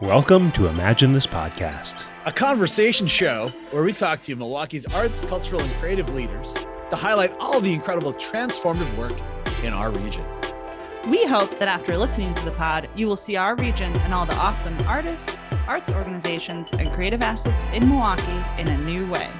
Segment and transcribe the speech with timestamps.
[0.00, 2.06] Welcome to Imagine This Podcast.
[2.26, 6.52] a conversation show where we talk to Milwaukee's arts, cultural, and creative leaders
[6.88, 9.12] to highlight all the incredible transformative work
[9.62, 10.24] in our region.
[11.08, 14.26] We hope that after listening to the pod, you will see our region and all
[14.26, 15.38] the awesome artists,
[15.68, 19.30] arts organizations, and creative assets in Milwaukee in a new way.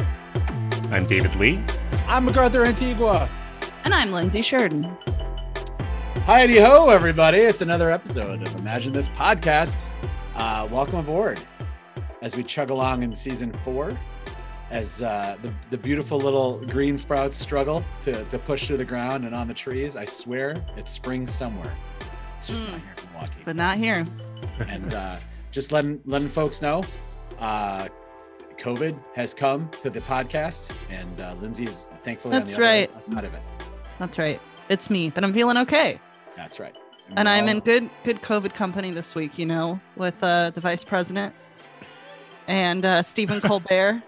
[0.93, 1.61] I'm David Lee.
[2.07, 3.29] I'm MacArthur Antigua.
[3.82, 4.84] And I'm Lindsay Sheridan.
[6.27, 7.39] Hi, ho, everybody.
[7.39, 9.86] It's another episode of Imagine This Podcast.
[10.34, 11.41] Uh, welcome aboard
[12.23, 13.97] as we chug along in season four,
[14.70, 19.25] as uh, the, the beautiful little green sprouts struggle to, to push through the ground
[19.25, 19.97] and on the trees.
[19.97, 21.73] I swear it's spring somewhere.
[22.39, 22.73] It's just Mm.
[22.73, 23.42] not here in Milwaukee.
[23.45, 24.06] But not here.
[24.69, 25.16] and uh,
[25.51, 26.83] just letting letting folks know,
[27.39, 27.89] uh,
[28.59, 32.91] COVID has come to the podcast, and uh, Lindsay is thankfully That's on the right.
[32.92, 33.42] other side of it.
[33.98, 34.41] That's right.
[34.69, 36.01] It's me, but I'm feeling okay.
[36.37, 36.75] That's right.
[37.16, 40.60] And we're I'm in good good COVID company this week, you know, with uh, the
[40.60, 41.34] vice president
[42.48, 44.02] and uh, Stephen Colbert.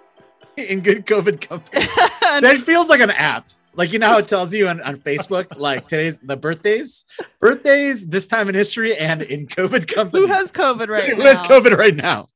[0.56, 1.86] in good COVID company.
[2.22, 3.46] And- that feels like an app.
[3.74, 7.04] Like you know how it tells you on, on Facebook, like today's the birthdays,
[7.40, 10.26] birthdays this time in history, and in COVID company.
[10.26, 11.24] who has COVID right Who now?
[11.24, 12.28] has COVID right now?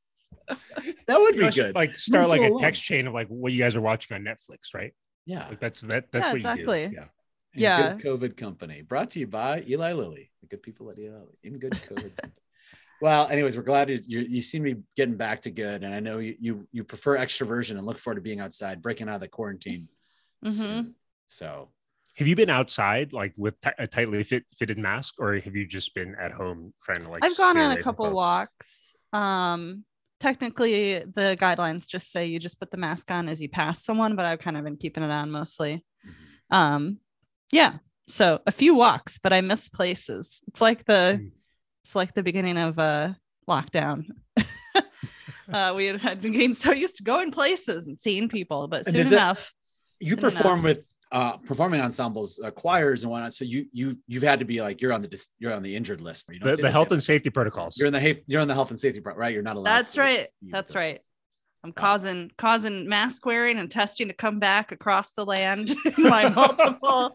[1.07, 1.73] That would be good.
[1.73, 2.59] Like start Move like a along.
[2.59, 4.93] text chain of like what you guys are watching on Netflix, right?
[5.25, 5.47] yeah.
[5.47, 6.81] Like that's that that's Yeah, what exactly.
[6.83, 6.95] you do.
[6.95, 7.05] Yeah.
[7.53, 7.93] In Yeah.
[7.95, 11.37] Good COVID Company, brought to you by Eli Lilly, the good people at Eli Lilly.
[11.43, 12.11] In good COVID.
[13.01, 15.93] Well, anyways, we're glad you, you you seem to be getting back to good, and
[15.93, 19.15] I know you you you prefer extroversion and look forward to being outside, breaking out
[19.15, 19.87] of the quarantine.
[20.45, 20.49] Mhm.
[20.51, 20.95] soon.
[21.27, 21.69] So
[22.15, 25.65] Have you been outside like with ti- a tightly fit, fitted mask, or have you
[25.65, 27.23] just been at home trying to like?
[27.23, 28.15] I've gone on a couple folks?
[28.15, 28.95] walks.
[29.13, 29.83] Um,
[30.19, 34.15] technically, the guidelines just say you just put the mask on as you pass someone,
[34.15, 35.83] but I've kind of been keeping it on mostly.
[36.05, 36.55] mhm.
[36.55, 36.99] Um,
[37.51, 37.73] yeah.
[38.07, 40.41] So a few walks, but I miss places.
[40.47, 41.31] It's like the Mm.
[41.83, 43.15] it's like the beginning of a
[43.49, 44.05] lockdown.
[45.51, 48.85] uh, we had, had been getting so used to going places and seeing people, but
[48.85, 49.51] And soon is it- enough,
[49.99, 50.33] you Soon enough.
[50.33, 50.79] perform with
[51.11, 53.33] uh performing ensembles, uh, choirs and whatnot.
[53.33, 55.75] So you you you've had to be like you're on the dis- you're on the
[55.75, 56.27] injured list.
[56.31, 56.93] You don't The, the health yet.
[56.93, 57.77] and safety protocols.
[57.77, 59.33] you're in the ha- you're in the health and safety part, right?
[59.33, 59.71] You're not allowed.
[59.75, 60.27] that's to right.
[60.41, 61.01] That's right.
[61.63, 65.71] I'm causing causing mask wearing and testing to come back across the land.
[65.97, 67.13] my multiple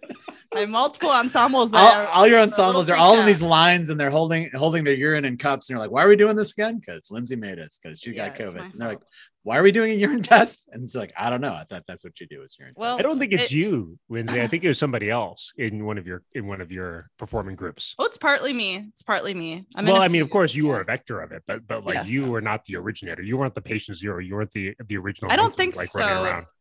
[0.54, 4.10] my multiple ensembles All, all your ensembles are all freaked in these lines and they're
[4.10, 6.78] holding holding their urine in cups and you're like, why are we doing this again?
[6.78, 8.72] Because Lindsay made us because she Yeah, got COVID.
[8.72, 9.00] And they're like.
[9.46, 10.68] Why are we doing a urine test?
[10.72, 11.52] And it's like, I don't know.
[11.52, 13.96] I thought that's what you do is urine Well, I don't think it's It- you,
[14.08, 14.40] Lindsay.
[14.42, 17.54] I think it was somebody else in one of your in one of your performing
[17.54, 17.94] groups.
[17.98, 18.86] Oh, it's partly me.
[18.92, 19.64] It's partly me.
[19.76, 21.44] I'm in well, a I mean, few- of course, you were a vector of it,
[21.46, 22.10] but but like Yes.
[22.10, 23.22] you were not the originator.
[23.22, 24.18] You weren't the patient zero.
[24.18, 25.30] You weren't the the original.
[25.30, 26.00] I don't think like so.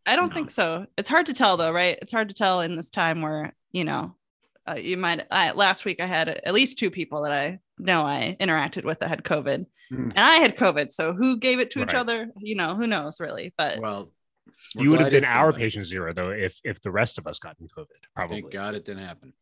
[0.06, 0.34] I don't No.
[0.35, 0.85] think so.
[0.97, 1.97] It's hard to tell though, right?
[2.02, 4.16] It's hard to tell in this time where you know,
[4.67, 5.25] uh, you might.
[5.31, 8.99] I, last week I had at least two people that I know I interacted with
[8.99, 10.11] that had COVID, Mm.
[10.15, 10.91] and I had COVID.
[10.91, 12.29] So who gave it to each other?
[12.37, 13.53] You know, who knows really?
[13.57, 14.11] But Well,
[14.73, 17.37] You would have been our feeling- patient zero though if if the rest of us
[17.39, 17.85] got in COVID.
[18.15, 18.41] Probably.
[18.41, 19.33] Thank God it didn't happen.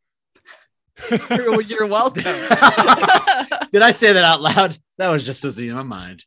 [1.29, 2.23] you're, you're welcome.
[3.71, 4.77] Did I say that out loud?
[4.97, 6.25] That was just was in my mind.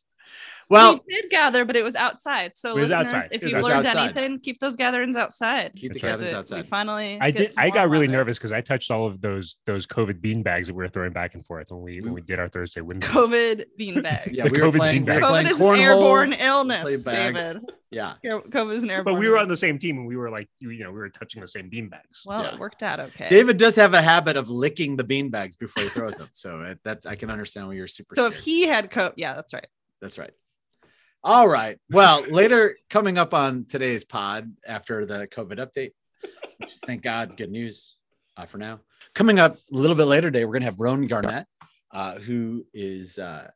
[0.69, 2.57] Well, we did gather, but it was outside.
[2.57, 3.29] So was listeners, outside.
[3.31, 3.69] if you outside.
[3.69, 4.03] learned Outside.
[4.17, 5.71] anything, keep those gatherings outside.
[5.75, 6.11] keep the That's right.
[6.29, 6.67] cabins We outside.
[6.67, 7.17] finally.
[7.21, 7.53] I did.
[7.57, 8.17] I got really weather.
[8.17, 11.13] nervous because I touched all of those those COVID bean bags that we were throwing
[11.13, 12.99] back and forth when we when we did our Thursday win.
[12.99, 14.33] COVID beanbag.
[14.33, 15.27] Yeah, The we were COVID playing, we were beanbags.
[15.29, 17.03] playing COVID is an airborne illness.
[17.05, 17.61] David.
[17.89, 18.15] Yeah.
[18.25, 19.15] COVID is an airborne.
[19.15, 20.97] But we were on the same team and we were like, you you know, we
[20.97, 22.23] were touching the same bean bags.
[22.25, 22.53] Well, Yeah.
[22.55, 23.29] it worked out okay.
[23.29, 26.27] David does have a habit of licking the bean bags before he throws them.
[26.33, 29.33] So uh, that I can understand why you're super so if he had COVID, yeah,
[29.33, 29.67] that's right.
[30.01, 30.31] That's right.
[31.23, 31.77] All right.
[31.89, 35.91] Well, later coming up on today's pod after the COVID update,
[36.57, 37.97] which thank God, good news
[38.37, 38.81] uh, for now.
[39.13, 41.47] Coming up a little bit later today, we're going to have Rowan Garnett,
[41.91, 43.49] uh, who is uh,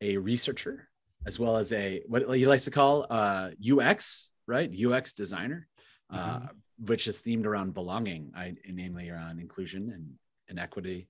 [0.00, 0.88] a researcher
[1.26, 4.70] as well as a what he likes to call uh, UX, right?
[4.70, 5.66] UX designer,
[6.10, 6.40] uh,
[6.78, 10.14] which is themed around belonging, I, namely around inclusion and,
[10.48, 11.08] and equity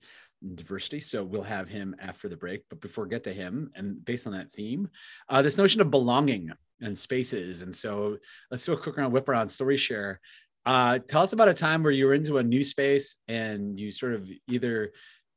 [0.55, 0.99] diversity.
[0.99, 2.63] So we'll have him after the break.
[2.69, 4.89] But before we get to him, and based on that theme,
[5.29, 6.51] uh, this notion of belonging
[6.81, 7.61] and spaces.
[7.61, 8.17] And so
[8.49, 10.19] let's do a quick round whip around story share.
[10.65, 13.91] Uh, tell us about a time where you were into a new space and you
[13.91, 14.91] sort of either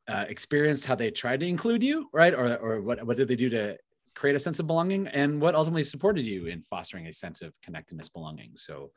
[0.08, 2.34] uh, experienced how they tried to include you, right?
[2.34, 3.76] Or, or what, what did they do to
[4.14, 7.52] create a sense of belonging and what ultimately supported you in fostering a sense of
[7.62, 8.50] connectedness, belonging.
[8.55, 8.90] So,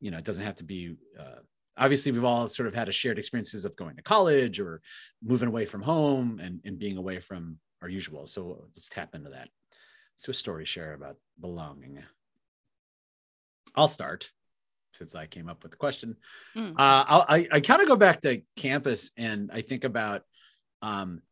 [0.00, 1.40] you know, it doesn't have to be, uh,
[1.78, 4.80] obviously we've all sort of had a shared experiences of going to college or
[5.22, 8.26] moving away from home and, and being away from our usual.
[8.26, 9.48] So let's tap into that.
[10.16, 12.02] Let's a story share about belonging.
[13.76, 14.30] I'll start
[14.92, 16.16] since I came up with the question.
[16.56, 16.72] Mm.
[16.72, 20.22] Uh, I'll, I I kind of go back to campus and I think about
[20.82, 21.22] um,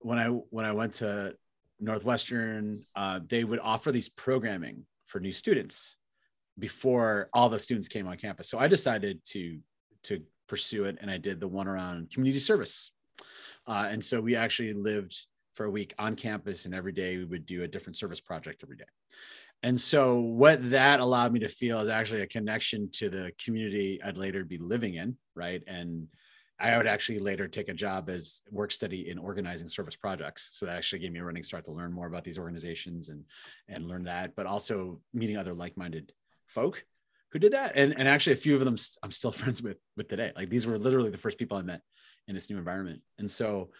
[0.00, 1.34] when I when I went to
[1.80, 5.96] Northwestern, uh, they would offer these programming for new students
[6.58, 8.48] before all the students came on campus.
[8.48, 9.58] So I decided to
[10.06, 12.92] to pursue it, and I did the one around community service.
[13.66, 15.16] Uh, and so we actually lived
[15.54, 18.62] for a week on campus, and every day we would do a different service project
[18.62, 18.84] every day.
[19.62, 24.00] And so what that allowed me to feel is actually a connection to the community
[24.04, 25.62] I'd later be living in, right?
[25.66, 26.08] And
[26.58, 30.50] I would actually later take a job as work study in organizing service projects.
[30.52, 33.24] So that actually gave me a running start to learn more about these organizations and
[33.68, 36.12] and learn that, but also meeting other like-minded
[36.46, 36.84] folk
[37.36, 37.72] who did that.
[37.74, 40.32] And and actually a few of them I'm still friends with with today.
[40.34, 41.82] Like these were literally the first people I met
[42.26, 43.02] in this new environment.
[43.18, 43.70] And so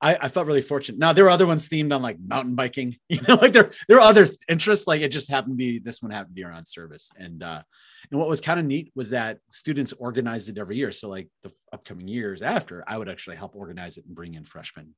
[0.00, 0.98] I, I, felt really fortunate.
[0.98, 3.98] Now there were other ones themed on like mountain biking, you know, like there there
[3.98, 4.86] were other interests.
[4.86, 7.10] Like it just happened to be this one happened to be around service.
[7.16, 7.62] And uh,
[8.10, 10.90] and what was kind of neat was that students organized it every year.
[10.90, 14.44] So like the upcoming years after, I would actually help organize it and bring in
[14.44, 14.94] freshmen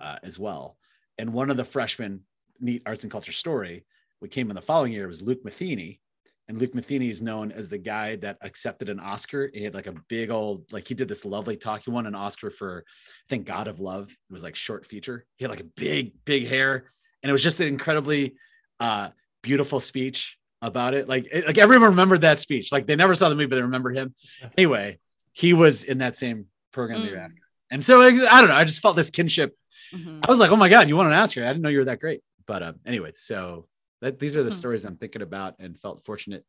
[0.00, 0.76] uh, as well.
[1.16, 2.22] And one of the freshmen,
[2.60, 3.86] neat arts and culture story,
[4.20, 6.00] we came in the following year was Luke Matheny,
[6.48, 9.50] and Luke Matheny is known as the guy that accepted an Oscar.
[9.52, 11.82] He had like a big old, like he did this lovely talk.
[11.84, 14.10] He won an Oscar for, I think, God of Love.
[14.10, 15.24] It was like short feature.
[15.36, 16.92] He had like a big, big hair,
[17.22, 18.34] and it was just an incredibly
[18.78, 19.10] uh,
[19.42, 21.08] beautiful speech about it.
[21.08, 22.72] Like, it, like everyone remembered that speech.
[22.72, 24.14] Like they never saw the movie, but they remember him.
[24.58, 24.98] Anyway,
[25.32, 27.18] he was in that same program mm.
[27.18, 27.34] after.
[27.70, 28.54] And so I don't know.
[28.54, 29.56] I just felt this kinship.
[29.92, 30.20] Mm-hmm.
[30.22, 31.44] I was like, oh my God, you won an Oscar.
[31.44, 32.20] I didn't know you were that great.
[32.46, 33.66] But uh, anyway, so
[34.00, 34.56] that these are the hmm.
[34.56, 36.44] stories I'm thinking about and felt fortunate.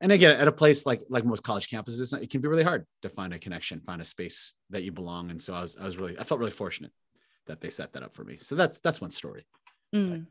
[0.00, 2.86] And again, at a place like like most college campuses, it can be really hard
[3.02, 5.30] to find a connection, find a space that you belong.
[5.30, 6.92] And so I was I was really I felt really fortunate
[7.46, 8.36] that they set that up for me.
[8.36, 9.46] So that's that's one story.
[9.94, 10.26] Mm.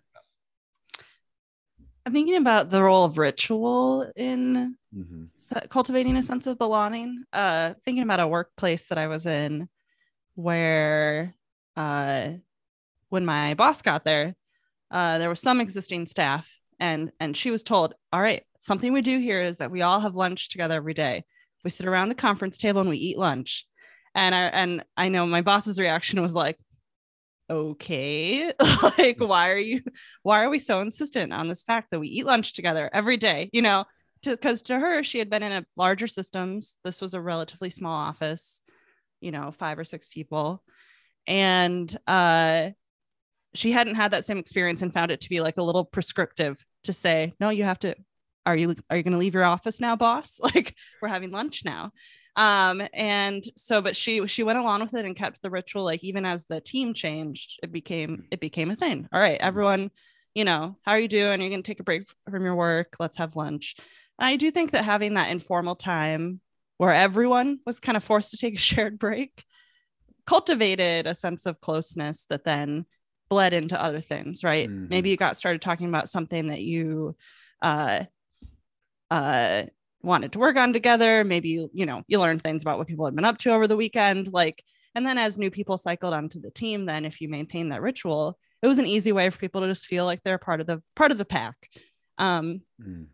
[2.05, 5.57] I'm thinking about the role of ritual in mm-hmm.
[5.69, 7.23] cultivating a sense of belonging.
[7.33, 9.67] Uh, thinking about a workplace that I was in
[10.35, 11.33] where
[11.75, 12.29] uh,
[13.09, 14.35] when my boss got there,
[14.91, 19.01] uh, there was some existing staff and and she was told all right something we
[19.01, 21.23] do here is that we all have lunch together every day.
[21.63, 23.67] We sit around the conference table and we eat lunch.
[24.13, 26.57] And i and i know my boss's reaction was like
[27.49, 28.51] okay
[28.97, 29.81] like why are you
[30.23, 33.49] why are we so insistent on this fact that we eat lunch together every day?
[33.53, 33.85] You know
[34.23, 36.79] because to, to her she had been in a larger systems.
[36.83, 38.61] This was a relatively small office
[39.21, 40.63] you know five or six people.
[41.27, 42.69] And uh
[43.57, 46.63] she hadn't had that same experience and found it to be like a little prescriptive
[46.83, 47.95] to say, no, you have to,
[48.45, 50.39] are you, are you going to leave your office now, boss?
[50.43, 51.91] Like we're having lunch now.
[52.35, 55.83] Um, and so, but she, she went along with it and kept the ritual.
[55.83, 59.07] Like even as the team changed, it became, it became a thing.
[59.11, 59.89] All right, everyone,
[60.33, 61.39] you know, how are you doing?
[61.39, 62.95] You're going to take a break from your work.
[62.99, 63.75] Let's have lunch.
[64.19, 66.41] And I do think that having that informal time
[66.77, 69.45] where everyone was kind of forced to take a shared break
[70.25, 72.85] cultivated a sense of closeness that then
[73.30, 74.69] bled into other things, right?
[74.69, 74.88] Mm-hmm.
[74.89, 77.16] Maybe you got started talking about something that you
[77.62, 78.04] uh
[79.10, 79.63] uh
[80.01, 81.24] wanted to work on together.
[81.24, 83.68] Maybe you, you know, you learned things about what people had been up to over
[83.68, 84.31] the weekend.
[84.31, 84.63] Like,
[84.94, 88.38] and then as new people cycled onto the team, then if you maintain that ritual,
[88.62, 90.81] it was an easy way for people to just feel like they're part of the
[90.95, 91.56] part of the pack.
[92.18, 93.07] Um mm.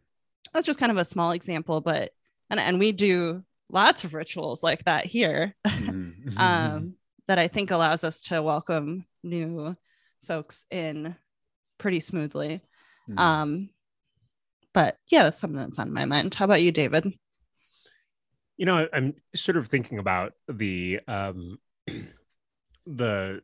[0.53, 2.11] that's just kind of a small example, but
[2.49, 5.55] and and we do lots of rituals like that here.
[5.65, 6.37] Mm-hmm.
[6.37, 6.95] um
[7.27, 9.75] that I think allows us to welcome new
[10.25, 11.15] folks in
[11.77, 12.61] pretty smoothly.
[13.09, 13.19] Mm.
[13.19, 13.69] Um,
[14.73, 16.33] but yeah, that's something that's on my mind.
[16.35, 17.13] How about you, David?
[18.57, 21.57] You know, I'm sort of thinking about the um,
[22.85, 23.41] the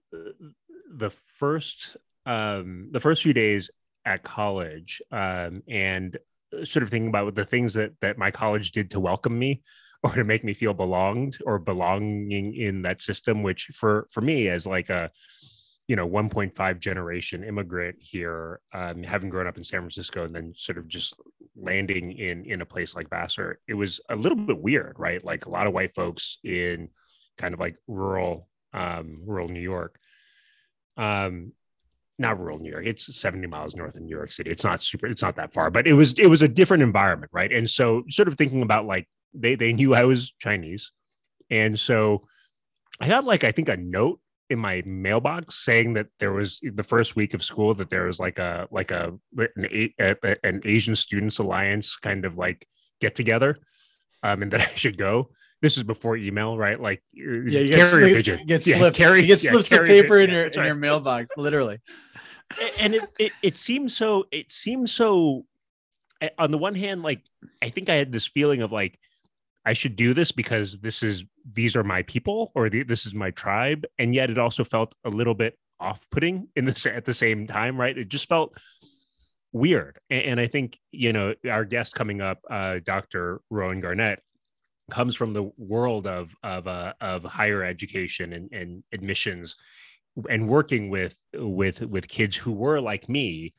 [0.89, 3.69] the first um, the first few days
[4.05, 6.17] at college, um, and
[6.63, 9.61] sort of thinking about the things that that my college did to welcome me
[10.03, 14.47] or to make me feel belonged or belonging in that system which for for me
[14.47, 15.11] as like a
[15.87, 20.53] you know 1.5 generation immigrant here um, having grown up in san francisco and then
[20.55, 21.15] sort of just
[21.55, 25.23] landing in in a place like vassar it was a little bit weird right?
[25.23, 26.89] Like a lot of white folks in
[27.37, 29.97] kind of like rural um, rural new york.
[30.97, 31.53] Um
[32.19, 34.49] not rural new york it's 70 miles north of new york city.
[34.49, 37.31] It's not super it's not that far but it was it was a different environment
[37.33, 37.51] right?
[37.51, 40.91] And so sort of thinking about like they they knew i was chinese.
[41.49, 42.27] And so
[42.99, 46.83] i got like i think a note in my mailbox saying that there was the
[46.83, 50.95] first week of school that there was like a like a an, a, an Asian
[50.95, 52.65] Students Alliance kind of like
[53.01, 53.57] get together,
[54.23, 55.29] um, and that I should go.
[55.61, 56.79] This is before email, right?
[56.79, 58.47] Like, uh, yeah, you carry get, a pigeon.
[58.47, 58.99] Get slips.
[58.99, 60.65] Yeah, carry, you get slips yeah, of paper in your in right.
[60.67, 61.79] your mailbox, literally.
[62.79, 64.25] And it, it it seems so.
[64.31, 65.45] It seems so.
[66.39, 67.21] On the one hand, like
[67.61, 68.99] I think I had this feeling of like
[69.67, 73.13] I should do this because this is these are my people or the, this is
[73.13, 77.13] my tribe, and yet it also felt a little bit off-putting in this at the
[77.13, 77.97] same time, right?
[77.97, 78.57] It just felt
[79.51, 79.97] weird.
[80.09, 83.41] And, and I think, you know, our guest coming up, uh, Dr.
[83.49, 84.21] Rowan Garnett,
[84.89, 89.57] comes from the world of of uh, of higher education and, and admissions
[90.29, 93.53] and working with with with kids who were like me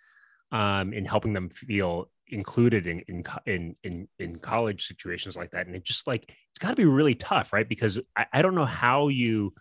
[0.52, 5.66] um in helping them feel included in in in in, in college situations like that
[5.66, 8.54] and it just like it's got to be really tough right because I, I don't
[8.54, 9.54] know how you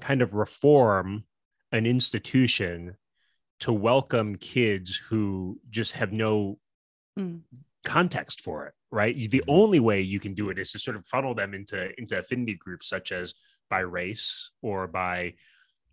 [0.00, 1.24] kind of reform
[1.72, 2.96] an institution
[3.60, 6.58] to welcome kids who just have no
[7.18, 7.40] mm.
[7.84, 9.50] context for it right the mm-hmm.
[9.50, 12.54] only way you can do it is to sort of funnel them into into affinity
[12.54, 13.34] groups such as
[13.68, 15.32] by race or by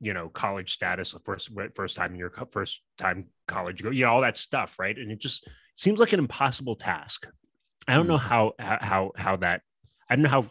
[0.03, 4.12] you know college status first first time in your first time college go you know
[4.12, 4.98] all that stuff right?
[4.98, 7.27] And it just seems like an impossible task.
[7.88, 8.22] I don't know mm.
[8.22, 9.62] how how how that
[10.10, 10.43] i don't know how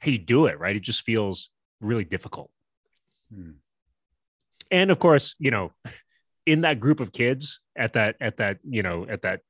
[0.00, 0.76] how you do it right?
[0.76, 2.50] It just feels really difficult.
[3.32, 3.52] Hmm.
[4.70, 5.72] and of course you know
[6.44, 9.40] in that group of kids at that at that you know at that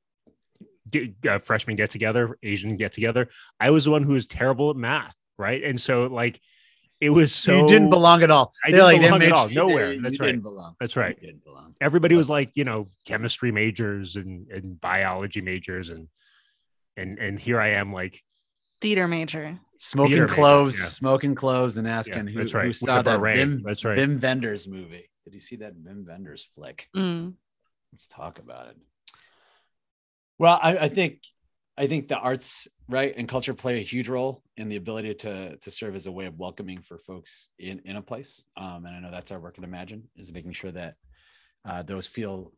[1.29, 3.27] uh, freshman get together asian get together
[3.59, 5.63] i was the one who was terrible at math right?
[5.63, 6.39] And so like
[7.03, 8.53] it was so you didn't belong at all.
[8.65, 9.49] I didn't like, belong at all.
[9.49, 9.99] Nowhere.
[9.99, 10.39] That's right.
[10.79, 11.17] That's right.
[11.81, 16.07] Everybody was like, you know, chemistry majors and, and biology majors and
[16.95, 18.23] and and here I am like
[18.79, 19.59] theater major.
[19.77, 20.89] Smoking theater cloves, major, yeah.
[20.89, 22.65] smoking cloves and asking yeah, who, right.
[22.67, 23.97] who saw that Wim, that's right.
[23.97, 25.09] Wim Wenders movie.
[25.25, 26.87] Did you see that Wim Wenders flick?
[26.95, 27.33] Mm.
[27.91, 28.77] Let's talk about it.
[30.39, 31.19] Well, I, I think
[31.77, 35.57] I think the arts, right, and culture play a huge role in the ability to
[35.57, 38.45] to serve as a way of welcoming for folks in in a place.
[38.57, 40.95] Um, and I know that's our work at Imagine is making sure that
[41.65, 42.51] uh, those feel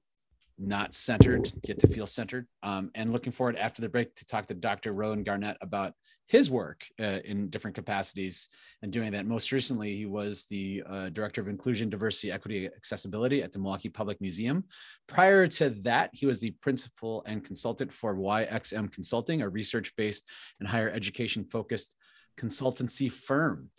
[0.58, 2.48] not centered get to feel centered.
[2.64, 4.94] Um, and looking forward after the break to talk to Dr.
[4.94, 5.94] Rowan Garnett about
[6.28, 8.50] his work uh, in different capacities
[8.82, 9.26] and doing that.
[9.26, 13.90] Most recently, he was the uh, director of inclusion, diversity, equity, accessibility at the Milwaukee
[13.90, 14.64] Public Museum.
[15.08, 20.28] Prior to that, he was the principal and consultant for YXM Consulting, a research based
[20.60, 21.96] and higher education focused
[22.38, 23.70] consultancy firm.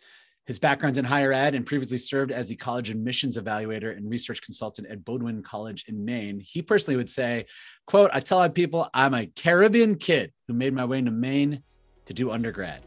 [0.47, 4.41] His background's in higher ed and previously served as the college admissions evaluator and research
[4.43, 6.39] consultant at Bowdoin College in Maine.
[6.41, 7.47] He personally would say,
[7.89, 11.65] quote, I tell people I'm a Caribbean kid who made my way to Maine
[12.07, 12.83] to do undergrad.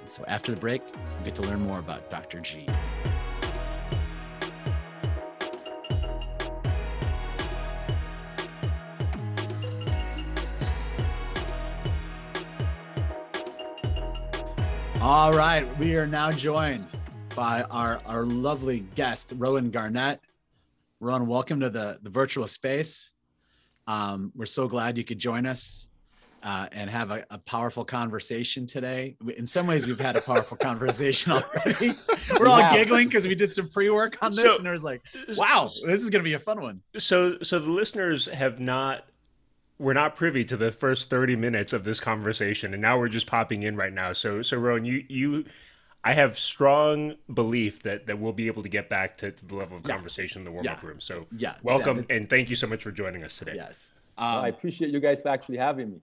[0.00, 2.40] And so after the break, we'll get to learn more about Dr.
[2.40, 2.66] G.
[15.00, 16.86] All right, we are now joined
[17.34, 20.20] by our, our lovely guest, Rowan Garnett.
[21.00, 23.12] Rowan, welcome to the, the virtual space.
[23.86, 25.88] Um, we're so glad you could join us
[26.42, 29.16] uh, and have a, a, powerful conversation today.
[29.36, 31.94] In some ways, we've had a powerful conversation already.
[32.38, 35.02] We're all giggling because we did some pre work on this, so, and there's like,
[35.36, 39.04] "Wow, this is going to be a fun one." So, so the listeners have not.
[39.78, 43.28] We're not privy to the first 30 minutes of this conversation, and now we're just
[43.28, 44.12] popping in right now.
[44.12, 45.44] So, so Rowan, you you
[46.04, 49.54] I have strong belief that that we'll be able to get back to, to the
[49.54, 49.94] level of yeah.
[49.94, 50.88] conversation in the warm up yeah.
[50.88, 51.00] room.
[51.00, 52.16] So, yeah, welcome yeah.
[52.16, 53.54] and thank you so much for joining us today.
[53.56, 56.00] Yes, um, well, I appreciate you guys for actually having me.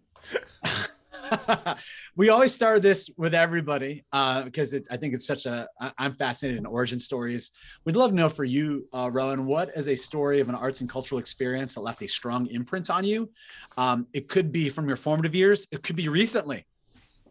[2.15, 5.67] we always start this with everybody uh, because it, I think it's such a.
[5.97, 7.51] I'm fascinated in origin stories.
[7.83, 10.81] We'd love to know for you, uh, Rowan, what is a story of an arts
[10.81, 13.29] and cultural experience that left a strong imprint on you?
[13.77, 15.67] Um, it could be from your formative years.
[15.71, 16.65] It could be recently,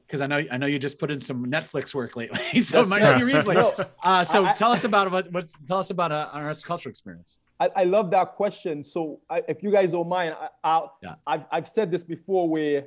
[0.06, 2.88] because I know I know you just put in some Netflix work lately, so it
[2.88, 3.56] might not be recently.
[4.04, 6.90] Uh, so I, tell us about what, what tell us about uh, an arts cultural
[6.90, 7.40] experience.
[7.60, 8.82] I, I, love that question.
[8.82, 10.34] So I, if you guys don't mind,
[10.64, 11.14] I, yeah.
[11.26, 12.86] I've, I've said this before where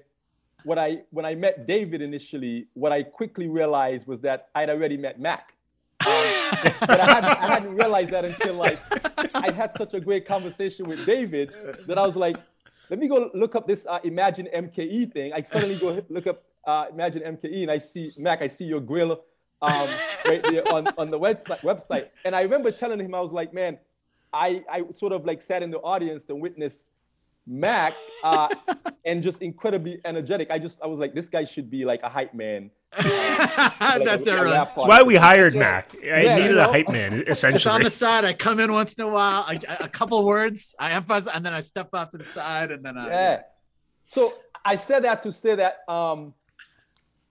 [0.63, 4.97] what I when I met David initially, what I quickly realized was that I'd already
[4.97, 5.53] met Mac.
[6.05, 6.23] Um,
[6.81, 8.79] but I hadn't, I hadn't, realized that until like
[9.35, 11.53] I had such a great conversation with David
[11.87, 12.37] that I was like,
[12.89, 15.33] let me go look up this uh, Imagine MKE thing.
[15.33, 18.41] I suddenly go look up uh, Imagine MKE and I see Mac.
[18.41, 19.21] I see your grill
[19.61, 19.89] um,
[20.25, 22.09] right there on, on the website, website.
[22.25, 23.77] And I remember telling him, I was like, man,
[24.33, 26.91] I, I sort of like sat in the audience and witnessed
[27.45, 27.93] Mac
[28.23, 28.49] uh,
[29.05, 30.51] and just incredibly energetic.
[30.51, 32.71] I just I was like, this guy should be like a hype man.
[32.93, 33.03] Uh,
[34.03, 35.95] That's a, That's why we hired Mac.
[35.95, 36.69] I yeah, needed you know?
[36.69, 37.53] a hype man, essentially.
[37.53, 40.75] Just on the side, I come in once in a while, I, a couple words,
[40.79, 43.07] I emphasize, and then I step off to the side, and then I.
[43.07, 43.41] Yeah.
[44.05, 46.33] So I said that to say that um,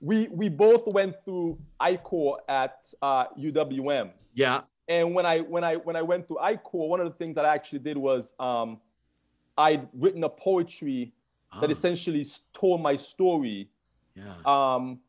[0.00, 4.11] we we both went through I-Corps at uh, UWM.
[4.35, 4.62] Yeah.
[4.88, 7.45] And when I when I when I went through I-Corps, one of the things that
[7.45, 8.78] I actually did was um,
[9.59, 11.12] I'd written a poetry
[11.61, 11.73] that ah.
[11.73, 13.69] essentially told my story.
[14.14, 14.35] Yeah.
[14.45, 15.00] Um,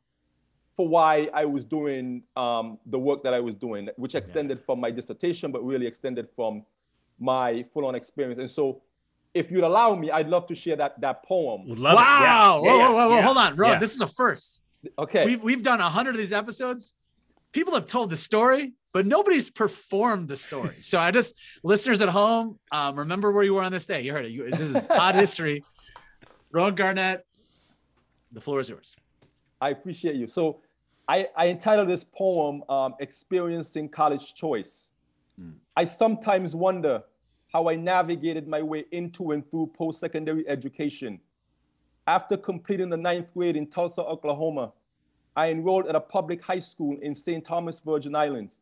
[0.76, 4.66] for why I was doing um, the work that I was doing, which extended yeah.
[4.66, 6.64] from my dissertation, but really extended from
[7.20, 8.40] my full-on experience.
[8.40, 8.84] And so,
[9.34, 11.64] if you'd allow me, I'd love to share that that poem.
[11.68, 12.62] Love wow!
[12.64, 12.72] Yeah.
[12.72, 13.80] Whoa, yeah, whoa, whoa, Hold on, bro.
[13.80, 14.64] This is a first.
[14.98, 15.26] Okay.
[15.26, 16.94] We've we've done a hundred of these episodes.
[17.52, 20.74] People have told the story, but nobody's performed the story.
[20.80, 24.02] So I just listeners at home, um, remember where you were on this day.
[24.02, 24.32] You heard it.
[24.32, 25.64] You, this is odd history.
[26.50, 27.24] Rowan Garnett,
[28.32, 28.96] the floor is yours.
[29.62, 30.26] I appreciate you.
[30.26, 30.62] So
[31.08, 34.90] I, I entitled this poem um, Experiencing College Choice.
[35.40, 35.54] Mm.
[35.76, 37.04] I sometimes wonder
[37.54, 41.20] how I navigated my way into and through post secondary education.
[42.08, 44.72] After completing the ninth grade in Tulsa, Oklahoma,
[45.36, 47.46] I enrolled at a public high school in St.
[47.46, 48.60] Thomas, Virgin Islands.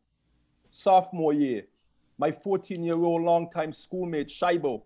[0.78, 1.62] Sophomore year,
[2.18, 4.82] my 14 year old longtime schoolmate Shaibo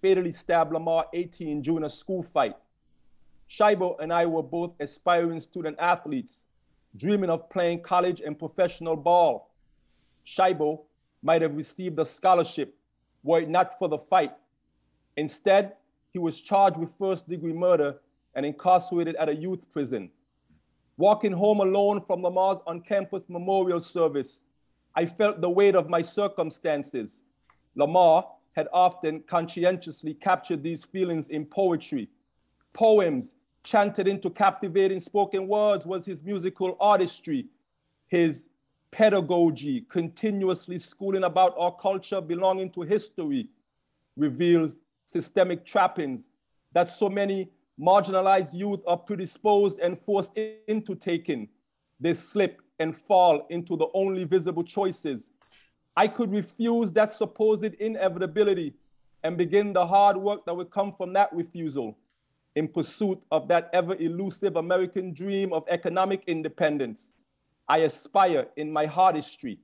[0.00, 2.56] fatally stabbed Lamar 18 during a school fight.
[3.50, 6.44] Shaibo and I were both aspiring student athletes,
[6.96, 9.54] dreaming of playing college and professional ball.
[10.26, 10.84] Shaibo
[11.22, 12.74] might have received a scholarship
[13.22, 14.32] were it not for the fight.
[15.18, 15.74] Instead,
[16.14, 17.96] he was charged with first degree murder
[18.34, 20.08] and incarcerated at a youth prison.
[20.96, 24.42] Walking home alone from Lamar's on campus memorial service,
[24.96, 27.20] I felt the weight of my circumstances.
[27.74, 32.08] Lamar had often conscientiously captured these feelings in poetry.
[32.72, 37.46] Poems chanted into captivating spoken words was his musical artistry,
[38.06, 38.48] his
[38.90, 43.48] pedagogy, continuously schooling about our culture belonging to history,
[44.16, 46.28] reveals systemic trappings
[46.72, 50.32] that so many marginalized youth are predisposed and forced
[50.66, 51.48] into taking.
[52.00, 55.30] They slip and fall into the only visible choices.
[55.96, 58.74] I could refuse that supposed inevitability
[59.22, 61.96] and begin the hard work that would come from that refusal
[62.54, 67.12] in pursuit of that ever elusive American dream of economic independence.
[67.68, 69.58] I aspire in my artistry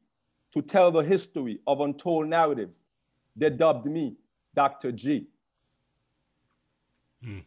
[0.53, 2.83] to tell the history of untold narratives.
[3.37, 4.17] They dubbed me
[4.55, 4.93] Dr.
[4.93, 5.27] G.
[7.25, 7.45] Mm.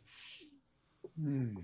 [1.22, 1.64] Mm.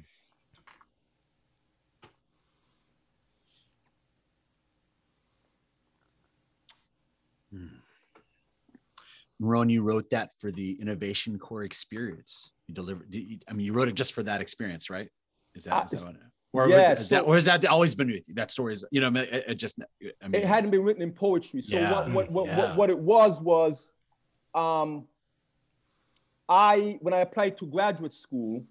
[9.39, 12.51] Ron, you wrote that for the Innovation Corps experience.
[12.67, 13.15] You delivered.
[13.47, 15.09] I mean, you wrote it just for that experience, right?
[15.55, 16.15] Is that, uh, is that what?
[16.53, 18.35] Or, yeah, was, so, that, or has that always been with you?
[18.35, 19.79] That story is, you know, it, it just.
[20.21, 21.61] I mean, it hadn't been written in poetry.
[21.61, 22.57] So yeah, what, what, what, yeah.
[22.57, 23.91] what, what, it was was,
[24.53, 25.07] um,
[26.49, 28.65] I when I applied to graduate school,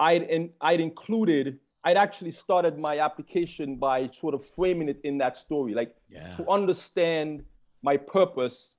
[0.00, 5.18] I'd in, I'd included I'd actually started my application by sort of framing it in
[5.18, 6.32] that story, like yeah.
[6.32, 7.44] to understand
[7.86, 8.74] my purpose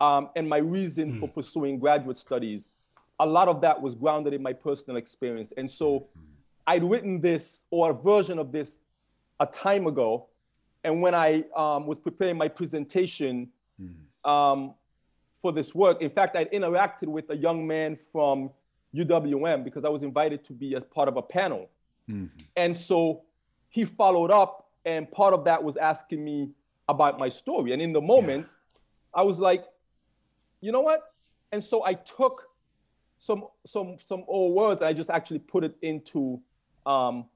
[0.00, 1.20] um, and my reason mm.
[1.20, 2.70] for pursuing graduate studies.
[3.20, 6.22] A lot of that was grounded in my personal experience, and so mm.
[6.66, 8.80] I'd written this or a version of this
[9.40, 10.26] a time ago,
[10.84, 13.48] and when I um, was preparing my presentation
[13.80, 14.30] mm.
[14.30, 14.74] um,
[15.40, 18.50] for this work, in fact, I'd interacted with a young man from
[18.94, 21.68] UWM because I was invited to be as part of a panel.
[22.10, 22.26] Mm-hmm.
[22.56, 23.22] And so
[23.68, 26.50] he followed up, and part of that was asking me
[26.88, 27.72] about my story.
[27.72, 29.20] And in the moment, yeah.
[29.20, 29.64] I was like,
[30.60, 31.00] you know what?
[31.52, 32.48] And so I took
[33.18, 34.82] some some some old words.
[34.82, 36.40] and I just actually put it into
[36.84, 37.26] um,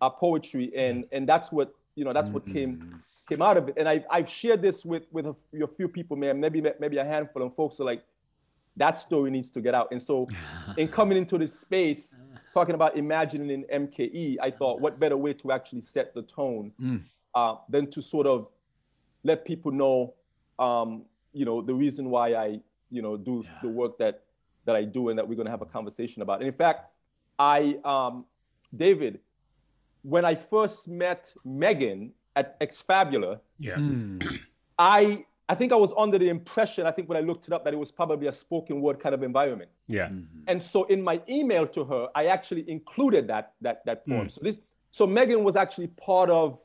[0.00, 2.12] a poetry, and and that's what you know.
[2.12, 2.54] That's what mm-hmm.
[2.54, 3.74] came came out of it.
[3.76, 6.40] And I I've shared this with with a, a few people, man.
[6.40, 8.02] Maybe maybe a handful, and folks are like,
[8.76, 9.88] that story needs to get out.
[9.92, 10.28] And so,
[10.76, 12.20] in coming into this space,
[12.52, 16.72] talking about imagining in MKE, I thought, what better way to actually set the tone
[16.80, 17.02] mm.
[17.34, 18.48] uh, than to sort of
[19.24, 20.14] let people know,
[20.58, 22.60] um, you know, the reason why I,
[22.90, 23.50] you know, do yeah.
[23.62, 24.22] the work that
[24.66, 26.38] that I do and that we're going to have a conversation about.
[26.38, 26.90] And in fact,
[27.38, 28.24] I, um,
[28.74, 29.20] David,
[30.02, 33.76] when I first met Megan at Ex Fabula, yeah.
[33.76, 34.38] Mm.
[34.78, 37.64] I I think I was under the impression, I think when I looked it up,
[37.64, 39.70] that it was probably a spoken word kind of environment.
[39.88, 40.08] Yeah.
[40.08, 40.44] Mm-hmm.
[40.46, 44.26] And so in my email to her, I actually included that that that poem.
[44.26, 44.32] Mm.
[44.32, 44.60] So this
[44.90, 46.60] so Megan was actually part of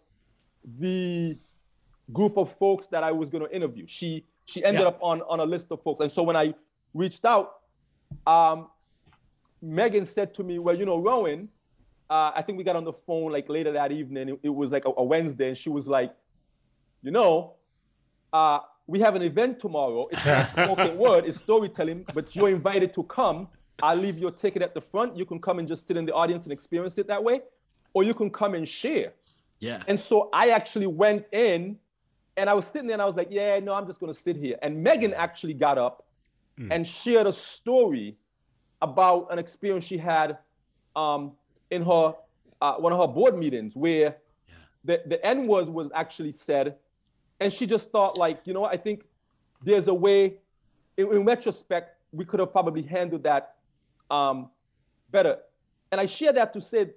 [0.79, 1.37] the
[2.11, 3.85] group of folks that I was going to interview.
[3.87, 4.89] She she ended yeah.
[4.89, 5.99] up on on a list of folks.
[5.99, 6.53] And so when I
[6.93, 7.61] reached out,
[8.25, 8.67] um,
[9.61, 11.49] Megan said to me, "Well, you know, Rowan,
[12.09, 14.29] uh, I think we got on the phone like later that evening.
[14.29, 16.13] It, it was like a, a Wednesday, and she was like,
[17.01, 17.53] you know."
[18.33, 20.03] uh, we have an event tomorrow.
[20.11, 23.47] It's not spoken word, it's storytelling, but you're invited to come.
[23.81, 25.15] I'll leave your ticket at the front.
[25.15, 27.41] You can come and just sit in the audience and experience it that way,
[27.93, 29.13] or you can come and share.
[29.59, 29.83] Yeah.
[29.87, 31.77] And so I actually went in
[32.39, 34.17] and I was sitting there and I was like, yeah, no, I'm just going to
[34.17, 34.57] sit here.
[34.61, 36.05] And Megan actually got up
[36.57, 36.69] mm.
[36.71, 38.15] and shared a story
[38.81, 40.37] about an experience she had
[40.95, 41.33] um,
[41.69, 42.15] in her
[42.61, 44.17] uh, one of her board meetings where
[44.85, 46.75] the, the N word was actually said,
[47.41, 49.03] and she just thought like, you know, I think
[49.61, 50.35] there's a way.
[50.97, 53.55] In, in retrospect, we could have probably handled that
[54.09, 54.49] um,
[55.11, 55.37] better.
[55.91, 56.91] And I share that to say,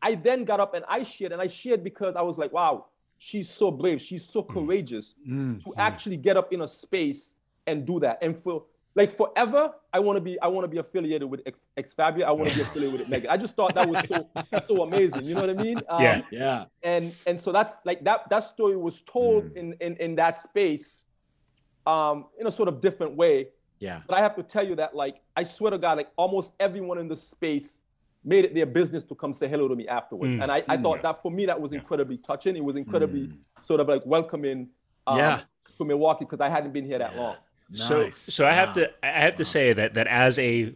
[0.00, 2.86] I then got up and I shared, and I shared because I was like, wow,
[3.18, 4.52] she's so brave, she's so mm.
[4.52, 5.62] courageous mm.
[5.62, 5.74] to mm.
[5.76, 7.34] actually get up in a space
[7.66, 8.18] and do that.
[8.22, 11.42] And for like forever, I want to be I want to be affiliated with
[11.76, 12.26] Ex Fabula.
[12.26, 13.30] I want to be affiliated with Megan.
[13.30, 14.28] I just thought that was so
[14.66, 15.24] so amazing.
[15.24, 15.80] You know what I mean?
[15.88, 16.64] Um, yeah, yeah.
[16.82, 19.56] And and so that's like that that story was told mm.
[19.56, 21.00] in in in that space,
[21.86, 23.48] um, in a sort of different way.
[23.80, 24.02] Yeah.
[24.06, 26.98] But I have to tell you that like I swear to God, like almost everyone
[26.98, 27.78] in the space
[28.24, 30.36] made it their business to come say hello to me afterwards.
[30.36, 30.42] Mm.
[30.42, 32.56] And I, I thought that for me that was incredibly touching.
[32.56, 33.36] It was incredibly mm.
[33.60, 34.68] sort of like welcoming.
[35.06, 35.40] Um, yeah.
[35.78, 37.20] To Milwaukee because I hadn't been here that yeah.
[37.20, 37.36] long.
[37.68, 37.84] Nice.
[37.84, 40.72] So, so I have to, I have to say that that as a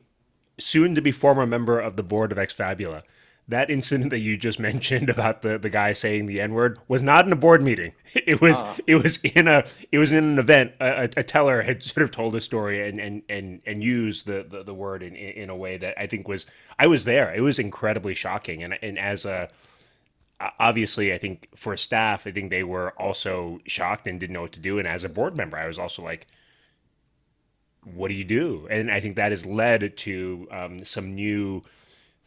[0.58, 3.04] soon to be former member of the board of Ex Fabula,
[3.48, 7.02] that incident that you just mentioned about the, the guy saying the N word was
[7.02, 7.92] not in a board meeting.
[8.14, 8.76] It was uh.
[8.86, 10.72] it was in a it was in an event.
[10.80, 14.46] A, a, teller had sort of told a story and and and and used the,
[14.48, 16.46] the, the word in in a way that I think was
[16.78, 17.32] I was there.
[17.34, 18.62] It was incredibly shocking.
[18.62, 19.48] And and as a
[20.58, 24.52] obviously I think for staff, I think they were also shocked and didn't know what
[24.52, 24.78] to do.
[24.78, 26.26] And as a board member, I was also like
[27.94, 28.66] what do you do?
[28.70, 31.62] And I think that has led to um, some new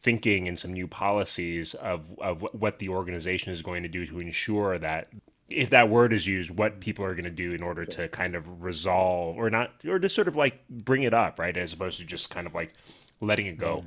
[0.03, 4.19] thinking and some new policies of, of what the organization is going to do to
[4.19, 5.07] ensure that
[5.49, 8.35] if that word is used, what people are going to do in order to kind
[8.35, 11.55] of resolve or not, or to sort of like bring it up, right?
[11.57, 12.73] As opposed to just kind of like
[13.19, 13.83] letting it go.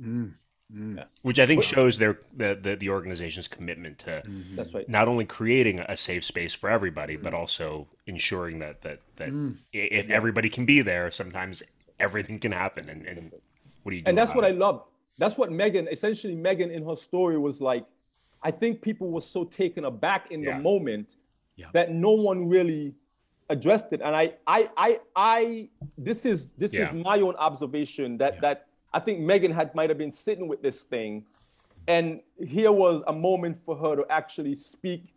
[0.00, 0.06] Mm.
[0.06, 0.34] Mm.
[0.74, 1.04] Mm.
[1.20, 4.56] Which I think shows their the, the, the organization's commitment to mm-hmm.
[4.56, 4.88] that's right.
[4.88, 7.22] not only creating a safe space for everybody, mm.
[7.22, 9.58] but also ensuring that that that mm.
[9.74, 10.14] if yeah.
[10.14, 11.62] everybody can be there, sometimes
[12.00, 12.88] everything can happen.
[12.88, 13.32] And, and
[13.82, 14.08] what do you do?
[14.08, 14.48] And that's what it?
[14.48, 14.82] I love.
[15.18, 17.84] That's what Megan essentially Megan in her story was like.
[18.44, 20.56] I think people were so taken aback in yeah.
[20.56, 21.14] the moment
[21.54, 21.66] yeah.
[21.74, 22.92] that no one really
[23.48, 24.00] addressed it.
[24.02, 29.00] And I I I I this is this is my own observation that that I
[29.00, 31.24] think Megan had might have been sitting with this thing,
[31.88, 35.14] and here was a moment for her to actually speak,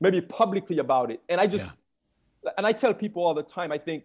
[0.00, 1.20] maybe publicly about it.
[1.28, 1.78] And I just,
[2.42, 2.50] yeah.
[2.58, 4.04] and I tell people all the time, I think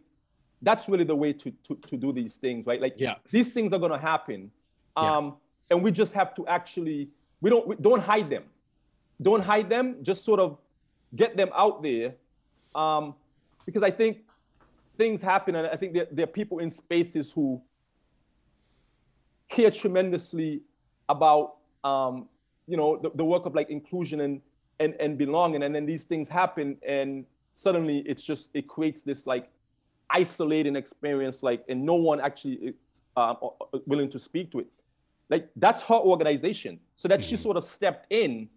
[0.61, 2.81] that's really the way to to, to do these things, right?
[2.81, 3.15] Like, yeah.
[3.31, 4.51] these things are gonna happen,
[4.99, 5.31] um, yeah.
[5.71, 7.09] and we just have to actually
[7.41, 8.43] we don't we don't hide them,
[9.21, 9.97] don't hide them.
[10.01, 10.57] Just sort of
[11.15, 12.15] get them out there,
[12.75, 13.15] um,
[13.65, 14.19] because I think
[14.97, 17.61] things happen, and I think there, there are people in spaces who
[19.47, 20.61] care tremendously
[21.07, 22.27] about um,
[22.67, 24.41] you know the, the work of like inclusion and
[24.79, 29.27] and and belonging and then these things happen and suddenly it's just it creates this
[29.27, 29.49] like
[30.11, 32.73] isolating experience like and no one actually
[33.17, 33.33] uh,
[33.85, 34.67] willing to speak to it
[35.29, 37.29] like that's her organization so that mm-hmm.
[37.29, 38.49] she sort of stepped in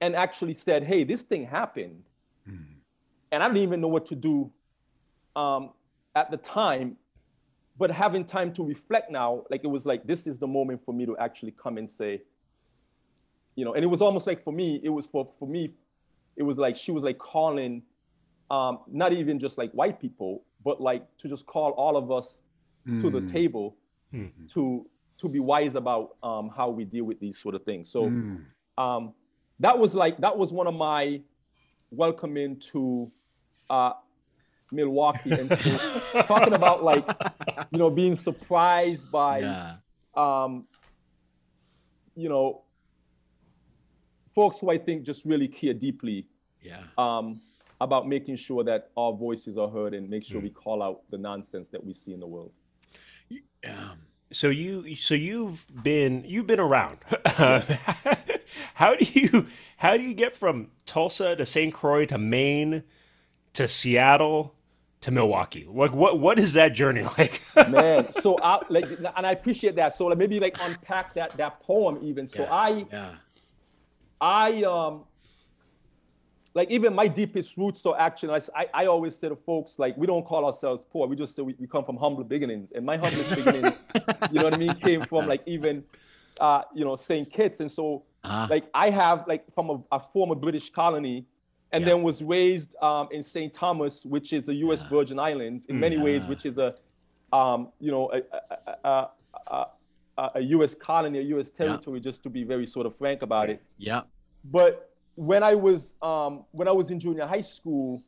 [0.00, 2.02] and actually said hey this thing happened
[2.48, 2.72] mm-hmm.
[3.32, 4.50] and i didn't even know what to do
[5.36, 5.70] um,
[6.16, 6.96] at the time
[7.80, 10.92] but having time to reflect now, like it was like this is the moment for
[10.92, 12.20] me to actually come and say,
[13.56, 15.72] you know, and it was almost like for me, it was for for me,
[16.36, 17.82] it was like she was like calling,
[18.50, 22.42] um, not even just like white people, but like to just call all of us
[22.86, 23.00] mm.
[23.00, 23.32] to the mm.
[23.32, 23.76] table
[24.12, 24.46] mm-hmm.
[24.48, 24.86] to
[25.20, 27.90] to be wise about um, how we deal with these sort of things.
[27.90, 28.42] So mm.
[28.78, 29.12] um,
[29.58, 31.20] that was like that was one of my
[31.90, 33.10] welcoming to
[33.68, 33.92] uh,
[34.72, 35.32] Milwaukee.
[35.32, 35.78] And so
[36.22, 37.06] talking about like,
[37.70, 39.74] you know, being surprised by, yeah.
[40.16, 40.66] um,
[42.16, 42.62] you know,
[44.34, 46.26] folks who I think just really care deeply.
[46.62, 46.82] Yeah.
[46.98, 47.40] Um,
[47.82, 50.44] about making sure that our voices are heard and make sure mm.
[50.44, 52.52] we call out the nonsense that we see in the world.
[53.64, 53.92] Yeah.
[54.32, 56.98] So you, so you've been, you've been around.
[58.74, 61.72] how do you, how do you get from Tulsa to St.
[61.72, 62.84] Croix to Maine
[63.54, 64.54] to Seattle
[65.00, 65.66] to Milwaukee?
[65.68, 67.42] Like what what is that journey like?
[67.68, 69.96] Man, so I like and I appreciate that.
[69.96, 72.26] So like maybe like unpack that that poem even.
[72.26, 73.10] So yeah, I yeah.
[74.20, 75.04] I um
[76.54, 80.06] like even my deepest roots are actually I, I always say to folks like we
[80.06, 82.96] don't call ourselves poor we just say we, we come from humble beginnings and my
[82.96, 83.78] humblest beginnings
[84.30, 85.84] you know what I mean came from like even
[86.40, 87.30] uh you know St.
[87.30, 88.48] Kitts and so uh-huh.
[88.50, 91.26] like I have like from a, a former British colony
[91.72, 91.90] and yeah.
[91.90, 93.52] then was raised um, in St.
[93.52, 94.82] Thomas, which is a U.S.
[94.82, 94.88] Yeah.
[94.88, 96.74] Virgin Islands, in many ways, which is a,
[97.32, 99.08] um, you know, a, a,
[99.46, 100.74] a, a, U.S.
[100.74, 101.50] colony, a U.S.
[101.50, 103.62] territory, just to be very sort of frank about it.
[103.78, 104.02] Yeah.
[104.44, 108.02] But when I was um, when I was in junior high school,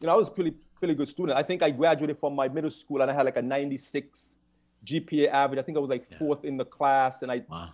[0.00, 1.36] you know, I was a pretty pretty good student.
[1.38, 4.36] I think I graduated from my middle school and I had like a 96
[4.84, 5.58] GPA average.
[5.58, 7.42] I think I was like fourth in the class, and I.
[7.48, 7.70] Wow.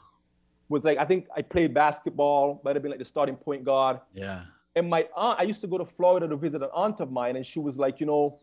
[0.68, 4.00] was like, I think I played basketball, might have been like the starting point guard.
[4.12, 4.42] Yeah.
[4.74, 7.36] And my aunt, I used to go to Florida to visit an aunt of mine,
[7.36, 8.38] and she was like, you know,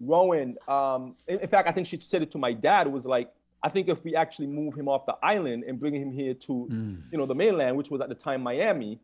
[0.00, 0.56] Rowan.
[0.66, 2.86] Um, in, in fact, I think she said it to my dad.
[2.86, 6.10] Was like, I think if we actually move him off the island and bring him
[6.10, 7.02] here to, mm.
[7.12, 8.98] you know, the mainland, which was at the time Miami,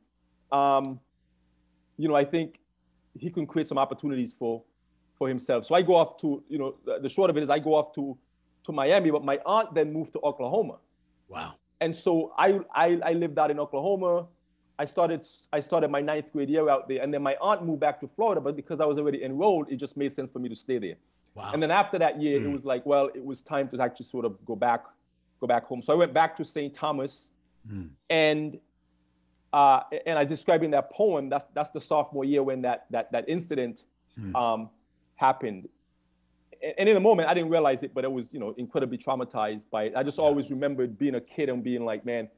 [0.52, 1.00] um,
[1.96, 2.60] you know, I think
[3.18, 4.62] he can create some opportunities for
[5.18, 5.64] for himself.
[5.64, 7.74] So I go off to, you know, the, the short of it is I go
[7.74, 8.16] off to
[8.64, 10.76] to Miami, but my aunt then moved to Oklahoma.
[11.28, 11.54] Wow.
[11.80, 14.26] And so I, I I lived out in Oklahoma.
[14.78, 17.80] I started I started my ninth grade year out there, and then my aunt moved
[17.80, 18.40] back to Florida.
[18.40, 20.96] But because I was already enrolled, it just made sense for me to stay there.
[21.34, 21.50] Wow.
[21.52, 22.44] And then after that year, mm.
[22.44, 22.52] it hmm.
[22.52, 24.84] was like, well, it was time to actually sort of go back,
[25.38, 25.82] go back home.
[25.82, 26.72] So I went back to St.
[26.72, 27.28] Thomas,
[27.70, 27.90] mm.
[28.08, 28.58] and
[29.56, 31.30] uh, and I described in that poem.
[31.30, 33.84] That's that's the sophomore year when that that that incident
[34.20, 34.34] mm.
[34.42, 34.68] um,
[35.14, 35.68] happened.
[36.78, 39.64] And in the moment, I didn't realize it, but I was, you know, incredibly traumatized
[39.70, 39.92] by it.
[39.96, 42.28] I just always remembered being a kid and being like, man,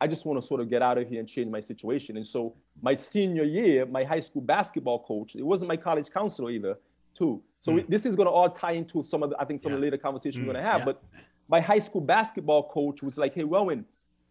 [0.00, 2.16] I just want to sort of get out of here and change my situation.
[2.16, 6.50] And so my senior year, my high school basketball coach, it wasn't my college counselor
[6.50, 6.76] either,
[7.14, 7.42] too.
[7.60, 7.76] So mm.
[7.76, 9.76] we, this is going to all tie into some of the, I think some yeah.
[9.76, 10.46] of the later conversation mm.
[10.46, 10.80] we're going to have.
[10.80, 10.86] Yeah.
[10.86, 11.02] But
[11.48, 13.86] my high school basketball coach was like, hey, Rowan,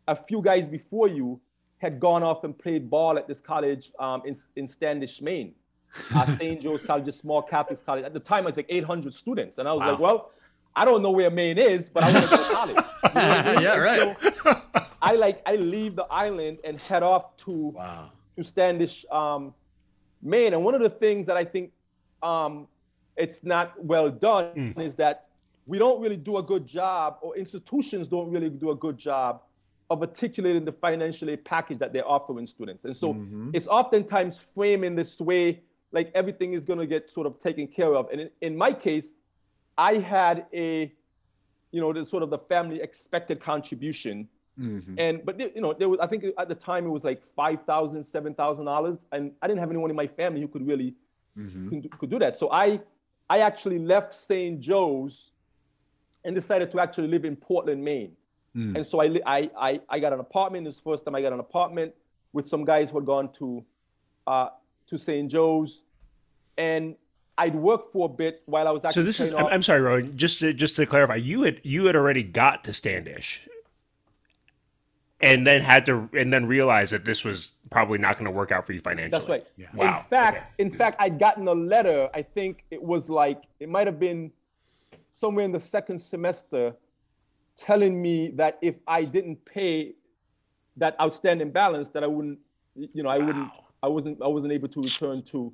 [0.07, 1.39] a few guys before you
[1.83, 5.53] had gone off and played ball at this college um, in, in Standish, Maine
[6.15, 6.61] uh, St.
[6.61, 8.05] Joe's College, a small Catholic college.
[8.05, 9.57] At the time, it's like 800 students.
[9.57, 9.91] And I was wow.
[9.91, 10.31] like, well,
[10.77, 12.75] I don't know where Maine is, but I want to go to college.
[13.03, 13.61] You know I mean?
[13.61, 14.17] yeah, right.
[14.41, 14.61] So
[15.01, 18.11] I like I leave the island and head off to wow.
[18.37, 19.53] to Standish, um,
[20.21, 20.53] Maine.
[20.53, 21.73] And one of the things that I think
[22.23, 22.67] um,
[23.17, 24.81] it's not well done mm.
[24.81, 25.27] is that
[25.65, 29.41] we don't really do a good job, or institutions don't really do a good job
[29.93, 32.83] of articulating the financial aid package that they're offering students.
[32.83, 33.51] And so mm-hmm.
[33.53, 35.61] it's oftentimes framed in this way
[35.93, 38.09] like everything is going to get sort of taken care of.
[38.11, 39.13] And in, in my case,
[39.77, 40.91] I had a,
[41.71, 44.27] you know, the sort of the family expected contribution.
[44.59, 44.95] Mm-hmm.
[44.97, 47.65] And, but, you know, there was, I think at the time it was like $5,000,
[47.65, 49.05] $7,000.
[49.11, 50.95] And I didn't have anyone in my family who could really,
[51.37, 51.69] mm-hmm.
[51.69, 52.37] could, could do that.
[52.37, 52.81] So I,
[53.29, 54.59] I actually left St.
[54.59, 55.31] Joe's
[56.25, 58.13] and decided to actually live in Portland, Maine.
[58.55, 58.75] Mm.
[58.75, 60.65] And so I, I, I, I, got an apartment.
[60.65, 61.93] This first time I got an apartment
[62.33, 63.65] with some guys who had gone to
[64.27, 64.49] uh,
[64.87, 65.29] to St.
[65.29, 65.81] Joe's,
[66.57, 66.95] and
[67.37, 69.01] I'd worked for a bit while I was actually.
[69.01, 69.33] So this is.
[69.33, 70.15] I'm, I'm, sorry, Rowan.
[70.17, 73.47] Just to, just to clarify, you had you had already got to Standish,
[75.19, 78.51] and then had to and then realized that this was probably not going to work
[78.51, 79.09] out for you financially.
[79.09, 79.47] That's right.
[79.57, 79.67] Yeah.
[79.73, 79.99] Wow.
[79.99, 80.45] In fact, okay.
[80.59, 82.09] in fact, I'd gotten a letter.
[82.13, 84.31] I think it was like it might have been
[85.19, 86.75] somewhere in the second semester,
[87.57, 89.93] telling me that if I didn't pay
[90.77, 92.39] that outstanding balance, that I wouldn't,
[92.75, 93.25] you know, I wow.
[93.25, 93.51] wouldn't
[93.83, 95.53] I wasn't I wasn't able to return to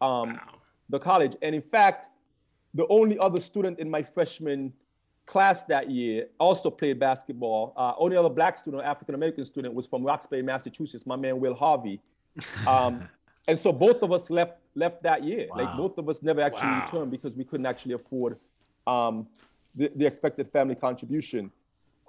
[0.00, 0.40] um, wow.
[0.90, 1.36] the college.
[1.42, 2.08] And in fact,
[2.74, 4.72] the only other student in my freshman
[5.26, 7.72] class that year also played basketball.
[7.76, 11.06] Uh, only other black student, African American student, was from Roxbury, Massachusetts.
[11.06, 12.00] My man Will Harvey.
[12.66, 13.08] Um,
[13.46, 15.46] and so both of us left left that year.
[15.50, 15.64] Wow.
[15.64, 18.38] Like both of us never actually returned because we couldn't actually afford
[18.86, 19.26] um,
[19.74, 21.50] the, the expected family contribution.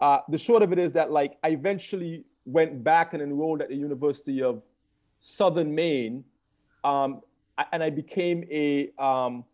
[0.02, 3.70] Uh, the short of it is that like I eventually went back and enrolled at
[3.70, 4.62] the University of
[5.20, 6.24] Southern Maine,
[6.84, 7.22] um,
[7.72, 9.46] and I became a, um,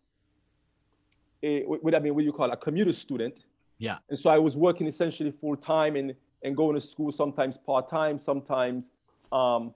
[1.42, 3.44] a what I mean, what do you call it, a commuter student.
[3.78, 3.98] Yeah.
[4.08, 7.88] And so I was working essentially full time and and going to school sometimes part
[7.88, 8.90] time, sometimes
[9.30, 9.72] um,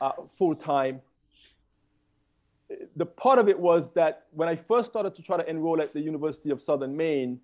[0.00, 1.00] uh, full time.
[2.96, 5.94] The part of it was that when I first started to try to enroll at
[5.94, 7.40] the University of Southern Maine,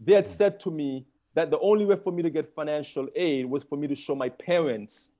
[0.00, 3.46] they had said to me that the only way for me to get financial aid
[3.46, 5.10] was for me to show my parents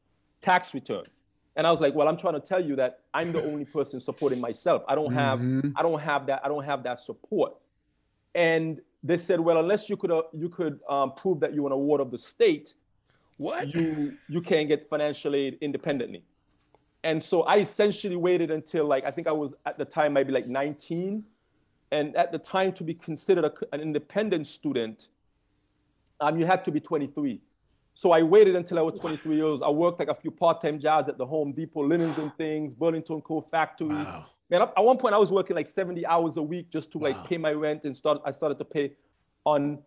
[0.40, 1.08] tax returns.
[1.56, 4.00] And I was like, well, I'm trying to tell you that I'm the only person
[4.00, 4.82] supporting myself.
[4.88, 5.70] I don't have, mm-hmm.
[5.76, 7.54] I don't have that, I don't have that support.
[8.34, 11.72] And they said, well, unless you could, uh, you could um, prove that you're an
[11.72, 12.74] award of the state,
[13.38, 16.22] what you you can't get financial aid independently.
[17.02, 20.30] And so I essentially waited until like I think I was at the time maybe
[20.30, 21.24] like 19,
[21.92, 25.08] and at the time to be considered a, an independent student,
[26.20, 27.40] um, you had to be 23.
[27.94, 29.60] So I waited until I was 23 years.
[29.64, 33.20] I worked like a few part-time jobs at the Home Depot, linens and things, Burlington
[33.20, 33.88] Coat Factory.
[33.88, 34.26] Wow.
[34.48, 37.10] Man, at one point I was working like 70 hours a week just to wow.
[37.10, 38.20] like pay my rent and start.
[38.24, 38.92] I started to pay
[39.44, 39.78] on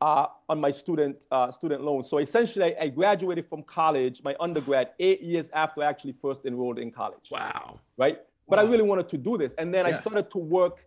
[0.00, 2.04] uh, on my student uh, student loan.
[2.04, 6.46] So essentially, I, I, graduated from college, my undergrad, eight years after I actually first
[6.46, 7.30] enrolled in college.
[7.30, 7.80] Wow.
[7.96, 8.20] Right.
[8.48, 9.96] But I really wanted to do this, and then yeah.
[9.96, 10.84] I started to work.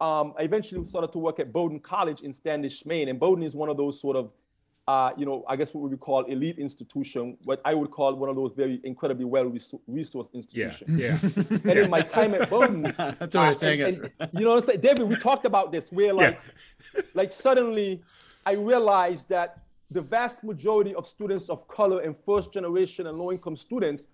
[0.00, 3.54] Um, I eventually started to work at Bowdoin College in Standish, Maine, and Bowdoin is
[3.54, 4.32] one of those sort of
[4.90, 8.12] uh, you know, I guess what we would call elite institution, what I would call
[8.16, 10.90] one of those very incredibly well resourced institutions.
[11.00, 11.16] Yeah.
[11.22, 11.30] yeah.
[11.50, 11.84] and yeah.
[11.84, 13.82] in my time at Bowdoin, that's what uh, I'm saying.
[13.82, 14.80] And, and, you know what I'm saying?
[14.80, 16.40] David, we talked about this where like,
[16.94, 17.02] yeah.
[17.14, 18.02] like suddenly
[18.44, 19.58] I realized that
[19.92, 24.04] the vast majority of students of color and first generation and low income students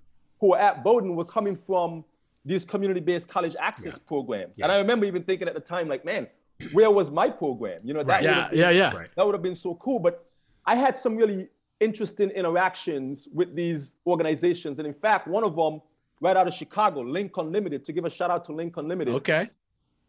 [0.40, 2.04] who were at Bowdoin were coming from
[2.46, 4.08] these community based college access yeah.
[4.08, 4.58] programs.
[4.58, 4.66] Yeah.
[4.66, 6.28] And I remember even thinking at the time, like, man,
[6.72, 7.80] where was my program?
[7.84, 8.22] You know, that right.
[8.22, 9.04] yeah, been, yeah, yeah.
[9.16, 9.98] That would have been so cool.
[9.98, 10.24] But
[10.64, 11.48] I had some really
[11.80, 14.78] interesting interactions with these organizations.
[14.78, 15.82] And in fact, one of them
[16.20, 19.14] right out of Chicago, Link Unlimited, to give a shout out to Link Unlimited.
[19.16, 19.50] Okay.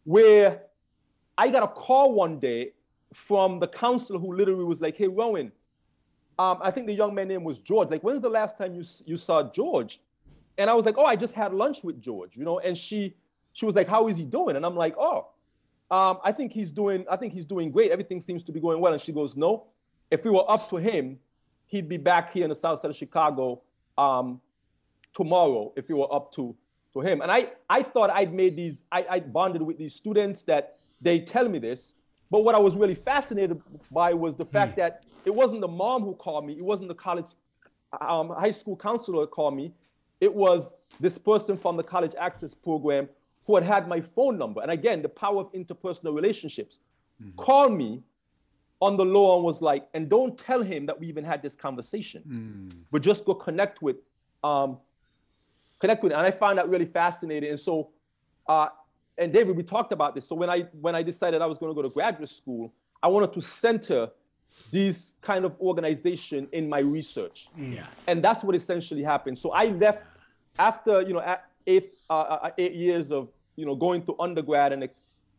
[0.04, 0.62] Where
[1.36, 2.72] I got a call one day
[3.12, 5.52] from the counselor who literally was like, hey, Rowan,
[6.38, 7.90] um, I think the young man's name was George.
[7.90, 10.00] Like, when's the last time you, you saw George?
[10.58, 12.58] And I was like, oh, I just had lunch with George, you know?
[12.58, 13.14] And she
[13.52, 14.56] she was like, how is he doing?
[14.56, 15.28] And I'm like, oh,
[15.90, 17.90] um, I think he's doing, I think he's doing great.
[17.90, 18.92] Everything seems to be going well.
[18.92, 19.64] And she goes, no,
[20.10, 21.18] if we were up to him,
[21.66, 23.62] he'd be back here in the south side of Chicago
[23.96, 24.40] um,
[25.14, 26.54] tomorrow if we were up to,
[26.92, 27.20] to him.
[27.20, 31.20] And I, I thought I'd made these, I, I bonded with these students that they
[31.20, 31.94] tell me this.
[32.30, 34.76] But what I was really fascinated by was the fact mm.
[34.76, 37.26] that it wasn't the mom who called me, it wasn't the college,
[38.00, 39.72] um, high school counselor who called me.
[40.20, 43.08] It was this person from the college access program
[43.46, 44.60] who had had my phone number.
[44.60, 46.80] And again, the power of interpersonal relationships.
[47.22, 47.36] Mm-hmm.
[47.36, 48.02] Called me
[48.80, 51.56] on the low and was like, and don't tell him that we even had this
[51.56, 52.78] conversation, mm.
[52.92, 53.96] but just go connect with,
[54.44, 54.78] um,
[55.80, 56.12] connect with.
[56.12, 57.50] And I found that really fascinating.
[57.50, 57.90] And so,
[58.46, 58.68] uh,
[59.16, 60.28] and David, we talked about this.
[60.28, 63.08] So when I when I decided I was going to go to graduate school, I
[63.08, 64.10] wanted to center
[64.70, 67.48] these kind of organization in my research.
[67.58, 67.76] Mm.
[67.76, 67.86] Yeah.
[68.06, 69.38] And that's what essentially happened.
[69.38, 70.02] So I left
[70.58, 73.28] after you know eight uh, uh, eight years of
[73.58, 74.88] you know, going to undergrad and,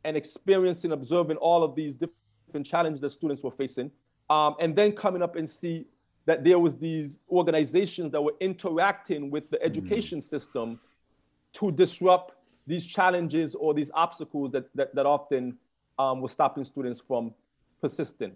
[0.04, 3.90] and experiencing, observing all of these different challenges that students were facing.
[4.30, 5.86] Um, and then coming up and see
[6.26, 9.64] that there was these organizations that were interacting with the mm.
[9.66, 10.24] education mm.
[10.24, 10.82] system
[11.54, 12.36] to disrupt
[12.68, 15.58] these challenges or these obstacles that, that, that often
[15.98, 17.34] um, were stopping students from
[17.80, 18.36] persisting.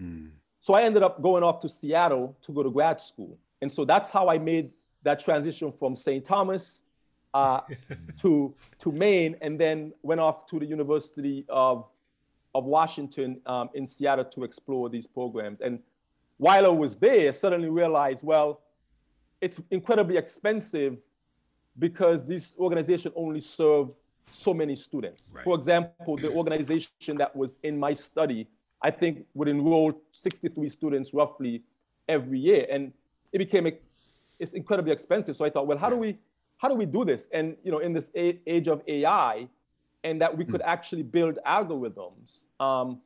[0.00, 0.30] Mm.
[0.60, 3.36] So I ended up going off to Seattle to go to grad school.
[3.60, 4.70] And so that's how I made
[5.02, 6.24] that transition from St.
[6.24, 6.84] Thomas
[7.34, 7.60] uh,
[8.20, 11.86] to to Maine, and then went off to the University of
[12.54, 15.60] of Washington um, in Seattle to explore these programs.
[15.60, 15.80] And
[16.36, 18.60] while I was there, I suddenly realized, well,
[19.40, 20.96] it's incredibly expensive
[21.78, 23.90] because these organizations only serve
[24.30, 25.32] so many students.
[25.34, 25.44] Right.
[25.44, 28.48] For example, the organization that was in my study,
[28.84, 31.62] I think would enroll 63 students roughly
[32.06, 32.66] every year.
[32.70, 32.92] And
[33.32, 33.72] it became, a,
[34.38, 35.34] it's incredibly expensive.
[35.36, 36.18] So I thought, well, how do we
[36.58, 37.26] how do we do this?
[37.32, 39.48] And you know, in this age of AI,
[40.04, 40.66] and that we could mm.
[40.66, 43.00] actually build algorithms um,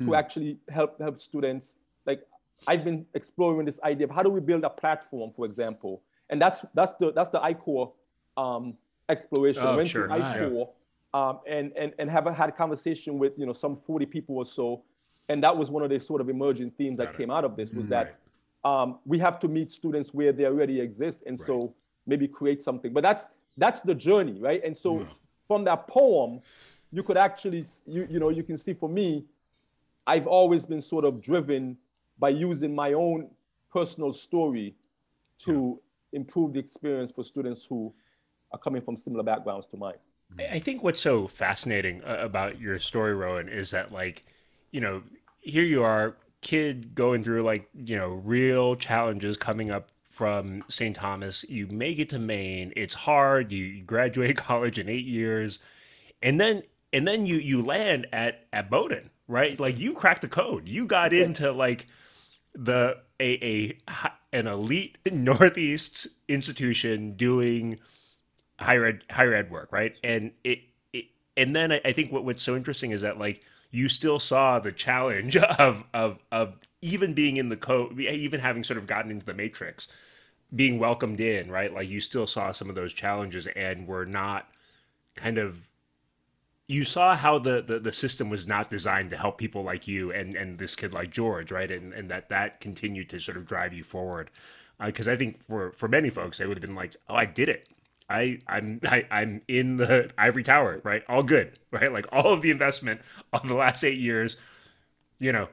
[0.00, 0.18] to mm.
[0.18, 1.76] actually help help students.
[2.06, 2.22] Like
[2.66, 6.40] I've been exploring this idea of how do we build a platform, for example, and
[6.40, 7.92] that's that's the that's the I-Corps
[8.36, 8.74] um,
[9.08, 9.62] exploration.
[9.64, 10.10] Oh, Went sure.
[10.10, 10.70] I-Corps,
[11.14, 14.44] um, and and and have had a conversation with you know some 40 people or
[14.44, 14.82] so,
[15.28, 17.18] and that was one of the sort of emerging themes Got that it.
[17.18, 18.18] came out of this was mm, that
[18.64, 21.46] um, we have to meet students where they already exist, and right.
[21.46, 21.74] so
[22.06, 22.92] maybe create something.
[22.92, 24.62] But that's that's the journey, right?
[24.64, 25.06] And so yeah.
[25.46, 26.40] from that poem,
[26.92, 29.24] you could actually you you know you can see for me,
[30.06, 31.76] I've always been sort of driven
[32.18, 33.30] by using my own
[33.72, 34.74] personal story
[35.38, 35.78] to
[36.12, 36.20] yeah.
[36.20, 37.92] improve the experience for students who
[38.52, 39.94] are coming from similar backgrounds to mine.
[40.38, 44.24] I think what's so fascinating uh, about your story, Rowan, is that like,
[44.70, 45.02] you know,
[45.40, 50.96] here you are, kid going through like, you know, real challenges coming up from St.
[50.96, 51.44] Thomas.
[51.48, 52.72] You make it to Maine.
[52.74, 53.52] It's hard.
[53.52, 55.58] You graduate college in eight years,
[56.22, 59.60] and then and then you you land at at Bowdoin, right?
[59.60, 60.68] Like you cracked the code.
[60.68, 61.86] You got into like
[62.54, 63.78] the a a
[64.32, 67.78] an elite Northeast institution doing
[68.58, 69.98] higher ed higher ed work, right?
[70.02, 70.60] And it,
[70.94, 74.18] it and then I, I think what what's so interesting is that like you still
[74.18, 78.86] saw the challenge of of of even being in the code, even having sort of
[78.86, 79.88] gotten into the matrix,
[80.54, 81.72] being welcomed in, right?
[81.72, 84.48] Like you still saw some of those challenges and were not
[85.16, 85.66] kind of
[86.68, 90.12] you saw how the, the, the system was not designed to help people like you
[90.12, 91.70] and, and this kid like George, right?
[91.70, 94.30] And, and that that continued to sort of drive you forward.
[94.84, 97.24] Because uh, I think for, for many folks, they would have been like, oh, I
[97.24, 97.68] did it.
[98.08, 101.02] I I'm I, i am in the ivory tower, right?
[101.08, 101.92] All good, right?
[101.92, 103.00] Like all of the investment
[103.32, 104.36] of the last eight years,
[105.18, 105.48] you know,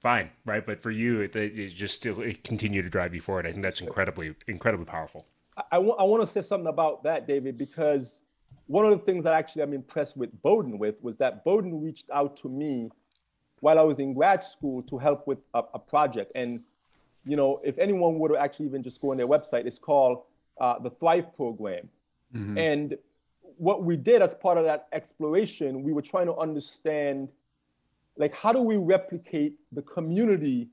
[0.00, 0.64] fine, right?
[0.64, 3.46] But for you, it, it just still it continued to drive you forward.
[3.46, 5.26] I think that's incredibly incredibly powerful.
[5.56, 8.20] I, I, w- I want to say something about that, David, because
[8.66, 12.10] one of the things that actually I'm impressed with Bowdoin with was that Bowdoin reached
[12.10, 12.90] out to me
[13.60, 16.32] while I was in grad school to help with a, a project.
[16.34, 16.60] And
[17.24, 20.22] you know, if anyone would actually even just go on their website, it's called
[20.60, 21.88] uh, the Thrive Program.
[22.34, 22.58] Mm-hmm.
[22.58, 22.98] And
[23.56, 27.28] what we did as part of that exploration, we were trying to understand
[28.18, 30.68] like how do we replicate the community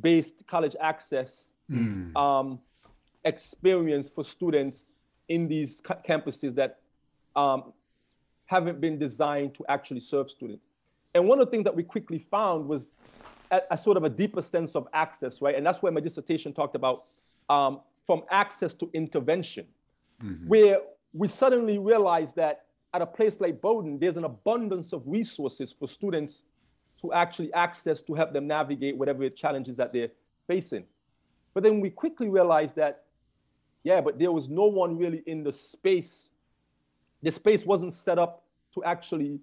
[0.00, 2.14] based college access mm.
[2.16, 2.58] um,
[3.24, 4.92] experience for students
[5.28, 6.78] in these ca- campuses that
[7.36, 7.72] um,
[8.46, 10.66] haven't been designed to actually serve students.
[11.14, 12.90] And one of the things that we quickly found was
[13.50, 15.54] a, a sort of a deeper sense of access, right?
[15.54, 17.04] And that's where my dissertation talked about
[17.48, 19.66] um, from access to intervention,
[20.22, 20.46] mm-hmm.
[20.46, 20.78] where
[21.12, 25.88] we suddenly realized that at a place like Bowdoin, there's an abundance of resources for
[25.88, 26.42] students
[27.00, 30.10] to actually access to help them navigate whatever challenges that they're
[30.46, 30.84] facing.
[31.52, 33.04] But then we quickly realized that,
[33.82, 36.30] yeah, but there was no one really in the space.
[37.22, 38.44] The space wasn't set up
[38.74, 39.40] to actually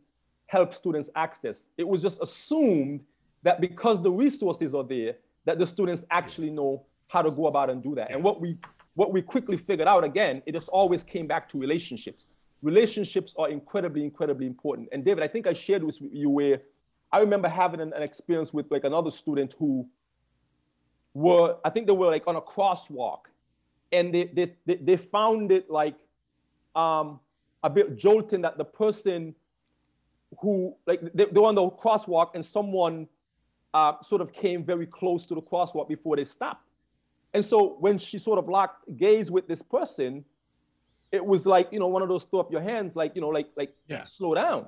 [0.47, 1.69] help students access.
[1.77, 3.01] It was just assumed
[3.43, 7.69] that because the resources are there, that the students actually know how to go about
[7.69, 8.09] and do that.
[8.11, 8.57] And what we
[8.93, 12.25] what we quickly figured out again, it just always came back to relationships.
[12.61, 14.89] Relationships are incredibly, incredibly important.
[14.91, 16.61] And David, I think I shared with you where
[17.11, 19.87] I remember having an, an experience with like another student who
[21.13, 23.21] were, I think they were like on a crosswalk
[23.91, 25.95] and they, they, they, they found it like
[26.75, 27.19] um,
[27.63, 29.35] a bit jolting that the person
[30.39, 33.07] who, like they, they were on the crosswalk and someone
[33.73, 36.67] uh, sort of came very close to the crosswalk before they stopped.
[37.33, 40.25] And so when she sort of locked gaze with this person,
[41.11, 43.29] it was like, you know, one of those throw up your hands, like, you know,
[43.29, 44.03] like, like yeah.
[44.03, 44.67] slow down.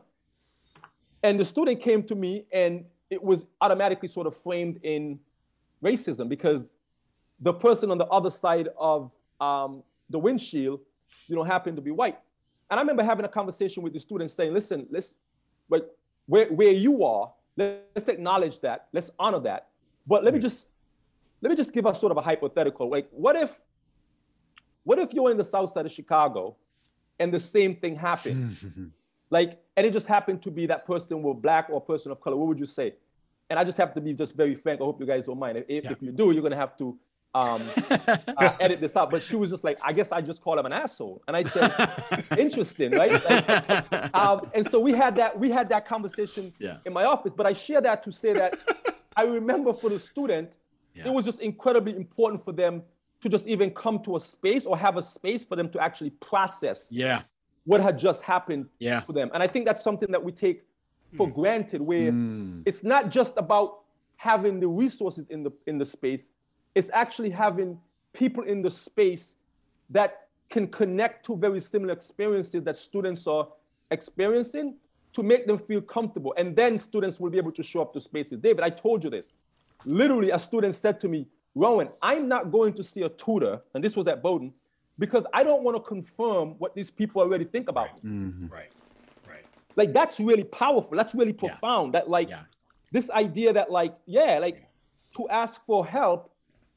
[1.22, 5.20] And the student came to me and it was automatically sort of framed in
[5.82, 6.76] racism because
[7.40, 10.82] the person on the other side of um, the windshield,
[11.28, 12.18] you know, happened to be white.
[12.70, 15.14] And I remember having a conversation with the students saying, listen, let's,
[15.70, 15.86] like,
[16.26, 19.68] where, where you are, let's acknowledge that, let's honor that.
[20.08, 20.70] But let me just,
[21.44, 22.90] let me just give us sort of a hypothetical.
[22.90, 23.52] Like, what if,
[24.86, 26.56] what if you're in the south side of Chicago
[27.20, 28.92] and the same thing happened?
[29.30, 32.36] Like, and it just happened to be that person were black or person of color.
[32.36, 32.94] What would you say?
[33.50, 34.80] And I just have to be just very frank.
[34.80, 35.58] I hope you guys don't mind.
[35.58, 35.92] If, yeah.
[35.92, 36.96] if you do, you're gonna have to
[37.34, 39.10] um, uh, edit this out.
[39.10, 41.24] But she was just like, I guess I just called him an asshole.
[41.28, 41.74] And I said,
[42.38, 43.12] interesting, right?
[43.24, 46.78] Like, um, and so we had that we had that conversation yeah.
[46.86, 47.34] in my office.
[47.34, 48.60] But I share that to say that
[49.18, 50.60] I remember for the student,
[50.94, 51.08] yeah.
[51.08, 52.84] it was just incredibly important for them
[53.22, 56.10] to just even come to a space or have a space for them to actually
[56.10, 57.22] process yeah
[57.66, 59.02] what had just happened yeah.
[59.02, 59.30] for them.
[59.34, 60.64] And I think that's something that we take
[61.16, 61.34] for mm.
[61.34, 62.64] granted, where mm.
[62.66, 63.80] it's not just about
[64.18, 66.30] having the resources in the in the space,
[66.76, 67.80] it's actually having
[68.14, 69.36] people in the space
[69.90, 73.48] that can connect to very similar experiences that students are
[73.92, 74.76] experiencing
[75.14, 76.34] to make them feel comfortable.
[76.38, 78.40] And then students will be able to show up to spaces.
[78.40, 79.34] David, I told you this.
[79.86, 83.84] Literally, a student said to me, Rowan, I'm not going to see a tutor, and
[83.84, 84.54] this was at Bowdoin,
[84.98, 88.06] because I don't want to confirm what these people already think about right.
[88.06, 88.48] Mm-hmm.
[88.48, 88.72] right.
[89.28, 89.46] Right.
[89.76, 90.96] Like that's really powerful.
[90.96, 91.94] That's really profound.
[91.94, 92.00] Yeah.
[92.00, 92.42] That like yeah.
[92.92, 94.68] this idea that like yeah, like
[95.18, 96.32] to ask for help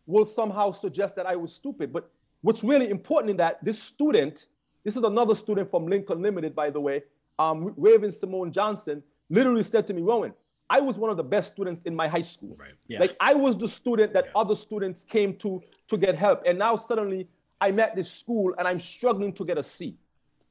[0.07, 1.92] will somehow suggest that I was stupid.
[1.92, 2.11] But
[2.42, 4.46] what's really important in that this student,
[4.84, 7.02] this is another student from Lincoln Limited, by the way,
[7.38, 10.32] um, Raven Simone Johnson, literally said to me, Rowan,
[10.69, 12.57] I was one of the best students in my high school.
[12.59, 12.73] Right.
[12.89, 13.01] Yeah.
[13.01, 14.41] Like I was the student that yeah.
[14.41, 16.43] other students came to to get help.
[16.47, 17.29] And now suddenly
[17.61, 19.97] I'm at this school and I'm struggling to get a C.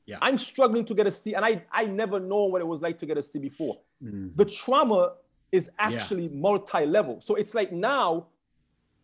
[0.05, 0.18] Yeah.
[0.22, 2.99] I'm struggling to get a C, and I, I never know what it was like
[2.99, 3.80] to get a C before.
[4.03, 4.36] Mm.
[4.36, 5.13] The trauma
[5.51, 6.39] is actually yeah.
[6.47, 7.22] multi-level.
[7.22, 8.28] So it's like now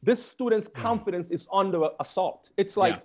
[0.03, 0.76] this student's mm.
[0.76, 2.51] confidence is under assault.
[2.55, 3.01] It's like yeah.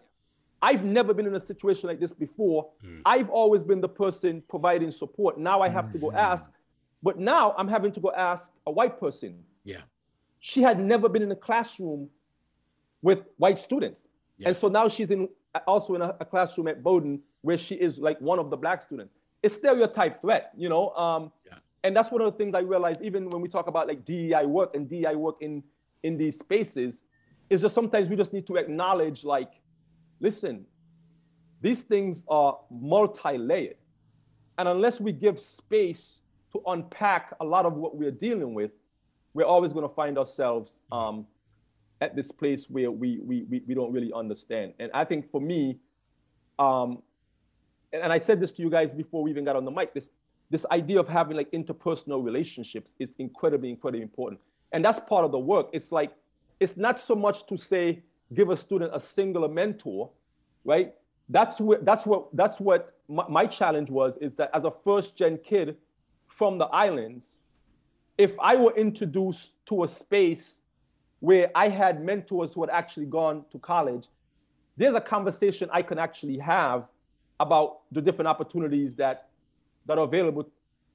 [0.61, 2.69] I've never been in a situation like this before.
[2.85, 3.01] Mm.
[3.07, 5.39] I've always been the person providing support.
[5.39, 6.19] Now I have to go mm-hmm.
[6.19, 6.51] ask,
[7.07, 9.45] but now I'm having to go ask a white person.
[9.63, 9.83] Yeah.
[10.41, 12.11] She had never been in a classroom
[13.01, 14.09] with white students.
[14.39, 14.49] Yeah.
[14.49, 15.29] And so now she's in
[15.69, 18.83] also in a, a, classroom at Bowdoin where she is like one of the black
[18.83, 19.15] students.
[19.41, 20.91] It's stereotype threat, you know.
[20.97, 21.59] Um, yeah.
[21.85, 24.45] And that's one of the things I realized even when we talk about like DEI
[24.45, 25.63] work and DEI work in
[26.03, 27.05] in these spaces,
[27.49, 29.53] is just sometimes we just need to acknowledge like,
[30.19, 30.67] listen,
[31.61, 33.77] these things are multi-layered,
[34.59, 36.23] and unless we give space
[36.57, 38.73] to unpack a lot of what we're dealing with,
[39.35, 41.27] we're always going to find ourselves um,
[42.01, 44.75] at this place where we we we, we don't really understand.
[44.79, 45.79] And I think for me,
[46.59, 47.03] um,
[47.93, 49.95] and, and I said this to you guys before we even got on the mic,
[49.95, 50.11] this
[50.51, 54.41] this idea of having like interpersonal relationships is incredibly, incredibly important.
[54.73, 55.69] And that's part of the work.
[55.73, 56.13] It's like,
[56.61, 58.03] it's not so much to say,
[58.33, 60.11] give a student a singular mentor,
[60.65, 60.95] right?
[61.29, 65.17] That's what that's what that's what my, my challenge was is that as a first
[65.17, 65.77] gen kid
[66.37, 67.39] from the islands,
[68.19, 70.59] if I were introduced to a space
[71.21, 74.05] where I had mentors who had actually gone to college,
[74.77, 76.89] there's a conversation I can actually have
[77.41, 79.29] about the different opportunities that
[79.87, 80.47] that are available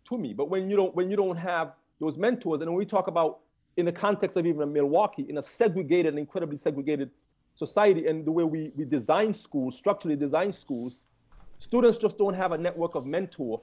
[0.10, 0.32] to me.
[0.34, 3.40] But when you don't when you don't have those mentors, and when we talk about
[3.78, 7.10] in the context of even Milwaukee, in a segregated incredibly segregated
[7.56, 11.00] society, and the way we, we design schools, structurally design schools,
[11.58, 13.60] students just don't have a network of mentor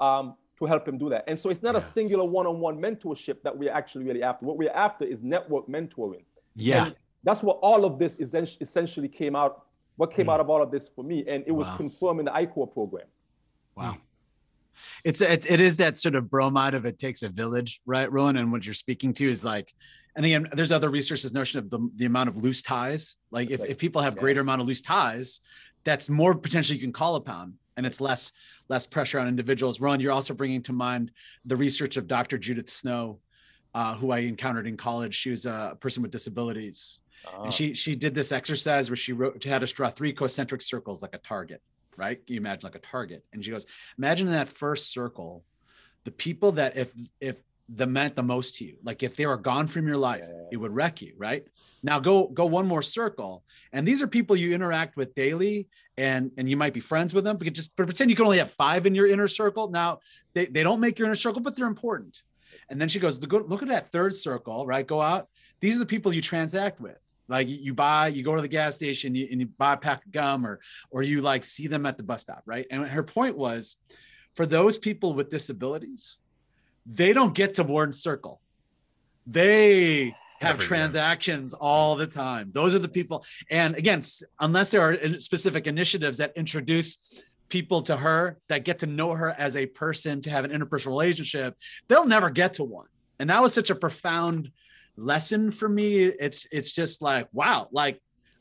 [0.00, 1.24] um, to help him do that.
[1.26, 1.80] And so it's not yeah.
[1.80, 4.44] a singular one-on-one mentorship that we're actually really after.
[4.46, 6.24] What we're after is network mentoring.
[6.56, 6.86] Yeah.
[6.86, 10.32] And that's what all of this is essentially came out, what came mm.
[10.32, 11.24] out of all of this for me.
[11.28, 11.76] And it was wow.
[11.76, 13.06] confirmed in the I-Corps program.
[13.76, 13.96] Wow.
[15.04, 18.36] It's it, it is that sort of bromide of it takes a village, right, Rowan?
[18.36, 19.74] And what you're speaking to is like,
[20.16, 21.22] and again, there's other research.
[21.22, 23.16] This notion of the, the amount of loose ties.
[23.30, 24.20] Like if, if people have yes.
[24.20, 25.40] greater amount of loose ties,
[25.84, 28.32] that's more potentially you can call upon, and it's less
[28.68, 29.80] less pressure on individuals.
[29.80, 31.10] Ron, you're also bringing to mind
[31.46, 32.36] the research of Dr.
[32.36, 33.20] Judith Snow,
[33.74, 35.14] uh, who I encountered in college.
[35.14, 37.44] She was a person with disabilities, uh-huh.
[37.44, 40.60] and she she did this exercise where she wrote she had us draw three concentric
[40.60, 41.62] circles like a target
[41.98, 42.20] right?
[42.28, 43.24] You imagine like a target.
[43.32, 43.66] And she goes,
[43.98, 45.44] imagine in that first circle,
[46.04, 47.36] the people that if if
[47.68, 50.46] the meant the most to you, like if they were gone from your life, yes.
[50.52, 51.46] it would wreck you, right?
[51.82, 55.68] Now go go one more circle, and these are people you interact with daily,
[55.98, 57.36] and and you might be friends with them.
[57.36, 59.68] But just but pretend you can only have five in your inner circle.
[59.68, 59.98] Now
[60.32, 62.22] they, they don't make your inner circle, but they're important.
[62.70, 64.86] And then she goes, look, at that third circle, right?
[64.86, 65.28] Go out.
[65.60, 68.74] These are the people you transact with like you buy you go to the gas
[68.74, 71.96] station and you buy a pack of gum or or you like see them at
[71.96, 73.76] the bus stop right and her point was
[74.34, 76.16] for those people with disabilities
[76.86, 78.40] they don't get to warden circle
[79.26, 82.50] they have transactions all the time.
[82.52, 84.02] Those are the people and again
[84.40, 86.98] unless there are specific initiatives that introduce
[87.48, 90.88] people to her that get to know her as a person to have an interpersonal
[90.88, 91.56] relationship
[91.88, 92.86] they'll never get to one.
[93.18, 94.50] And that was such a profound
[94.96, 96.04] lesson for me.
[96.04, 98.00] It's it's just like wow, like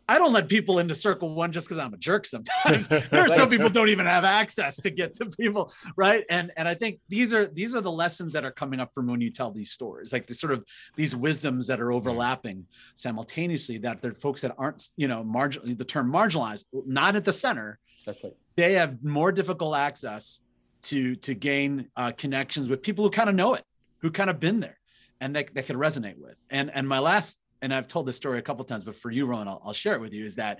[0.10, 2.88] I don't let people into circle one just because I'm a jerk sometimes.
[2.88, 6.24] there are some people don't even have access to get to people, right?
[6.30, 9.08] And and I think these are these are the lessons that are coming up from
[9.08, 10.64] when you tell these stories, like the sort of
[10.95, 13.78] these wisdoms that are overlapping simultaneously.
[13.80, 17.80] That they're folks that aren't, you know, marginally the term marginalized, not at the center.
[18.05, 18.34] That's right.
[18.55, 20.41] They have more difficult access
[20.84, 23.64] to to gain uh, connections with people who kind of know it,
[24.01, 24.78] who kind of been there
[25.20, 26.36] and that, that could resonate with.
[26.49, 29.26] And and my last, and I've told this story a couple times, but for you,
[29.26, 30.60] Ron, I'll, I'll share it with you, is that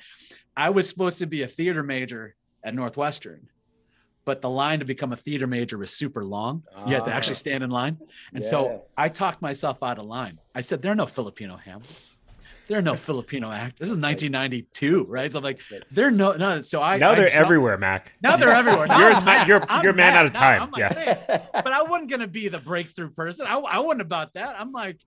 [0.56, 3.50] I was supposed to be a theater major at Northwestern,
[4.26, 6.64] but the line to become a theater major was super long.
[6.86, 7.45] You had to actually ah.
[7.45, 7.98] stand in line.
[8.34, 8.50] And yeah.
[8.50, 10.39] so I talked myself out of line.
[10.54, 12.18] I said, there are no Filipino Hamlets
[12.68, 13.80] there are no Filipino actors.
[13.80, 15.32] This is 1992, right?
[15.32, 16.62] So I'm like, they're no, no.
[16.62, 18.14] So I now I they're everywhere, Mac.
[18.22, 18.88] Now they're everywhere.
[18.88, 20.70] Now you're I'm you're I'm you're man out of time.
[20.72, 21.45] Like, yeah.
[21.54, 23.48] but I wasn't gonna be the breakthrough person.
[23.48, 24.60] I, I wasn't about that.
[24.60, 24.98] I'm like,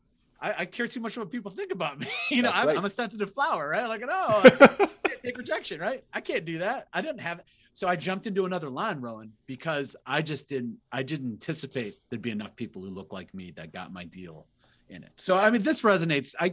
[0.41, 2.07] I, I care too much what people think about me.
[2.31, 2.77] You know, I'm, right.
[2.77, 3.87] I'm, a sensitive flower, right?
[3.87, 4.51] Like, no, I
[5.05, 6.05] can't take rejection, right?
[6.13, 6.89] I can't do that.
[6.93, 7.45] I didn't have it.
[7.73, 10.77] So I jumped into another line, Rowan, because I just didn't.
[10.93, 14.47] I didn't anticipate there'd be enough people who look like me that got my deal
[14.89, 15.11] in it.
[15.17, 16.35] So I mean, this resonates.
[16.39, 16.53] I,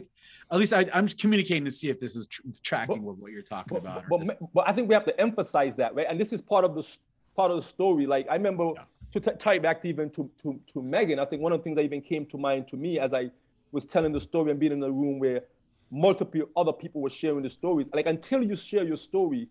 [0.50, 3.32] at least I, am communicating to see if this is tr- tracking but, with what
[3.32, 4.04] you're talking but, about.
[4.08, 6.06] But, but, I think we have to emphasize that, right?
[6.08, 6.88] And this is part of the
[7.36, 8.06] part of the story.
[8.06, 8.82] Like I remember yeah.
[9.12, 11.18] to t- tie back to even to, to to Megan.
[11.18, 13.30] I think one of the things that even came to mind to me as I
[13.72, 15.42] was telling the story and being in a room where
[15.90, 17.90] multiple other people were sharing the stories.
[17.92, 19.48] Like until you share your story,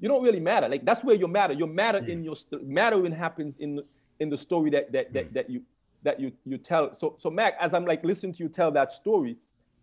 [0.00, 0.68] you don't really matter.
[0.68, 1.54] Like that's where you matter.
[1.54, 2.08] You matter mm.
[2.08, 3.80] in your st- matter when happens in
[4.20, 5.34] in the story that that that, mm.
[5.34, 5.62] that you
[6.02, 6.94] that you you tell.
[6.94, 9.36] So so Mac, as I'm like listening to you tell that story,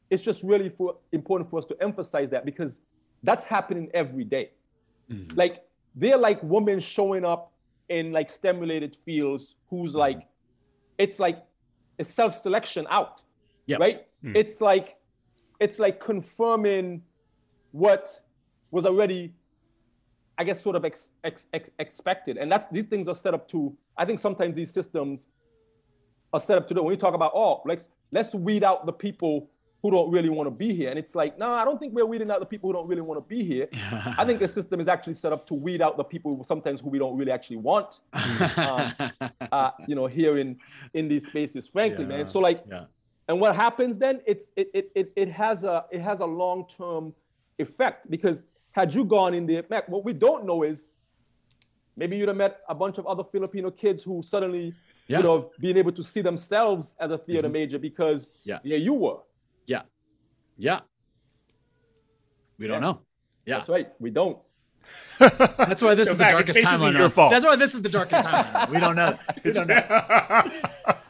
[0.09, 2.80] it's just really for, important for us to emphasize that because
[3.24, 4.51] that's happening every day.
[5.09, 5.36] Mm-hmm.
[5.36, 5.64] Like
[5.95, 7.53] they're like women showing up
[7.89, 9.99] in like stimulated fields who's mm-hmm.
[9.99, 10.28] like,
[10.97, 11.43] it's like
[11.97, 13.22] a self-selection out.
[13.72, 13.80] Yep.
[13.80, 14.08] Right?
[14.24, 14.36] Mm.
[14.36, 14.98] It's like
[15.60, 17.02] it's like confirming
[17.72, 18.22] what
[18.72, 19.34] was already
[20.38, 22.38] I guess sort of ex, ex, ex, expected.
[22.38, 25.28] And that these things are set up to, I think sometimes these systems
[26.34, 26.82] are set up to do.
[26.82, 29.52] When we talk about, oh, let's let's weed out the people
[29.84, 30.90] who don't really want to be here.
[30.90, 33.02] And it's like, no, I don't think we're weeding out the people who don't really
[33.02, 33.68] want to be here.
[34.18, 36.90] I think the system is actually set up to weed out the people sometimes who
[36.90, 38.92] we don't really actually want, uh,
[39.52, 40.58] uh, you know, here in
[40.94, 42.18] in these spaces, frankly, yeah.
[42.18, 42.28] man.
[42.28, 42.86] So like, yeah.
[43.32, 44.20] And what happens then?
[44.28, 47.14] It's it it it, it has a it has a long term
[47.60, 50.92] effect because had you gone in there, what we don't know is
[51.96, 54.74] maybe you'd have met a bunch of other Filipino kids who suddenly
[55.08, 55.18] yeah.
[55.20, 57.54] you know, being able to see themselves as a theater mm-hmm.
[57.54, 59.20] major because yeah, yeah, you were.
[59.66, 59.84] Yeah.
[60.58, 60.82] Yeah.
[62.58, 62.88] We don't yeah.
[62.90, 63.00] know.
[63.46, 63.56] Yeah.
[63.56, 63.94] That's right.
[63.98, 64.40] We don't.
[65.20, 66.98] That's why this so is the darkest timeline.
[66.98, 67.32] Your fault.
[67.32, 68.70] That's why this is the darkest timeline.
[68.72, 69.18] We don't know.
[69.42, 70.44] We don't know.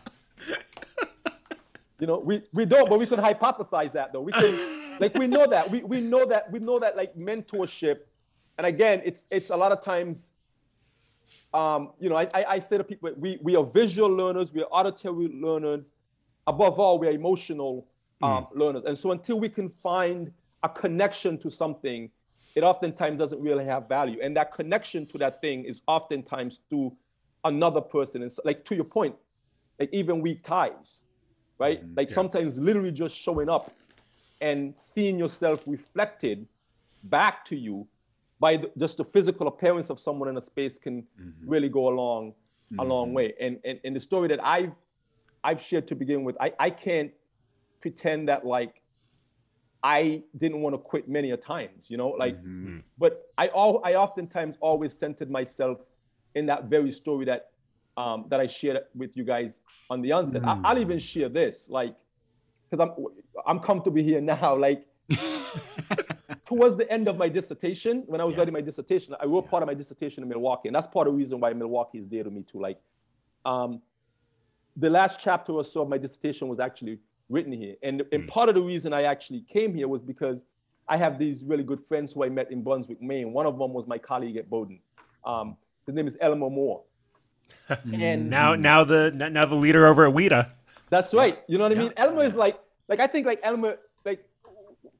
[2.01, 4.21] you know, we, we don't, but we can hypothesize that though.
[4.21, 5.69] We can like we know that.
[5.69, 7.99] We we know that we know that like mentorship.
[8.57, 10.31] And again, it's it's a lot of times
[11.53, 14.61] um, you know, I, I, I, say to people, we, we are visual learners, we
[14.61, 15.91] are auditory learners,
[16.47, 17.87] above all, we're emotional
[18.21, 18.47] um, mm.
[18.55, 18.83] learners.
[18.85, 20.31] And so until we can find
[20.63, 22.09] a connection to something,
[22.55, 24.17] it oftentimes doesn't really have value.
[24.23, 26.95] And that connection to that thing is oftentimes to
[27.43, 28.21] another person.
[28.21, 29.15] And so, like to your point,
[29.77, 31.01] like even weak ties,
[31.61, 31.79] right?
[31.85, 31.93] Mm-hmm.
[31.99, 32.15] Like yeah.
[32.15, 33.71] sometimes literally just showing up
[34.41, 36.47] and seeing yourself reflected
[37.03, 37.87] back to you
[38.39, 41.49] by the, just the physical appearance of someone in a space can mm-hmm.
[41.53, 42.33] really go a long,
[42.79, 43.15] a long mm-hmm.
[43.15, 43.33] way.
[43.39, 44.73] And, and and the story that I've
[45.43, 47.11] I've shared to begin with, I, I can't
[47.79, 48.81] pretend that like
[49.83, 52.79] I didn't want to quit many a times, you know, like, mm-hmm.
[52.97, 55.77] but I all I oftentimes always centered myself
[56.33, 57.50] in that very story that
[58.01, 60.41] um, that I shared with you guys on the onset.
[60.41, 60.61] Mm.
[60.65, 61.95] I, will even share this, like,
[62.69, 63.05] because I'm
[63.45, 64.55] I'm comfortable here now.
[64.55, 64.87] Like,
[66.45, 68.39] towards the end of my dissertation, when I was yeah.
[68.39, 69.51] writing my dissertation, I wrote yeah.
[69.51, 72.07] part of my dissertation in Milwaukee, and that's part of the reason why Milwaukee is
[72.07, 72.59] dear to me too.
[72.59, 72.79] Like,
[73.45, 73.81] um,
[74.75, 76.97] the last chapter or so of my dissertation was actually
[77.29, 78.27] written here, and and mm.
[78.27, 80.43] part of the reason I actually came here was because
[80.87, 83.31] I have these really good friends who I met in Brunswick, Maine.
[83.31, 84.79] One of them was my colleague at Bowdoin.
[85.23, 86.81] Um, his name is Elmer Moore.
[87.93, 90.49] And now, now the now the leader over at WIDA.
[90.89, 91.39] That's right.
[91.47, 91.93] You know what I mean?
[91.95, 94.25] Elmer is like, like I think like Elmer, like,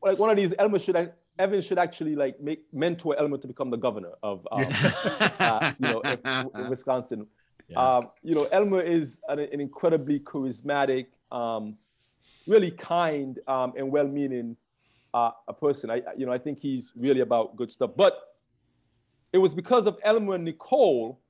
[0.02, 3.70] like one of these Elmer should Evers should actually like make mentor Elmer to become
[3.70, 4.66] the governor of, um,
[5.40, 7.26] uh, you know, if, Wisconsin.
[7.68, 7.80] Yeah.
[7.80, 11.78] Um, you know, Elmer is an, an incredibly charismatic, um,
[12.48, 14.58] really kind um, and well-meaning
[15.14, 15.90] uh, a person.
[15.90, 17.92] I, you know, I think he's really about good stuff.
[17.96, 18.20] But
[19.32, 21.21] it was because of Elmer and Nicole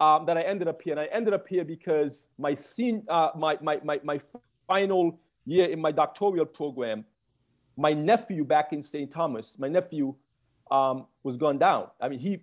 [0.00, 0.92] um, that I ended up here.
[0.92, 4.20] And I ended up here because my, scene, uh, my, my, my, my
[4.66, 7.04] final year in my doctoral program,
[7.76, 9.10] my nephew back in St.
[9.10, 10.14] Thomas, my nephew
[10.70, 11.88] um, was gone down.
[12.00, 12.40] I mean, he,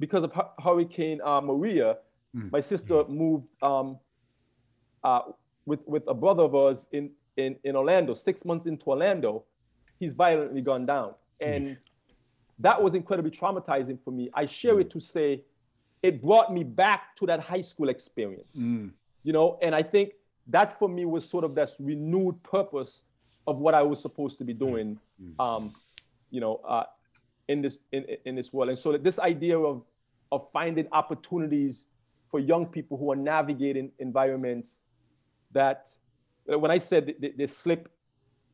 [0.00, 0.32] because of
[0.62, 1.98] Hurricane uh, Maria,
[2.34, 2.50] mm.
[2.50, 3.08] my sister mm.
[3.08, 3.98] moved um,
[5.04, 5.20] uh,
[5.66, 9.44] with, with a brother of ours in, in, in Orlando, six months into Orlando,
[9.98, 11.14] he's violently gone down.
[11.40, 11.76] And mm
[12.58, 14.30] that was incredibly traumatizing for me.
[14.34, 14.80] I share mm.
[14.82, 15.42] it to say
[16.02, 18.90] it brought me back to that high school experience, mm.
[19.22, 20.12] you know, and I think
[20.46, 23.02] that for me was sort of this renewed purpose
[23.46, 24.58] of what I was supposed to be mm.
[24.58, 25.44] doing, mm.
[25.44, 25.74] um,
[26.30, 26.84] you know, uh,
[27.48, 28.68] in this in, in this world.
[28.68, 29.82] And so this idea of
[30.30, 31.86] of finding opportunities
[32.30, 34.82] for young people who are navigating environments
[35.52, 35.88] that,
[36.44, 37.90] when I said they, they slip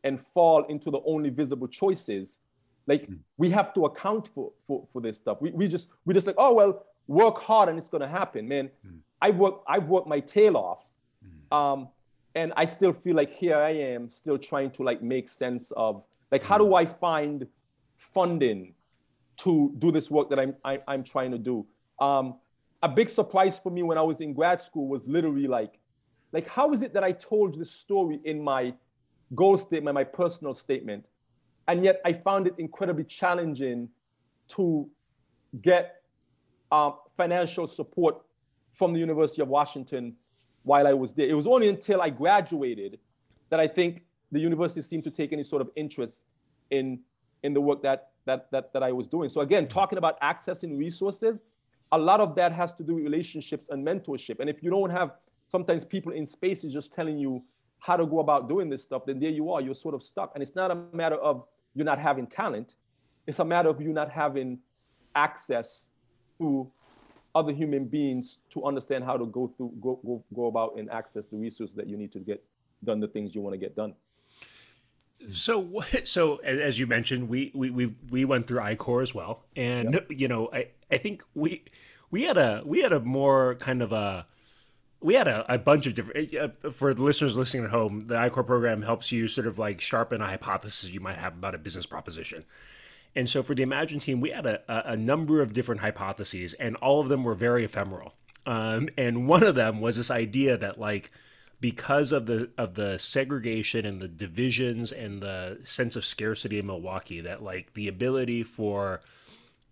[0.04, 2.38] and fall into the only visible choices,
[2.86, 3.18] like mm.
[3.36, 5.38] we have to account for, for for this stuff.
[5.40, 8.48] We, we just we just like, oh well, work hard and it's gonna happen.
[8.48, 8.98] Man, mm.
[9.20, 10.84] I work i work my tail off.
[11.24, 11.56] Mm.
[11.56, 11.88] Um,
[12.34, 16.02] and I still feel like here I am still trying to like make sense of
[16.32, 17.46] like how do I find
[17.96, 18.74] funding
[19.38, 21.66] to do this work that I'm I, am i am trying to do.
[22.00, 22.36] Um,
[22.82, 25.78] a big surprise for me when I was in grad school was literally like,
[26.32, 28.74] like how is it that I told this story in my
[29.34, 31.08] goal statement, my personal statement,
[31.66, 33.88] and yet I found it incredibly challenging
[34.48, 34.88] to
[35.62, 36.02] get
[36.70, 38.16] uh, financial support
[38.72, 40.16] from the University of Washington
[40.62, 41.28] while I was there.
[41.28, 42.98] It was only until I graduated
[43.50, 44.02] that I think
[44.32, 46.24] the university seemed to take any sort of interest
[46.70, 47.00] in
[47.42, 49.28] in the work that that that, that I was doing.
[49.28, 51.42] So again, talking about accessing resources,
[51.92, 54.40] a lot of that has to do with relationships and mentorship.
[54.40, 55.12] And if you don't have
[55.46, 57.44] sometimes people in spaces just telling you
[57.78, 60.32] how to go about doing this stuff, then there you are, you're sort of stuck.
[60.34, 61.44] And it's not a matter of
[61.74, 62.76] you're not having talent.
[63.26, 64.58] It's a matter of you not having
[65.14, 65.90] access
[66.38, 66.70] to
[67.34, 71.26] other human beings to understand how to go through, go, go, go about and access
[71.26, 72.44] the resources that you need to get
[72.84, 73.94] done the things you want to get done.
[75.32, 79.94] So, so as you mentioned, we we we, we went through I-Corps as well, and
[79.94, 80.06] yep.
[80.10, 81.62] you know, I I think we
[82.10, 84.26] we had a we had a more kind of a
[85.00, 88.16] we had a, a bunch of different uh, for the listeners listening at home the
[88.16, 91.58] I-Corps program helps you sort of like sharpen a hypothesis you might have about a
[91.58, 92.44] business proposition
[93.16, 96.76] and so for the imagine team we had a, a number of different hypotheses and
[96.76, 98.14] all of them were very ephemeral.
[98.46, 101.10] Um, and one of them was this idea that like
[101.60, 106.66] because of the of the segregation and the divisions and the sense of scarcity in
[106.66, 109.00] milwaukee that like the ability for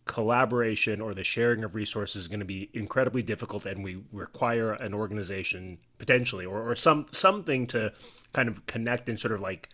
[0.04, 4.72] collaboration or the sharing of resources is going to be incredibly difficult and we require
[4.72, 7.92] an organization potentially or, or some something to
[8.32, 9.68] kind of connect and sort of like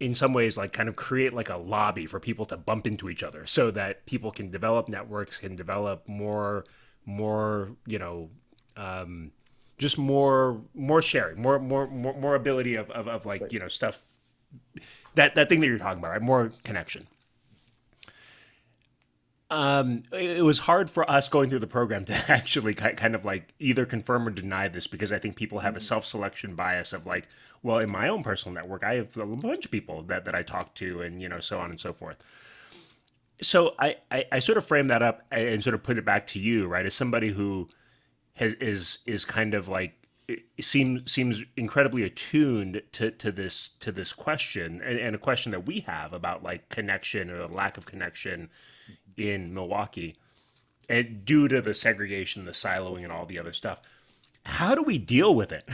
[0.00, 3.08] in some ways like kind of create like a lobby for people to bump into
[3.08, 6.64] each other so that people can develop networks can develop more
[7.06, 8.28] more you know
[8.76, 9.30] um
[9.78, 13.68] just more more sharing more more more, more ability of, of, of like you know
[13.68, 14.04] stuff
[15.14, 16.22] that that thing that you're talking about right?
[16.22, 17.06] More connection
[19.54, 23.54] Um, it was hard for us going through the program to actually kind of like
[23.60, 25.86] either confirm or deny this because I think people have a mm-hmm.
[25.86, 27.28] self-selection bias of like,
[27.62, 30.42] well, in my own personal network, I have a bunch of people that, that I
[30.42, 32.16] talk to and, you know, so on and so forth.
[33.42, 36.26] So I, I, I sort of frame that up and sort of put it back
[36.28, 36.84] to you, right?
[36.84, 37.68] As somebody who
[38.34, 40.04] has, is, is kind of like,
[40.58, 45.66] seems seems incredibly attuned to, to this to this question and, and a question that
[45.66, 48.48] we have about like connection or lack of connection
[49.16, 50.16] in Milwaukee,
[50.88, 53.80] and due to the segregation, the siloing, and all the other stuff.
[54.44, 55.68] How do we deal with it?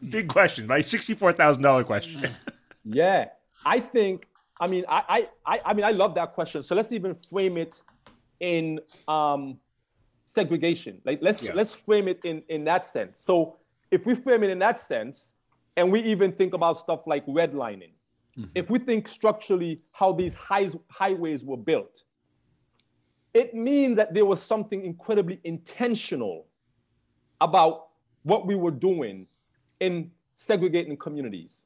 [0.10, 0.66] Big question.
[0.66, 2.34] My sixty-four thousand dollar question.
[2.84, 3.26] yeah,
[3.64, 4.26] I think.
[4.60, 6.64] I mean, I, I, I mean, I love that question.
[6.64, 7.80] So let's even frame it
[8.40, 9.58] in um,
[10.24, 11.00] segregation.
[11.04, 11.54] Like let's yeah.
[11.54, 13.18] let's frame it in in that sense.
[13.18, 13.56] So
[13.90, 15.32] if we frame it in that sense,
[15.76, 17.92] and we even think about stuff like redlining,
[18.36, 18.44] mm-hmm.
[18.54, 22.02] if we think structurally how these high, highways were built,
[23.34, 26.46] it means that there was something incredibly intentional
[27.40, 27.88] about
[28.22, 29.26] what we were doing
[29.80, 31.64] in segregating communities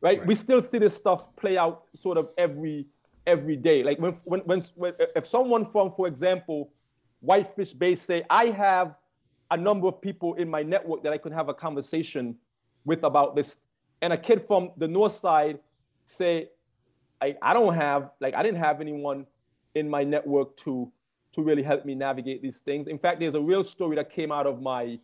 [0.00, 0.26] right, right.
[0.26, 2.86] we still see this stuff play out sort of every
[3.26, 6.70] every day like when, when, when, when if someone from for example
[7.20, 8.94] whitefish bay say i have
[9.50, 12.36] a number of people in my network that i could have a conversation
[12.84, 13.58] with about this
[14.02, 15.58] and a kid from the north side
[16.04, 16.50] say
[17.20, 19.26] i, I don't have like i didn't have anyone
[19.74, 20.92] in my network to
[21.34, 22.86] to really help me navigate these things.
[22.86, 24.98] In fact, there's a real story that came out of my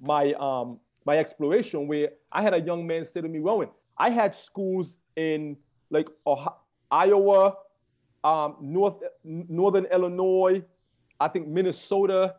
[0.00, 4.10] my um my exploration where I had a young man say to me, Rowan, I
[4.10, 5.56] had schools in
[5.90, 6.56] like Ohio,
[6.90, 7.54] Iowa,
[8.24, 10.62] um, North Northern Illinois,
[11.20, 12.36] I think Minnesota,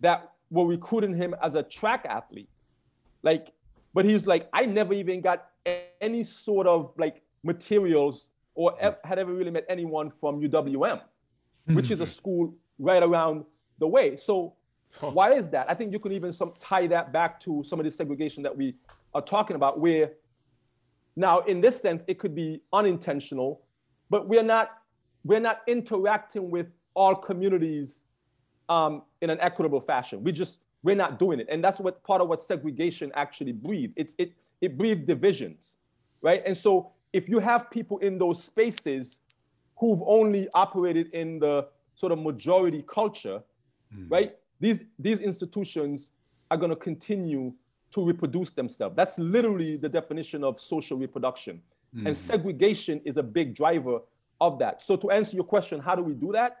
[0.00, 2.48] that were recruiting him as a track athlete.
[3.22, 3.52] Like,
[3.94, 5.48] but he's like, I never even got
[6.00, 11.00] any sort of like materials or had ever really met anyone from UWM
[11.66, 11.74] mm-hmm.
[11.74, 12.12] which is a mm-hmm.
[12.12, 13.44] school right around
[13.78, 14.16] the way.
[14.16, 14.54] So
[14.98, 15.10] huh.
[15.10, 15.68] why is that?
[15.68, 18.56] I think you can even some, tie that back to some of the segregation that
[18.56, 18.74] we
[19.14, 20.12] are talking about, where
[21.16, 23.62] now in this sense it could be unintentional,
[24.10, 24.70] but we're not
[25.24, 28.00] we're not interacting with all communities
[28.68, 30.24] um, in an equitable fashion.
[30.24, 33.92] We just we're not doing it, and that's what part of what segregation actually breeds.
[33.96, 35.76] It's it it breeds divisions,
[36.22, 36.42] right?
[36.44, 39.18] And so if you have people in those spaces
[39.82, 41.66] who've only operated in the
[41.96, 43.42] sort of majority culture,
[43.92, 44.08] mm.
[44.08, 44.36] right?
[44.60, 46.12] These, these institutions
[46.52, 47.52] are going to continue
[47.90, 48.94] to reproduce themselves.
[48.94, 51.60] That's literally the definition of social reproduction.
[51.96, 52.06] Mm.
[52.06, 53.98] And segregation is a big driver
[54.40, 54.84] of that.
[54.84, 56.58] So, to answer your question, how do we do that?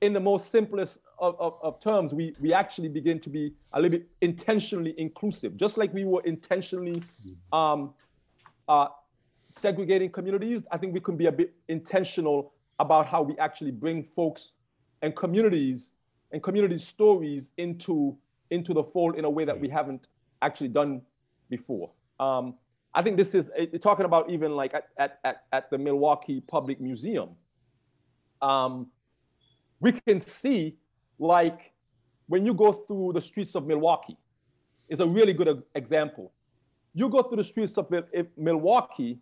[0.00, 3.82] In the most simplest of, of, of, terms, we, we actually begin to be a
[3.82, 7.58] little bit intentionally inclusive, just like we were intentionally mm.
[7.58, 7.92] um,
[8.66, 8.86] uh,
[9.50, 14.04] segregating communities, I think we can be a bit intentional about how we actually bring
[14.04, 14.52] folks
[15.02, 15.90] and communities
[16.32, 18.16] and community stories into
[18.50, 20.08] into the fold in a way that we haven't
[20.42, 21.02] actually done
[21.48, 21.90] before.
[22.18, 22.54] Um,
[22.92, 26.80] I think this is talking about even like at, at, at, at the Milwaukee Public
[26.80, 27.30] Museum.
[28.42, 28.88] Um,
[29.78, 30.76] we can see
[31.18, 31.72] like
[32.26, 34.16] when you go through the streets of Milwaukee,
[34.88, 36.32] is a really good example.
[36.94, 37.92] You go through the streets of
[38.36, 39.18] Milwaukee,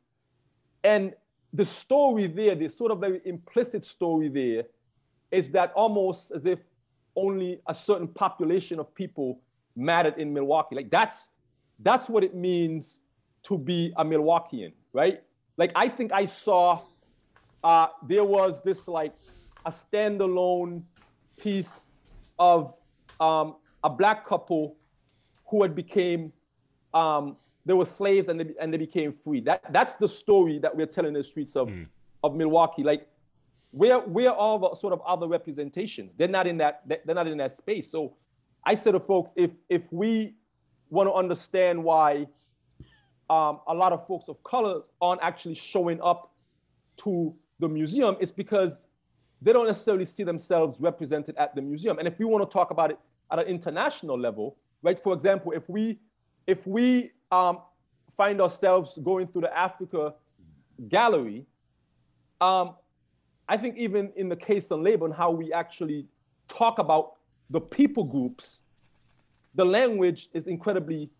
[0.89, 1.13] and
[1.53, 4.65] the story there, the sort of very implicit story there,
[5.31, 6.61] is that almost as if
[7.15, 9.41] only a certain population of people
[9.77, 10.75] mattered in Milwaukee.
[10.77, 11.31] Like that's
[11.81, 13.01] that's what it means
[13.43, 15.23] to be a Milwaukeean, right?
[15.59, 16.81] Like I think I saw
[17.63, 19.13] uh, there was this like
[19.67, 20.83] a standalone
[21.37, 21.91] piece
[22.39, 22.75] of
[23.21, 24.77] um, a black couple
[25.49, 26.33] who had became
[26.95, 27.37] um,
[27.69, 29.41] they were slaves and they, and they became free.
[29.41, 31.87] That, that's the story that we're telling in the streets of, mm.
[32.25, 32.83] of Milwaukee.
[32.83, 33.07] Like,
[33.73, 36.15] where, where are the sort of other representations?
[36.15, 37.91] They're not in that, they're not in that space.
[37.91, 38.17] So
[38.65, 40.35] I said to folks, if, if we
[40.89, 42.29] want to understand why
[43.29, 46.33] um, a lot of folks of color aren't actually showing up
[47.05, 48.87] to the museum, it's because
[49.43, 51.99] they don't necessarily see themselves represented at the museum.
[51.99, 52.99] And if we want to talk about it
[53.31, 54.99] at an international level, right?
[54.99, 55.99] For example, if we
[56.47, 57.61] if we um,
[58.17, 60.15] find ourselves going through the Africa
[60.89, 61.47] gallery,
[62.41, 62.75] um,
[63.49, 66.07] I think even in the case of labor and how we actually
[66.49, 67.15] talk about
[67.51, 68.63] the people groups,
[69.55, 71.11] the language is incredibly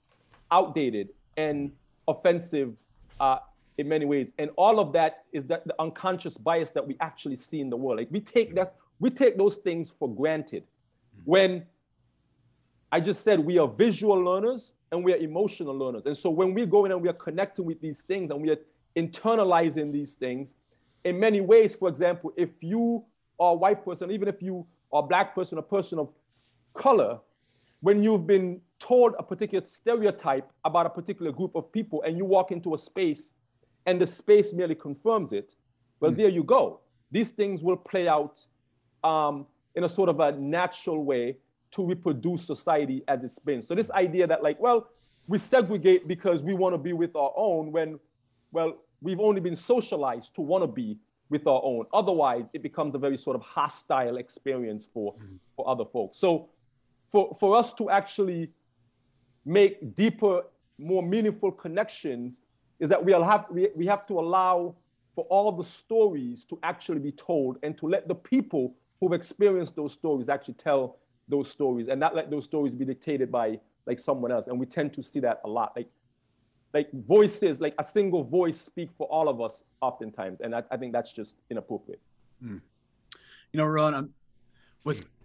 [0.51, 1.73] outdated and
[2.07, 2.75] offensive
[3.21, 3.39] uh,
[3.79, 4.33] in many ways.
[4.39, 7.77] And all of that is that the unconscious bias that we actually see in the
[7.77, 7.99] world.
[7.99, 10.65] Like we take that, we take those things for granted.
[11.25, 11.65] When
[12.91, 16.07] I just said we are visual learners, and we are emotional learners.
[16.07, 18.51] And so when we go in and we are connecting with these things and we
[18.51, 18.59] are
[18.97, 20.55] internalizing these things,
[21.05, 23.05] in many ways, for example, if you
[23.39, 26.09] are a white person, even if you are a black person, a person of
[26.75, 27.19] color,
[27.81, 32.25] when you've been told a particular stereotype about a particular group of people and you
[32.25, 33.33] walk into a space
[33.87, 35.55] and the space merely confirms it,
[36.01, 36.17] well, mm.
[36.17, 36.81] there you go.
[37.11, 38.45] These things will play out
[39.05, 41.37] um, in a sort of a natural way
[41.73, 43.63] to reproduce society as it's been.
[43.63, 44.89] So this idea that like, well,
[45.27, 47.99] we segregate because we want to be with our own when,
[48.51, 50.99] well, we've only been socialized to want to be
[51.29, 51.85] with our own.
[51.93, 55.39] Otherwise, it becomes a very sort of hostile experience for, mm.
[55.55, 56.19] for other folks.
[56.19, 56.49] So
[57.11, 58.51] for, for us to actually
[59.45, 60.43] make deeper,
[60.79, 62.41] more meaningful connections
[62.81, 64.75] is that we'll have, we, we have to allow
[65.15, 69.77] for all the stories to actually be told and to let the people who've experienced
[69.77, 70.99] those stories actually tell
[71.29, 74.49] those stories and not let those stories be dictated by like someone else.
[74.49, 75.73] And we tend to see that a lot.
[75.77, 75.89] Like
[76.75, 80.41] like voices, like a single voice speak for all of us oftentimes.
[80.41, 82.01] And I, I think that's just inappropriate.
[82.45, 82.61] Mm.
[83.53, 84.15] You know, Ron, I'm,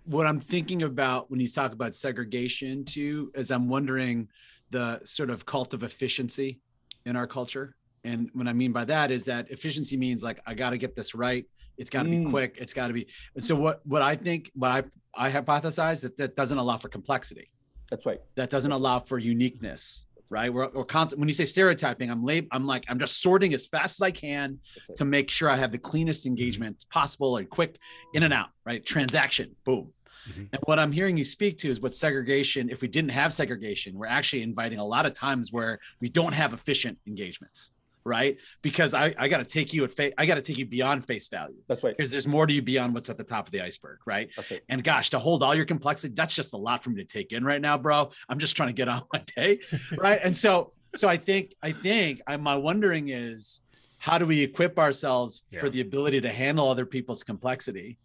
[0.06, 4.30] what I'm thinking about when you talk about segregation too, is I'm wondering
[4.70, 6.60] the sort of cult of efficiency
[7.06, 7.76] in our culture.
[8.04, 10.96] And what I mean by that is that efficiency means like I got to get
[10.96, 11.46] this right.
[11.78, 12.26] It's got to mm.
[12.26, 12.58] be quick.
[12.60, 13.08] It's got to be.
[13.38, 14.84] So what what I think what I
[15.16, 17.50] I hypothesize that that doesn't allow for complexity.
[17.90, 18.22] That's right.
[18.36, 20.52] That doesn't allow for uniqueness right?
[20.52, 21.20] We're, we're constant.
[21.20, 22.48] When you say stereotyping, I'm late.
[22.52, 24.60] I'm like, I'm just sorting as fast as I can
[24.96, 27.78] to make sure I have the cleanest engagement possible and quick
[28.14, 28.84] in and out, right?
[28.84, 29.94] Transaction, boom.
[30.30, 30.46] Mm-hmm.
[30.52, 33.96] And what I'm hearing you speak to is what segregation, if we didn't have segregation,
[33.96, 37.72] we're actually inviting a lot of times where we don't have efficient engagements
[38.06, 38.38] right?
[38.62, 41.06] Because I, I got to take you at face, I got to take you beyond
[41.06, 41.58] face value.
[41.68, 41.96] That's right.
[41.96, 44.30] Because there's more to you beyond what's at the top of the iceberg, right?
[44.38, 44.62] Right.
[44.70, 47.32] And gosh, to hold all your complexity, that's just a lot for me to take
[47.32, 48.10] in right now, bro.
[48.30, 49.60] I'm just trying to get on my day,
[49.98, 50.20] right?
[50.24, 53.62] and so, so I think, I think, I, my wondering is,
[53.98, 55.62] how do we equip ourselves yeah.
[55.62, 57.98] for the ability to handle other people's complexity,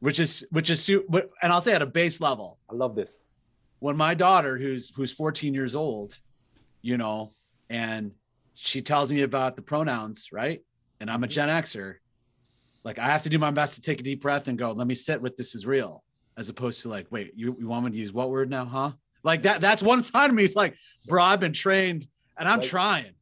[0.00, 2.58] which is, which is, and I'll say at a base level.
[2.70, 3.24] I love this.
[3.78, 6.18] When my daughter, who's who's 14 years old,
[6.82, 7.32] you know,
[7.70, 8.12] and
[8.54, 10.62] she tells me about the pronouns, right?
[11.00, 11.32] And I'm a mm-hmm.
[11.32, 11.94] Gen Xer.
[12.84, 14.86] Like I have to do my best to take a deep breath and go, let
[14.86, 16.02] me sit with this is real,
[16.36, 18.92] as opposed to like, wait, you, you want me to use what word now, huh?
[19.22, 20.44] Like that, that's one side of me.
[20.44, 20.76] It's like,
[21.06, 23.12] bro, I've been trained and I'm trying,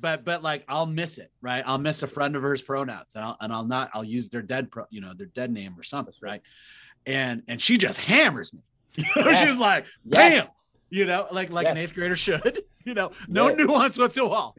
[0.00, 1.62] but but like I'll miss it, right?
[1.66, 4.42] I'll miss a friend of hers pronouns and I'll and I'll not, I'll use their
[4.42, 6.42] dead pro, you know, their dead name or something, right?
[7.06, 8.60] And and she just hammers me.
[9.16, 9.48] Yes.
[9.48, 10.54] She's like, bam, yes.
[10.90, 11.76] you know, like like yes.
[11.76, 12.64] an eighth grader should.
[12.88, 14.50] you know, no nuance whatsoever.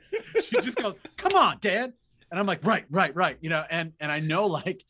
[0.42, 1.94] She just goes, "Come on, Dad,"
[2.32, 4.84] and I'm like, "Right, right, right," you know, and and I know like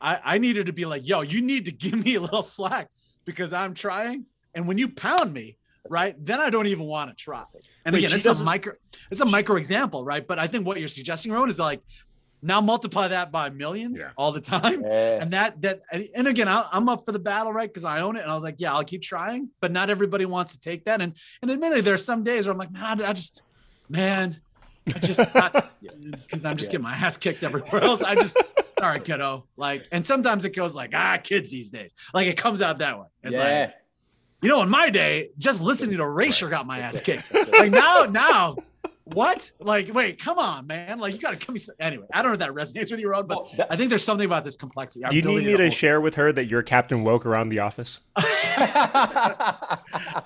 [0.00, 2.88] I I needed to be like, "Yo, you need to give me a little slack
[3.24, 5.56] because I'm trying." And when you pound me,
[5.88, 7.44] right, then I don't even want to try.
[7.84, 8.72] And Wait, again, it's a micro,
[9.10, 10.26] it's a micro example, right?
[10.26, 11.82] But I think what you're suggesting, Rowan, is like
[12.42, 14.08] now multiply that by millions yeah.
[14.16, 15.22] all the time yes.
[15.22, 15.82] and that that
[16.14, 18.34] and again I, am up for the battle right because i own it and i
[18.34, 21.50] was like yeah i'll keep trying but not everybody wants to take that and and
[21.50, 23.42] admittedly there's some days where i'm like man i, just
[23.88, 24.40] man
[24.94, 26.72] i just because i'm just yeah.
[26.72, 28.36] getting my ass kicked everywhere else i just
[28.82, 32.36] all right kiddo like and sometimes it goes like ah kids these days like it
[32.36, 33.60] comes out that way it's yeah.
[33.62, 33.74] like
[34.42, 36.52] you know in my day just listening to erasure right.
[36.52, 38.56] got my ass kicked like now now
[39.12, 39.50] what?
[39.58, 40.98] Like, wait, come on, man.
[40.98, 41.60] Like, you got to come me.
[41.80, 44.04] Anyway, I don't know if that resonates with your own, but that, I think there's
[44.04, 45.04] something about this complexity.
[45.08, 47.60] Do you need me to, to share with her that you're Captain Woke around the
[47.60, 48.00] office?
[48.16, 49.78] I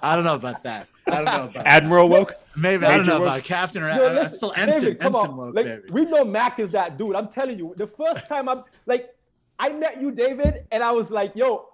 [0.02, 0.88] don't know about that.
[1.06, 2.18] I don't know about Admiral that.
[2.18, 2.34] Woke.
[2.56, 3.22] Maybe Major I don't know woke?
[3.22, 4.80] about Captain or Yo, uh, listen, still Ensign.
[4.80, 5.36] David, come Ensign on.
[5.36, 5.54] Woke.
[5.54, 7.16] Like, we know Mac is that dude.
[7.16, 9.14] I'm telling you, the first time I'm like,
[9.58, 11.68] I met you, David, and I was like, yo,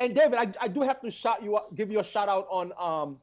[0.00, 2.46] and David, I, I do have to shout you, up, give you a shout out
[2.50, 3.18] on um,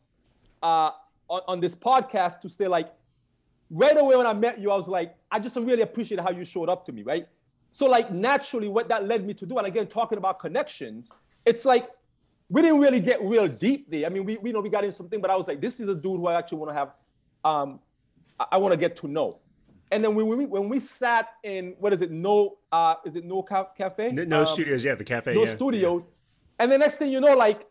[0.63, 0.91] uh,
[1.29, 2.91] on, on this podcast to say like
[3.73, 6.45] right away when I met you, I was like, I just really appreciate how you
[6.45, 7.27] showed up to me, right?
[7.71, 11.09] So like naturally, what that led me to do, and again, talking about connections,
[11.43, 11.89] it's like
[12.49, 14.05] we didn't really get real deep there.
[14.05, 15.87] I mean, we, we know we got into something, but I was like, this is
[15.89, 16.89] a dude who I actually want to have,
[17.43, 17.79] um,
[18.39, 19.39] I, I want to get to know.
[19.91, 22.11] And then when we when we sat in what is it?
[22.11, 24.11] No, uh, is it no ca- cafe?
[24.11, 25.33] No, no um, studios, yeah, the cafe.
[25.33, 26.01] No yeah, studios.
[26.03, 26.09] Yeah.
[26.59, 27.67] And the next thing you know, like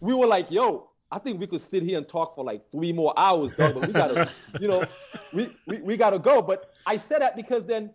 [0.00, 2.92] we were like, yo, I think we could sit here and talk for like three
[2.92, 4.28] more hours, though, but we gotta,
[4.60, 4.84] you know,
[5.32, 6.42] we, we, we gotta go.
[6.42, 7.94] But I said that because then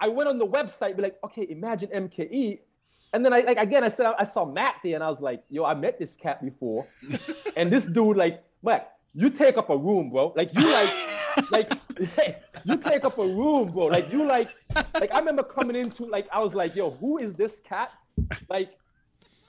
[0.00, 2.60] I went on the website, be like, okay, imagine MKE.
[3.12, 5.44] And then I like again, I said I saw Matt there, and I was like,
[5.50, 6.86] yo, I met this cat before.
[7.56, 10.32] and this dude, like, Matt, you take up a room, bro.
[10.34, 10.90] Like you like
[11.50, 11.72] like
[12.64, 13.86] you take up a room, bro.
[13.86, 14.48] Like you like
[14.94, 17.92] like I remember coming into like I was like, yo, who is this cat?
[18.48, 18.70] Like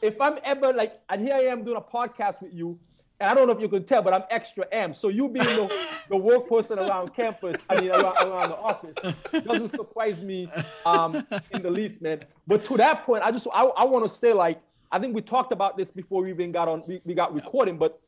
[0.02, 2.80] if I'm ever like, and here I am doing a podcast with you,
[3.20, 4.96] and I don't know if you can tell, but I'm extra amped.
[4.96, 5.74] So you being the,
[6.10, 8.96] the work person around campus, I mean around, around the office,
[9.44, 10.50] doesn't surprise me
[10.86, 12.22] um, in the least, man.
[12.46, 15.22] But to that point, I just I, I want to say like I think we
[15.22, 18.00] talked about this before we even got on we, we got recording, but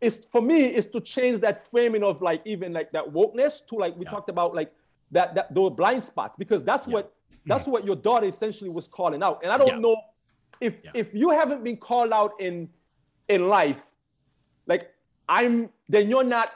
[0.00, 3.74] it's for me is to change that framing of like even like that wokeness to
[3.74, 4.10] like we yeah.
[4.10, 4.72] talked about like
[5.10, 6.94] that that those blind spots because that's yeah.
[6.94, 7.12] what
[7.46, 9.40] that's what your daughter essentially was calling out.
[9.42, 9.78] And I don't yeah.
[9.78, 9.96] know
[10.60, 12.68] if if you haven't been called out in
[13.28, 13.78] in life,
[14.66, 14.90] like
[15.28, 16.50] I'm then you're not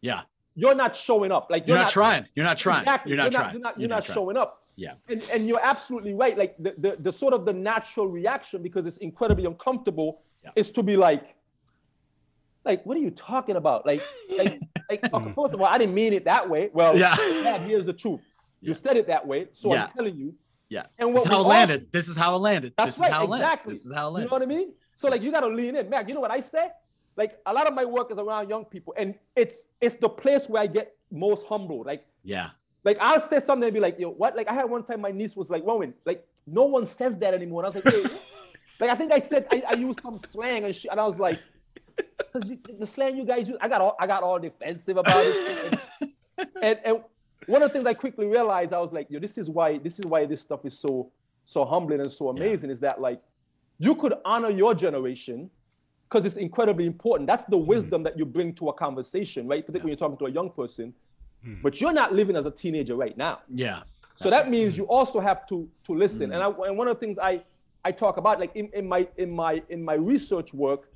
[0.00, 0.22] yeah
[0.54, 1.48] you're not showing up.
[1.50, 2.28] Like you're, you're not, not, trying.
[2.34, 2.82] You're not trying.
[2.82, 3.10] Exactly.
[3.10, 3.52] You're not, you're trying.
[3.52, 4.62] You're not, you're, you're not, not showing up.
[4.76, 4.94] Yeah.
[5.08, 6.36] And, and you're absolutely right.
[6.36, 10.50] Like the, the, the sort of the natural reaction, because it's incredibly uncomfortable, yeah.
[10.56, 11.34] is to be like,
[12.64, 13.84] like, what are you talking about?
[13.84, 14.02] Like,
[14.38, 15.32] like, like hmm.
[15.32, 16.70] first of all, I didn't mean it that way.
[16.72, 17.16] Well, yeah.
[17.16, 18.20] Dad, here's the truth.
[18.60, 18.74] You yeah.
[18.74, 19.48] said it that way.
[19.52, 19.82] So yeah.
[19.82, 20.34] I'm telling you.
[20.74, 20.86] Yeah.
[20.98, 21.92] And this is how it landed.
[21.92, 22.74] This is how it landed.
[22.76, 23.06] That's this right.
[23.06, 23.40] Is how exactly.
[23.46, 23.70] Landed.
[23.70, 24.24] This is how it landed.
[24.24, 24.72] You know what I mean?
[24.96, 25.88] So like you gotta lean in.
[25.88, 26.70] Mac, you know what I say?
[27.16, 30.48] Like a lot of my work is around young people, and it's it's the place
[30.48, 31.84] where I get most humble.
[31.84, 32.50] Like, yeah.
[32.82, 34.34] Like I'll say something and be like, yo, what?
[34.34, 37.34] Like I had one time my niece was like, Rowan, like no one says that
[37.34, 37.64] anymore.
[37.64, 38.18] And I was like, hey,
[38.80, 41.20] like I think I said I, I used some slang and shit, and I was
[41.20, 41.38] like,
[41.96, 42.50] because
[42.80, 45.78] the slang you guys use, I got all I got all defensive about it.
[46.62, 46.98] and, and
[47.46, 49.98] one of the things I quickly realized, I was like, yo, this is why this
[49.98, 51.10] is why this stuff is so
[51.44, 52.70] so humbling and so amazing.
[52.70, 52.74] Yeah.
[52.74, 53.20] Is that like
[53.78, 55.50] you could honor your generation
[56.08, 57.26] because it's incredibly important.
[57.26, 57.66] That's the hmm.
[57.66, 58.04] wisdom mm.
[58.04, 59.66] that you bring to a conversation, right?
[59.66, 59.84] Particularly yeah.
[59.84, 60.94] when you're talking to a young person.
[61.44, 61.62] Mm.
[61.62, 63.40] But you're not living as a teenager right now.
[63.52, 63.82] Yeah.
[64.14, 64.50] So that right.
[64.50, 64.78] means mm.
[64.78, 66.32] you also have to to listen.
[66.32, 67.42] And, I, and one of the things I
[67.84, 70.88] I talk about, like in, in my in my in my research work,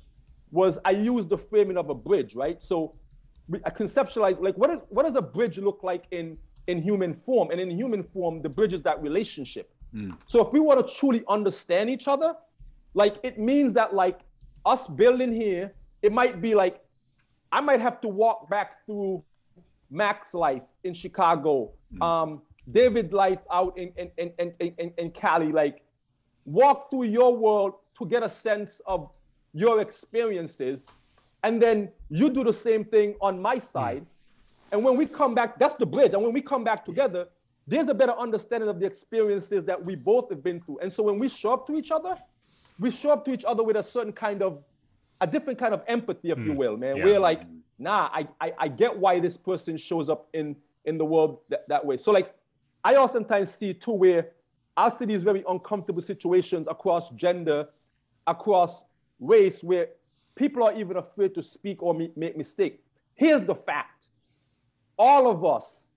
[0.51, 2.61] was I use the framing of a bridge, right?
[2.63, 2.95] So
[3.49, 6.37] conceptualize like what is what does a bridge look like in
[6.67, 7.49] in human form?
[7.51, 9.73] And in human form, the bridge is that relationship.
[9.93, 10.15] Mm.
[10.27, 12.35] So if we want to truly understand each other,
[12.93, 14.19] like it means that like
[14.65, 16.81] us building here, it might be like
[17.51, 19.23] I might have to walk back through
[19.89, 22.03] Mac's life in Chicago, mm.
[22.05, 25.81] um, David life out in in, in, in, in, in Cali, like
[26.45, 29.09] walk through your world to get a sense of
[29.53, 30.87] your experiences.
[31.43, 34.01] And then you do the same thing on my side.
[34.01, 34.05] Mm.
[34.71, 36.13] And when we come back, that's the bridge.
[36.13, 37.27] And when we come back together,
[37.65, 40.79] there's a better understanding of the experiences that we both have been through.
[40.79, 42.17] And so when we show up to each other,
[42.79, 44.63] we show up to each other with a certain kind of
[45.21, 46.45] a different kind of empathy, if mm.
[46.45, 46.97] you will, man.
[46.97, 47.03] Yeah.
[47.03, 47.41] We're like,
[47.77, 51.67] nah, I, I I get why this person shows up in in the world that,
[51.67, 51.97] that way.
[51.97, 52.33] So like
[52.83, 54.29] I oftentimes see too where
[54.77, 57.67] I'll see these very uncomfortable situations across gender,
[58.25, 58.85] across
[59.19, 59.89] race, where
[60.35, 62.83] people are even afraid to speak or make mistake.
[63.15, 64.07] Here's the fact.
[64.97, 65.89] All of us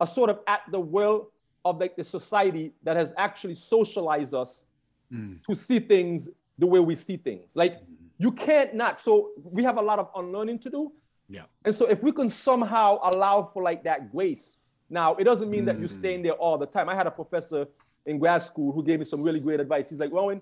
[0.00, 1.30] are sort of at the will
[1.64, 4.64] of like the society that has actually socialized us
[5.12, 5.42] mm.
[5.44, 7.56] to see things the way we see things.
[7.56, 7.80] Like
[8.18, 9.00] you can't not.
[9.00, 10.92] So we have a lot of unlearning to do.
[11.28, 11.42] Yeah.
[11.64, 14.58] And so if we can somehow allow for like that grace,
[14.88, 15.66] now it doesn't mean mm.
[15.66, 16.88] that you're staying there all the time.
[16.88, 17.66] I had a professor
[18.06, 19.90] in grad school who gave me some really great advice.
[19.90, 20.40] He's like, Rowan,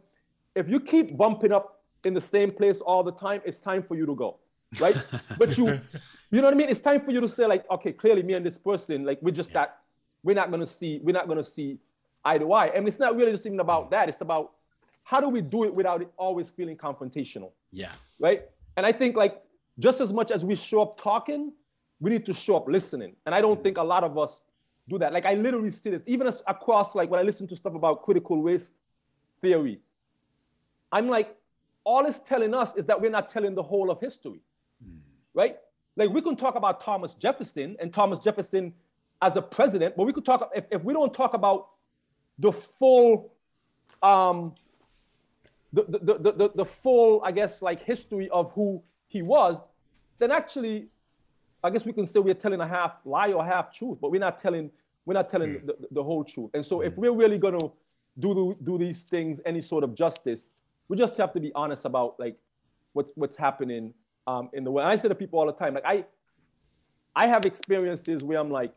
[0.54, 1.73] if you keep bumping up
[2.04, 4.38] in the same place all the time, it's time for you to go.
[4.80, 4.96] Right.
[5.38, 5.80] but you,
[6.30, 6.68] you know what I mean?
[6.68, 9.30] It's time for you to say, like, okay, clearly me and this person, like, we're
[9.30, 9.60] just yeah.
[9.60, 9.78] that,
[10.22, 11.78] we're not gonna see, we're not gonna see
[12.24, 12.66] eye to eye.
[12.74, 14.08] And it's not really just even about that.
[14.08, 14.52] It's about
[15.02, 17.50] how do we do it without it always feeling confrontational?
[17.70, 17.92] Yeah.
[18.18, 18.42] Right.
[18.76, 19.42] And I think like
[19.78, 21.52] just as much as we show up talking,
[22.00, 23.14] we need to show up listening.
[23.26, 23.62] And I don't mm-hmm.
[23.62, 24.40] think a lot of us
[24.88, 25.12] do that.
[25.12, 28.02] Like I literally see this, even as across like when I listen to stuff about
[28.02, 28.72] critical race
[29.40, 29.80] theory,
[30.90, 31.36] I'm like,
[31.84, 34.40] all it's telling us is that we're not telling the whole of history.
[34.82, 34.98] Mm.
[35.34, 35.56] Right?
[35.96, 38.72] Like we can talk about Thomas Jefferson and Thomas Jefferson
[39.22, 41.68] as a president, but we could talk if, if we don't talk about
[42.38, 43.32] the full
[44.02, 44.54] um,
[45.72, 49.64] the, the, the, the, the full, I guess, like history of who he was,
[50.18, 50.86] then actually,
[51.62, 54.20] I guess we can say we're telling a half lie or half truth, but we're
[54.20, 54.70] not telling
[55.06, 55.66] we're not telling mm.
[55.66, 56.50] the, the, whole truth.
[56.54, 56.86] And so, mm.
[56.86, 57.72] if we're really going to
[58.18, 60.50] do do these things any sort of justice,
[60.88, 62.36] we just have to be honest about like
[62.92, 63.94] what's what's happening
[64.26, 64.86] um, in the world.
[64.86, 66.04] And I say to people all the time, like I
[67.14, 68.72] I have experiences where I'm like,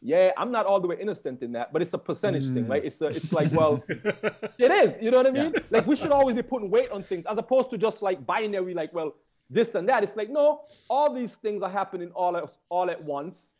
[0.00, 2.54] yeah, I'm not all the way innocent in that, but it's a percentage mm.
[2.54, 2.84] thing, right?
[2.84, 4.94] It's a, it's like, well, it is.
[5.00, 5.52] You know what I mean?
[5.54, 5.60] Yeah.
[5.70, 8.74] Like we should always be putting weight on things as opposed to just like binary,
[8.74, 9.14] like, well,
[9.48, 10.02] this and that.
[10.04, 13.54] It's like, no, all these things are happening all at, all at once.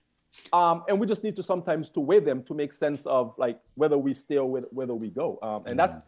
[0.53, 3.59] Um, and we just need to sometimes to weigh them to make sense of like
[3.75, 5.39] whether we stay or whether we go.
[5.43, 5.77] Um, and mm.
[5.77, 6.05] that's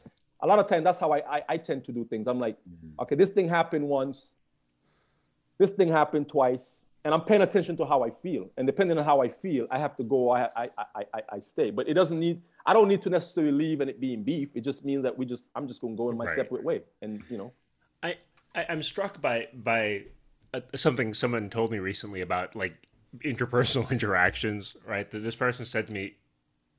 [0.46, 2.26] a lot of times that's how I, I, I tend to do things.
[2.28, 3.00] I'm like, mm-hmm.
[3.00, 4.32] okay, this thing happened once,
[5.58, 8.50] this thing happened twice and I'm paying attention to how I feel.
[8.56, 11.40] And depending on how I feel, I have to go, I, I, I, I, I
[11.40, 11.70] stay.
[11.70, 14.48] But it doesn't need, I don't need to necessarily leave and it being beef.
[14.54, 16.36] It just means that we just, I'm just going to go in my right.
[16.36, 16.82] separate way.
[17.02, 17.52] And, you know.
[18.02, 18.16] I,
[18.56, 20.06] I, am struck by by
[20.52, 22.74] uh, something someone told me recently about like
[23.24, 24.76] interpersonal interactions.
[24.84, 26.16] Right, that this person said to me,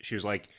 [0.02, 0.50] she was like,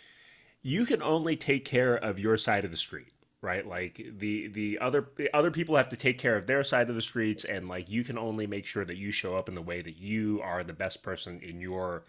[0.62, 4.78] "You can only take care of your side of the street." right like the the
[4.80, 7.68] other the other people have to take care of their side of the streets and
[7.68, 10.40] like you can only make sure that you show up in the way that you
[10.42, 12.02] are the best person in your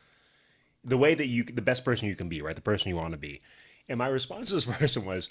[0.84, 3.12] the way that you the best person you can be right the person you want
[3.12, 3.42] to be
[3.88, 5.30] and my response to this person was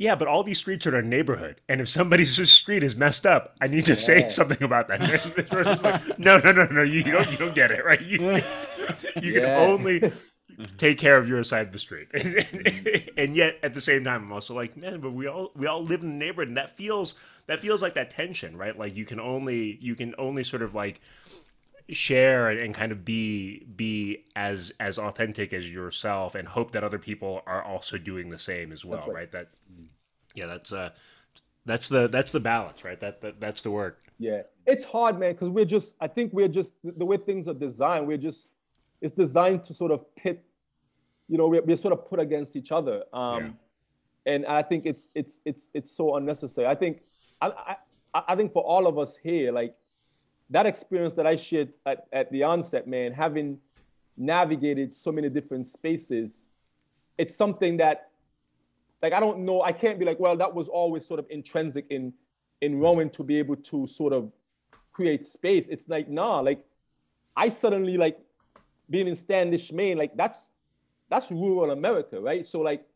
[0.00, 3.26] yeah, but all these streets are in a neighborhood, and if somebody's street is messed
[3.26, 3.98] up, I need to yeah.
[3.98, 4.98] say something about that.
[5.84, 8.00] like, no, no, no, no, you, you, don't, you don't get it, right?
[8.00, 8.18] You,
[9.20, 9.58] you can yeah.
[9.58, 10.10] only
[10.76, 12.08] take care of your side of the street,
[13.16, 15.84] and yet at the same time, I'm also like, man, but we all we all
[15.84, 17.14] live in a neighborhood, and that feels
[17.46, 18.78] that feels like that tension, right?
[18.78, 21.00] Like you can only you can only sort of like
[21.92, 26.98] share and kind of be be as as authentic as yourself and hope that other
[26.98, 29.14] people are also doing the same as well right.
[29.14, 29.32] right.
[29.32, 29.48] that
[30.34, 30.90] yeah that's uh
[31.66, 35.32] that's the that's the balance right that, that that's the work yeah it's hard man
[35.32, 38.50] because we're just i think we're just the way things are designed we're just
[39.00, 40.44] it's designed to sort of pit
[41.30, 43.56] you know we're, we're sort of put against each other um
[44.26, 44.34] yeah.
[44.34, 47.00] and i think it's it's it's it's so unnecessary i think
[47.40, 47.76] I,
[48.14, 49.74] I i think for all of us here like
[50.50, 53.58] that experience that I shared at, at the onset, man, having
[54.16, 56.44] navigated so many different spaces,
[57.16, 58.08] it's something that,
[59.00, 61.86] like, I don't know, I can't be like, well, that was always sort of intrinsic
[61.88, 62.12] in
[62.60, 64.30] in Rowan to be able to sort of
[64.92, 65.68] create space.
[65.68, 66.62] It's like, nah, like,
[67.34, 68.18] I suddenly like
[68.90, 70.49] being in Standish, Maine, like that's
[71.10, 72.46] that's rural America, right?
[72.46, 72.86] So like,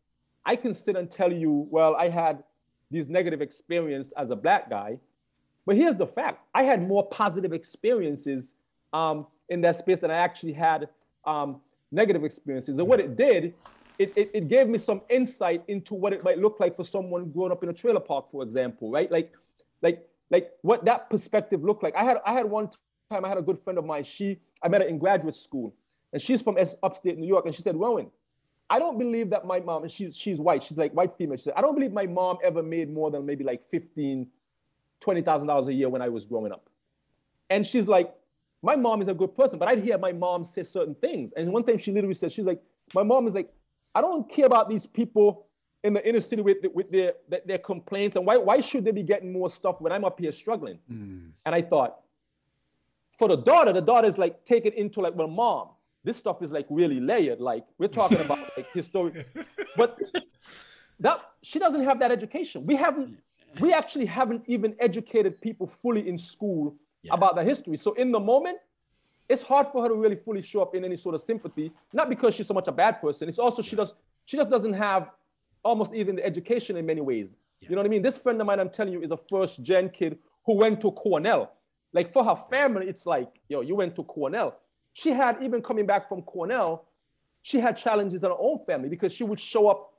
[0.47, 2.45] I can sit and tell you, well, I had
[2.91, 4.99] these negative experience as a black guy
[5.67, 8.55] but here's the fact I had more positive experiences
[8.93, 10.89] um, in that space than I actually had
[11.25, 11.61] um,
[11.91, 12.79] negative experiences.
[12.79, 13.55] And what it did,
[13.99, 17.31] it, it, it, gave me some insight into what it might look like for someone
[17.31, 19.11] growing up in a trailer park, for example, right?
[19.11, 19.33] Like,
[19.83, 21.95] like, like what that perspective looked like.
[21.95, 22.69] I had, I had one
[23.11, 24.05] time, I had a good friend of mine.
[24.05, 25.75] She, I met her in graduate school,
[26.15, 27.45] and she's from upstate New York.
[27.45, 28.07] And she said, Rowan,
[28.71, 31.37] I don't believe that my mom, and she's she's white, she's like white female.
[31.37, 34.27] She said, I don't believe my mom ever made more than maybe like 15,
[35.03, 36.71] $20,000 a year when I was growing up.
[37.51, 38.15] And she's like,
[38.63, 41.33] my mom is a good person, but I'd hear my mom say certain things.
[41.33, 42.63] And one time she literally said, she's like,
[42.95, 43.53] my mom is like,
[43.93, 45.47] I don't care about these people
[45.83, 48.15] in the inner city with, with their, their complaints.
[48.17, 50.79] And why, why should they be getting more stuff when I'm up here struggling?
[50.91, 51.31] Mm.
[51.45, 51.97] And I thought,
[53.19, 55.71] for the daughter, the daughter is like take it into like, well, mom,
[56.05, 57.41] this stuff is like really layered.
[57.41, 59.25] Like we're talking about like history,
[59.77, 59.99] but
[61.01, 62.67] that she doesn't have that education.
[62.67, 63.19] We haven't
[63.61, 67.15] we actually haven't even educated people fully in school yeah.
[67.15, 67.77] about the history.
[67.77, 68.59] So in the moment,
[69.29, 71.73] it's hard for her to really fully show up in any sort of sympathy.
[71.93, 73.29] Not because she's so much a bad person.
[73.29, 73.95] It's also she does
[74.27, 75.11] she just doesn't have
[75.65, 77.35] almost even the education in many ways.
[77.61, 77.71] Yeah.
[77.71, 78.03] You know what I mean?
[78.03, 80.93] This friend of mine, I'm telling you, is a first gen kid who went to
[80.93, 81.53] Cornell.
[81.93, 84.59] Like for her family, it's like, yo, you went to Cornell.
[84.95, 86.87] She had even coming back from Cornell,
[87.43, 89.93] she had challenges in her own family because she would show up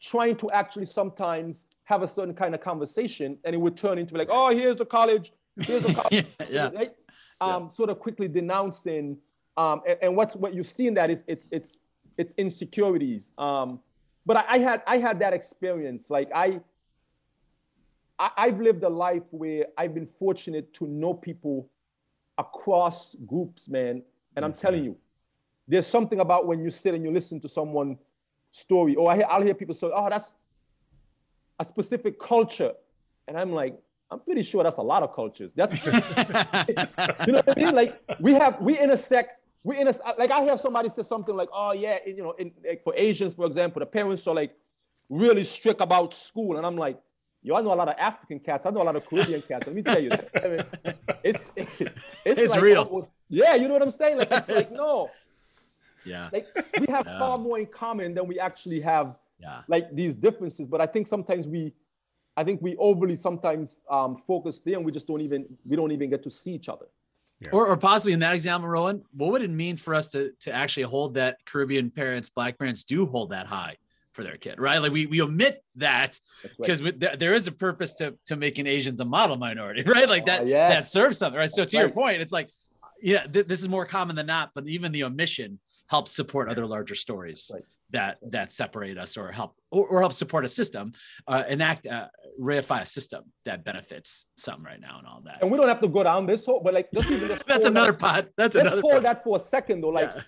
[0.00, 4.16] trying to actually sometimes have a certain kind of conversation and it would turn into
[4.16, 6.70] like, oh, here's the college, here's the college, yeah.
[6.74, 6.92] right?
[7.40, 7.68] Um, yeah.
[7.68, 9.18] Sort of quickly denouncing.
[9.56, 11.78] Um, and, and, what's what you see in that is it's it's
[12.16, 13.32] it's insecurities.
[13.36, 13.80] Um,
[14.24, 16.08] but I, I had I had that experience.
[16.08, 16.60] Like I,
[18.18, 21.70] I I've lived a life where I've been fortunate to know people
[22.38, 24.02] across groups, man.
[24.36, 24.96] And I'm telling you,
[25.66, 27.98] there's something about when you sit and you listen to someone
[28.50, 30.34] story, or I hear, I'll hear people say, "Oh, that's
[31.60, 32.72] a specific culture.
[33.28, 33.78] And I'm like,
[34.10, 35.52] I'm pretty sure that's a lot of cultures.
[35.54, 37.74] That's you know what I mean?
[37.74, 41.50] Like we have we intersect, we intersect uh, like I hear somebody say something like,
[41.52, 44.52] oh yeah, you know, in, like for Asians, for example, the parents are like
[45.08, 46.56] really strict about school.
[46.56, 46.98] And I'm like,
[47.42, 48.66] yo, I know a lot of African cats.
[48.66, 49.66] I know a lot of Caribbean cats.
[49.66, 50.74] Let me tell you, I mean, it's
[51.22, 52.82] it's, it's, it's like real.
[52.82, 54.18] Almost, yeah, you know what I'm saying?
[54.18, 55.10] Like it's like no.
[56.06, 56.30] Yeah.
[56.32, 56.48] Like
[56.80, 57.18] we have yeah.
[57.18, 59.60] far more in common than we actually have yeah.
[59.68, 60.66] like these differences.
[60.66, 61.74] But I think sometimes we,
[62.38, 65.92] I think we overly sometimes um, focus there, and we just don't even we don't
[65.92, 66.86] even get to see each other.
[67.40, 67.50] Yeah.
[67.52, 70.52] Or, or possibly in that example, Rowan, what would it mean for us to to
[70.52, 73.76] actually hold that Caribbean parents, Black parents do hold that high
[74.12, 74.80] for their kid, right?
[74.80, 76.18] Like we we omit that
[76.58, 76.98] because right.
[76.98, 80.08] there, there is a purpose to to making Asians a model minority, right?
[80.08, 80.72] Like that uh, yes.
[80.72, 81.50] that serves something, right?
[81.50, 81.82] So to right.
[81.82, 82.50] your point, it's like,
[83.02, 85.58] yeah, th- this is more common than not, but even the omission
[85.88, 87.50] helps support other larger stories.
[87.52, 90.92] Right that that separate us or help or, or help support a system,
[91.26, 92.08] uh, enact uh,
[92.40, 95.38] reify a system that benefits some right now and all that.
[95.42, 97.92] And we don't have to go down this whole, but like just even that's another
[97.92, 98.28] that, pod.
[98.36, 98.82] That's let's another.
[98.82, 99.88] Hold that for a second though.
[99.88, 100.22] Like, yeah.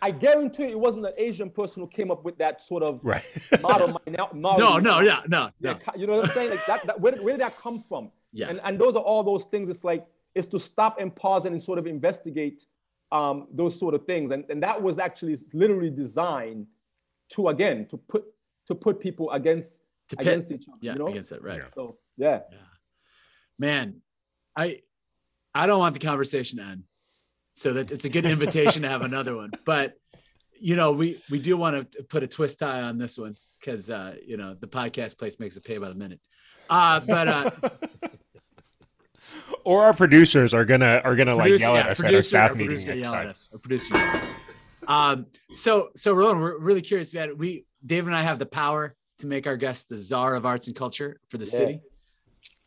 [0.00, 3.22] I guarantee it wasn't an Asian person who came up with that sort of right.
[3.62, 4.00] model.
[4.34, 5.78] model no, no, yeah, no, no.
[5.96, 6.50] You know what I'm saying?
[6.50, 8.10] Like that, that where, where did that come from?
[8.32, 8.48] Yeah.
[8.48, 9.68] And and those are all those things.
[9.70, 12.62] It's like it's to stop and pause and sort of investigate
[13.10, 14.32] um, those sort of things.
[14.32, 16.66] And, and that was actually literally designed
[17.30, 18.24] to again to put
[18.66, 19.80] to put people against
[20.18, 20.78] against each other.
[20.80, 21.08] Yeah, you know?
[21.08, 21.62] against it, right.
[21.74, 22.40] So yeah.
[22.50, 22.58] yeah.
[23.58, 24.00] Man,
[24.56, 24.80] I
[25.54, 26.84] I don't want the conversation to end.
[27.54, 29.50] So that it's a good invitation to have another one.
[29.64, 29.96] But
[30.58, 33.90] you know, we we do want to put a twist tie on this one because
[33.90, 36.20] uh, you know, the podcast place makes it pay by the minute.
[36.70, 37.50] Uh, but uh
[39.64, 42.22] or our producers are gonna are gonna producer, like yell at us producer, at a
[42.22, 43.26] staff meeting next yell time.
[43.26, 43.94] At us, producer.
[44.86, 47.38] um, so so Rowan, we're really curious about it.
[47.38, 50.66] We Dave and I have the power to make our guests the czar of arts
[50.66, 51.50] and culture for the yeah.
[51.50, 51.80] city.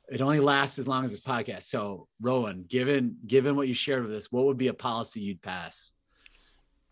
[0.09, 1.63] It only lasts as long as this podcast.
[1.63, 5.41] So Rowan, given given what you shared with us, what would be a policy you'd
[5.41, 5.93] pass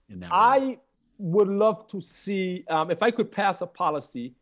[0.09, 0.29] in that?
[0.31, 0.79] I
[1.17, 4.33] would love to see um, if I could pass a policy.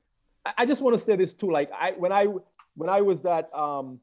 [0.46, 1.52] I, I just want to say this too.
[1.52, 2.28] Like I when I
[2.76, 4.00] when I was at um,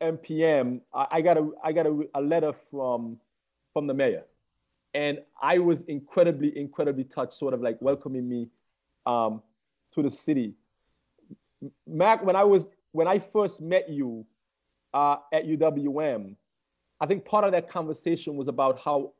[0.00, 3.18] MPM, I, I got a I got a, a letter from
[3.72, 4.24] from the mayor,
[4.94, 8.48] and I was incredibly incredibly touched, sort of like welcoming me
[9.06, 9.42] um,
[9.94, 10.54] to the city.
[11.86, 14.26] Mac, when I was when I first met you
[14.94, 16.34] uh, at UWM,
[17.00, 19.12] I think part of that conversation was about how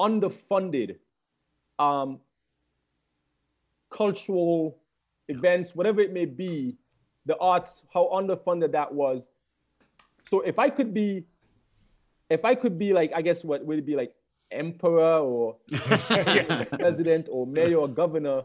[0.00, 0.96] underfunded
[1.78, 2.20] um,
[3.90, 4.78] cultural
[5.28, 6.76] events, whatever it may be,
[7.26, 9.28] the arts, how underfunded that was
[10.28, 11.24] so if I could be,
[12.28, 14.12] if I could be like, I guess what would it be like
[14.50, 15.56] emperor or
[16.72, 18.44] president or mayor or governor,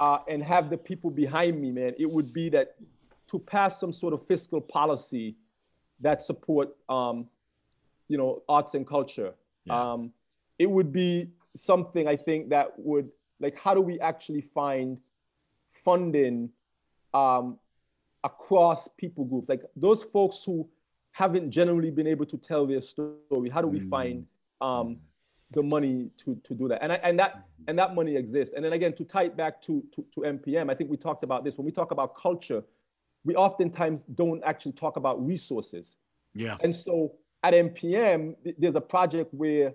[0.00, 2.74] uh, and have the people behind me, man, it would be that
[3.30, 5.36] to pass some sort of fiscal policy
[6.00, 7.28] that support, um,
[8.08, 9.32] you know, arts and culture.
[9.64, 9.92] Yeah.
[9.92, 10.12] Um,
[10.58, 13.10] it would be something I think that would
[13.40, 14.98] like, how do we actually find
[15.84, 16.50] funding
[17.14, 17.58] um,
[18.24, 20.68] across people groups, like those folks who
[21.12, 23.50] haven't generally been able to tell their story.
[23.52, 23.90] How do we mm.
[23.90, 24.26] find
[24.60, 24.98] um,
[25.50, 26.82] the money to, to do that?
[26.82, 28.54] And, I, and that and that money exists.
[28.54, 31.22] And then again, to tie it back to, to, to MPM, I think we talked
[31.22, 31.56] about this.
[31.58, 32.62] When we talk about culture,
[33.24, 35.96] we oftentimes don't actually talk about resources.
[36.34, 36.56] Yeah.
[36.62, 37.12] And so
[37.42, 39.74] at MPM, there's a project where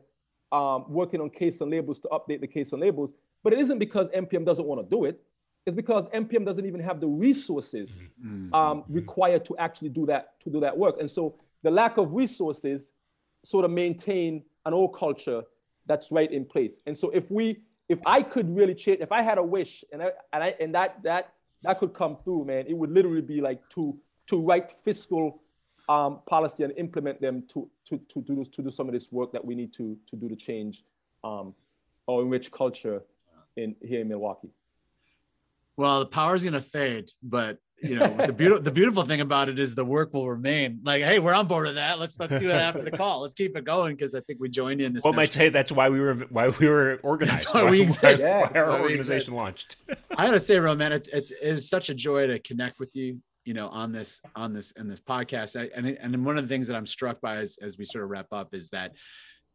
[0.52, 3.14] um, working on case and labels to update the case and labels,
[3.44, 5.22] but it isn't because MPM doesn't want to do it
[5.68, 8.54] is because MPM doesn't even have the resources mm-hmm.
[8.54, 10.96] um, required to actually do that to do that work.
[11.00, 12.94] And so the lack of resources
[13.44, 15.44] sort of maintain an old culture
[15.86, 16.80] that's right in place.
[16.88, 20.02] And so if we if I could really change, if I had a wish and
[20.02, 21.34] I, and I and that that
[21.64, 25.42] that could come through, man, it would literally be like to to write fiscal
[25.90, 29.34] um, policy and implement them to to to do to do some of this work
[29.34, 30.86] that we need to to do to change
[31.26, 31.54] um,
[32.06, 33.02] or enrich culture
[33.58, 34.52] in here in Milwaukee.
[35.78, 39.60] Well, the power's gonna fade, but you know the beautiful the beautiful thing about it
[39.60, 40.80] is the work will remain.
[40.84, 42.00] Like, hey, we're on board with that.
[42.00, 43.22] Let's let's do that after the call.
[43.22, 45.04] Let's keep it going because I think we joined in this.
[45.04, 47.46] Well, might say that's why we were why we were organized.
[47.46, 48.24] That's why, why we exist.
[48.24, 49.78] Why, yeah, why our why organization launched.
[50.18, 53.22] I gotta say, Rowan, it's it's it was such a joy to connect with you.
[53.46, 56.50] You know, on this on this in this podcast, I, and and one of the
[56.50, 58.94] things that I'm struck by as as we sort of wrap up is that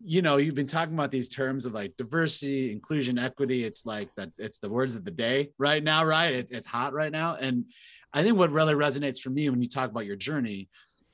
[0.04, 3.64] you know you've been talking about these terms of like diversity inclusion equity.
[3.64, 6.34] It's like that it's the words of the day right now right?
[6.34, 7.36] It, it's hot right now.
[7.36, 7.66] And
[8.14, 10.68] i think what really resonates for me when you talk about your journey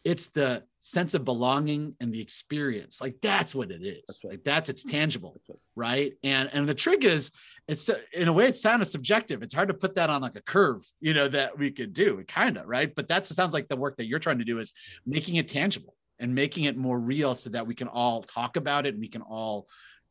[0.04, 3.00] it's the sense of belonging and the experience.
[3.00, 4.02] Like that's what it is.
[4.06, 4.30] That's right.
[4.30, 5.88] like that's it's tangible that's right.
[5.90, 6.12] right.
[6.22, 7.30] and and the trick is
[7.66, 9.42] it's in a way it's kind of subjective.
[9.42, 12.18] It's hard to put that on like a curve you know that we could do
[12.20, 12.94] it, kind of right?
[12.94, 14.72] But that sounds like the work that you're trying to do is
[15.04, 18.86] making it tangible and making it more real so that we can all talk about
[18.86, 19.68] it and we can all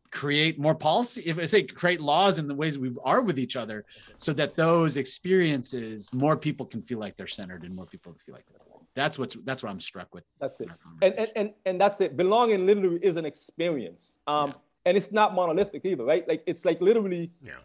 [0.09, 3.57] create more policy if i say create laws in the ways we are with each
[3.57, 3.85] other
[4.15, 8.33] so that those experiences more people can feel like they're centered and more people feel
[8.33, 8.61] like they're
[8.97, 10.69] that's what's that's what i'm struck with that's it.
[11.03, 12.17] and, and and and that's it.
[12.17, 14.19] Belonging literally is an experience.
[14.25, 14.53] Um yeah.
[14.85, 16.27] and it's not monolithic either right?
[16.27, 17.61] Like it's like literally yeah.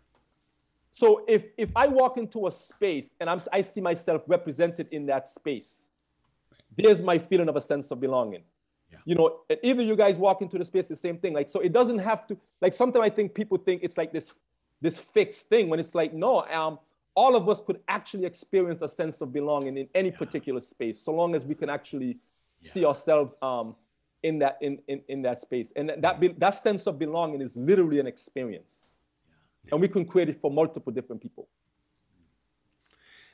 [0.91, 5.07] So if if i walk into a space and i'm i see myself represented in
[5.07, 5.89] that space
[6.77, 8.43] there's my feeling of a sense of belonging.
[8.91, 8.99] Yeah.
[9.05, 11.33] You know, either you guys walk into the space, the same thing.
[11.33, 14.33] Like, so it doesn't have to, like, sometimes I think people think it's like this,
[14.81, 16.79] this fixed thing when it's like, no, um,
[17.15, 20.17] all of us could actually experience a sense of belonging in any yeah.
[20.17, 22.19] particular space, so long as we can actually
[22.61, 22.71] yeah.
[22.71, 23.77] see ourselves um,
[24.23, 25.73] in that in, in, in that space.
[25.77, 28.85] And that be, that sense of belonging is literally an experience,
[29.71, 31.49] and we can create it for multiple different people.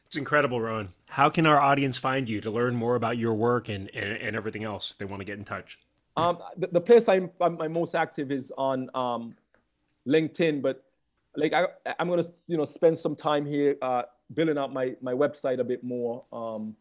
[0.09, 0.89] It's incredible, Ron.
[1.07, 4.35] How can our audience find you to learn more about your work and, and, and
[4.35, 5.79] everything else if they want to get in touch?
[6.17, 9.37] Um, the, the, place I'm, I'm, I'm, most active is on um,
[10.07, 10.83] LinkedIn, but
[11.37, 11.67] like I,
[11.99, 14.03] I'm gonna you know spend some time here uh,
[14.35, 16.25] building out my my website a bit more.
[16.33, 16.75] Um,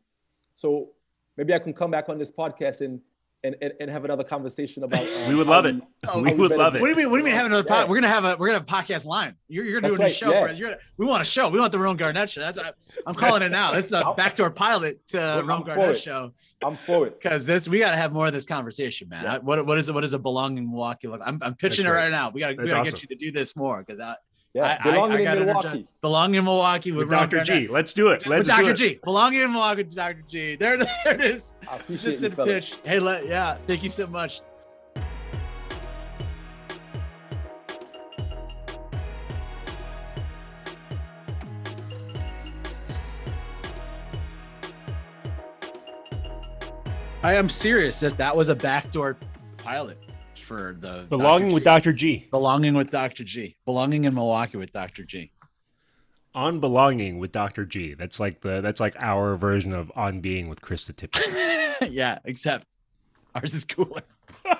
[0.55, 0.91] so
[1.35, 3.01] maybe I can come back on this podcast and
[3.47, 5.01] and, and, and have another conversation about.
[5.01, 5.75] Uh, we would love it.
[6.07, 6.81] Oh, we would love it.
[6.81, 7.09] What do you mean?
[7.09, 7.83] What do you mean have another podcast?
[7.83, 7.89] Yeah.
[7.89, 9.35] We're gonna have a we're gonna have a podcast line.
[9.47, 10.31] You're, you're doing right, a show.
[10.31, 10.51] Yeah.
[10.51, 11.49] You're, we want a show.
[11.49, 12.41] We want the Rowan Garnett show.
[12.41, 13.73] That's what I, am calling it now.
[13.73, 16.33] This is a backdoor pilot to well, Rowan Garnett show.
[16.63, 19.23] I'm for it because this we got to have more of this conversation, man.
[19.23, 19.37] Yeah.
[19.39, 19.93] what what is it?
[19.93, 21.21] What is a belonging Milwaukee look?
[21.25, 22.03] I'm, I'm pitching That's it right.
[22.03, 22.29] right now.
[22.29, 22.93] We got we got to awesome.
[22.93, 24.15] get you to do this more because I
[24.53, 25.87] yeah, I, belonging I, I in Milwaukee.
[26.01, 27.43] Belonging in Milwaukee with, with Dr.
[27.43, 27.67] G.
[27.67, 28.25] Let's do it.
[28.25, 28.73] Let's with Dr.
[28.73, 28.99] G.
[29.03, 30.23] Belonging in Milwaukee with Dr.
[30.27, 30.55] G.
[30.55, 31.55] There, there it is.
[31.89, 32.75] Just in pitch.
[32.83, 33.57] Hey, let, yeah.
[33.67, 34.41] Thank you so much.
[47.23, 47.99] I am serious.
[47.99, 49.17] That that was a backdoor
[49.57, 49.97] pilot
[50.47, 51.53] for the belonging Dr.
[51.55, 51.93] with Dr.
[51.93, 52.27] G.
[52.31, 53.23] Belonging with Dr.
[53.23, 53.57] G.
[53.65, 55.03] Belonging in Milwaukee with Dr.
[55.03, 55.31] G.
[56.33, 57.65] On belonging with Dr.
[57.65, 57.93] G.
[57.93, 61.89] That's like the that's like our version of on being with Krista Tippett.
[61.91, 62.65] yeah, except
[63.35, 64.03] ours is cooler.
[64.45, 64.53] oh,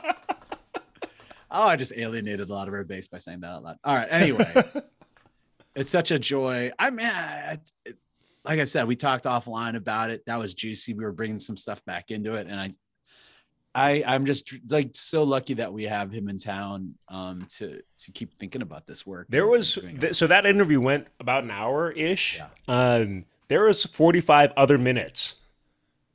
[1.50, 3.78] I just alienated a lot of our base by saying that out loud.
[3.84, 4.08] All right.
[4.12, 4.64] Anyway,
[5.76, 6.72] it's such a joy.
[6.78, 7.98] I mean, it, it,
[8.44, 10.24] like I said, we talked offline about it.
[10.26, 10.94] That was juicy.
[10.94, 12.74] We were bringing some stuff back into it, and I
[13.78, 18.12] I I'm just like so lucky that we have him in town um to to
[18.12, 19.28] keep thinking about this work.
[19.30, 22.40] There was th- so that interview went about an hour ish.
[22.40, 22.50] Yeah.
[22.68, 25.36] Um there was 45 other minutes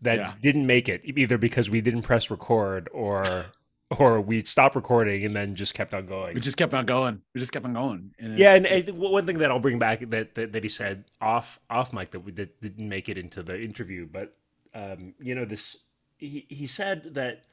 [0.03, 0.35] that yeah.
[0.43, 3.47] didn't make it either because we didn't press record or
[3.99, 6.35] or we stopped recording and then just kept on going.
[6.35, 7.23] We just kept on going.
[7.33, 8.11] We just kept on going.
[8.19, 11.05] And yeah, and, and, one thing that I'll bring back that, that, that he said
[11.21, 14.35] off off mic that we that didn't make it into the interview, but
[14.75, 15.77] um, you know this
[16.23, 17.45] he, he said that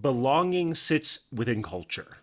[0.00, 2.18] belonging sits within culture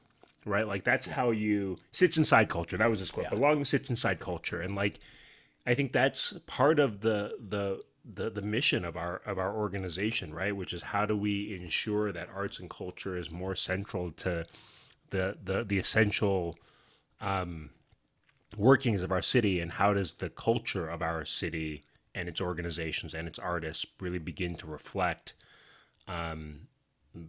[0.45, 0.67] right?
[0.67, 2.77] Like that's how you sits inside culture.
[2.77, 3.29] That was his quote yeah.
[3.29, 4.61] belonging sits inside culture.
[4.61, 4.99] And like
[5.67, 7.79] i think that's part of the the
[8.15, 10.55] the the mission of our of our organization right?
[10.55, 14.45] Which is how do we ensure that arts and culture is more central to
[15.11, 16.57] the the the essential
[17.19, 17.69] um
[18.57, 21.83] workings of our city and how does the culture of our city
[22.13, 25.33] and its organizations and its artists really begin to reflect
[26.07, 26.67] um,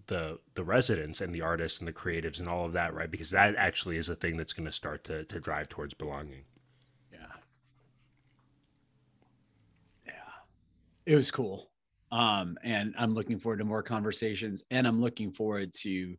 [0.06, 3.10] the the residents and the artists and the creatives and all of that, right?
[3.10, 6.44] Because that actually is a thing that's going to start to to drive towards belonging.
[7.12, 7.18] Yeah.
[10.06, 10.12] Yeah.
[11.06, 11.70] It was cool.
[12.12, 16.14] Um, and I'm looking forward to more conversations and I'm looking forward to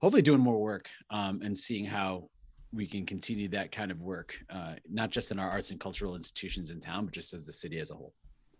[0.00, 2.30] hopefully doing more work um, and seeing how
[2.72, 6.16] we can continue that kind of work, uh, not just in our arts and cultural
[6.16, 8.14] institutions in town, but just as the city as a whole.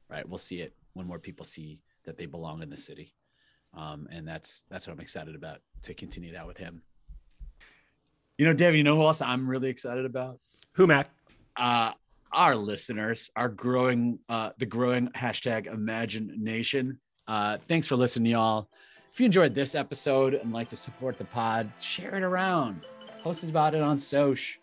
[0.09, 0.29] Right.
[0.29, 3.16] We'll see it when more people see that they belong in the city
[3.77, 6.83] um, and that's that's what I'm excited about to continue that with him.
[8.39, 10.39] You know, Dave, you know who else I'm really excited about?
[10.73, 11.09] Who, Mac?
[11.57, 11.93] Uh,
[12.33, 16.99] our listeners, our growing, uh, the growing hashtag Imagine Nation.
[17.27, 18.69] Uh, thanks for listening, y'all.
[19.13, 22.83] If you enjoyed this episode and like to support the pod, share it around.
[23.23, 24.59] Post about it on Soch.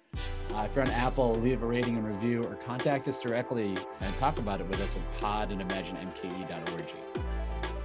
[0.54, 4.18] Uh, if you're on Apple, leave a rating and review or contact us directly and
[4.20, 6.94] talk about it with us at pod and imaginemke.org.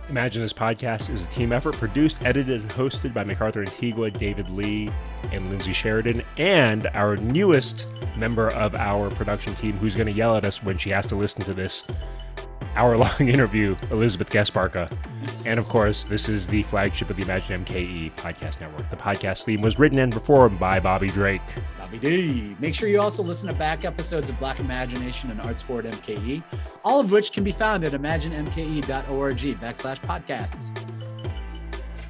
[0.09, 4.49] Imagine This Podcast is a team effort produced, edited, and hosted by MacArthur Antigua, David
[4.49, 4.91] Lee,
[5.33, 7.87] and Lindsay Sheridan, and our newest
[8.17, 11.15] member of our production team who's going to yell at us when she has to
[11.15, 11.85] listen to this
[12.79, 14.91] hour long interview, Elizabeth Gasparka.
[15.45, 18.89] And of course, this is the flagship of the Imagine MKE podcast network.
[18.91, 21.43] The podcast theme was written and performed by Bobby Drake.
[21.79, 22.57] Bobby D.
[22.61, 26.43] Make sure you also listen to back episodes of Black Imagination and Arts Forward MKE,
[26.85, 31.08] all of which can be found at imaginemke.org backslash podcasts.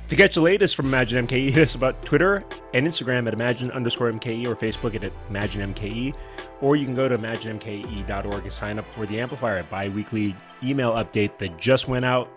[0.08, 3.70] To catch the latest from Imagine MKE, hit us about Twitter and Instagram at Imagine
[3.72, 6.14] underscore MKE or Facebook at Imagine MKE.
[6.62, 10.92] Or you can go to ImagineMKE.org and sign up for the Amplifier, bi weekly email
[10.92, 12.30] update that just went out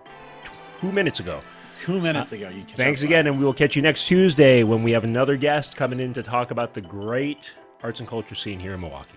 [0.81, 1.41] two minutes ago.
[1.77, 2.49] Two minutes uh, ago.
[2.49, 5.77] You thanks again, and we will catch you next Tuesday when we have another guest
[5.77, 9.15] coming in to talk about the great arts and culture scene here in Milwaukee.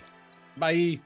[0.56, 1.00] Bye.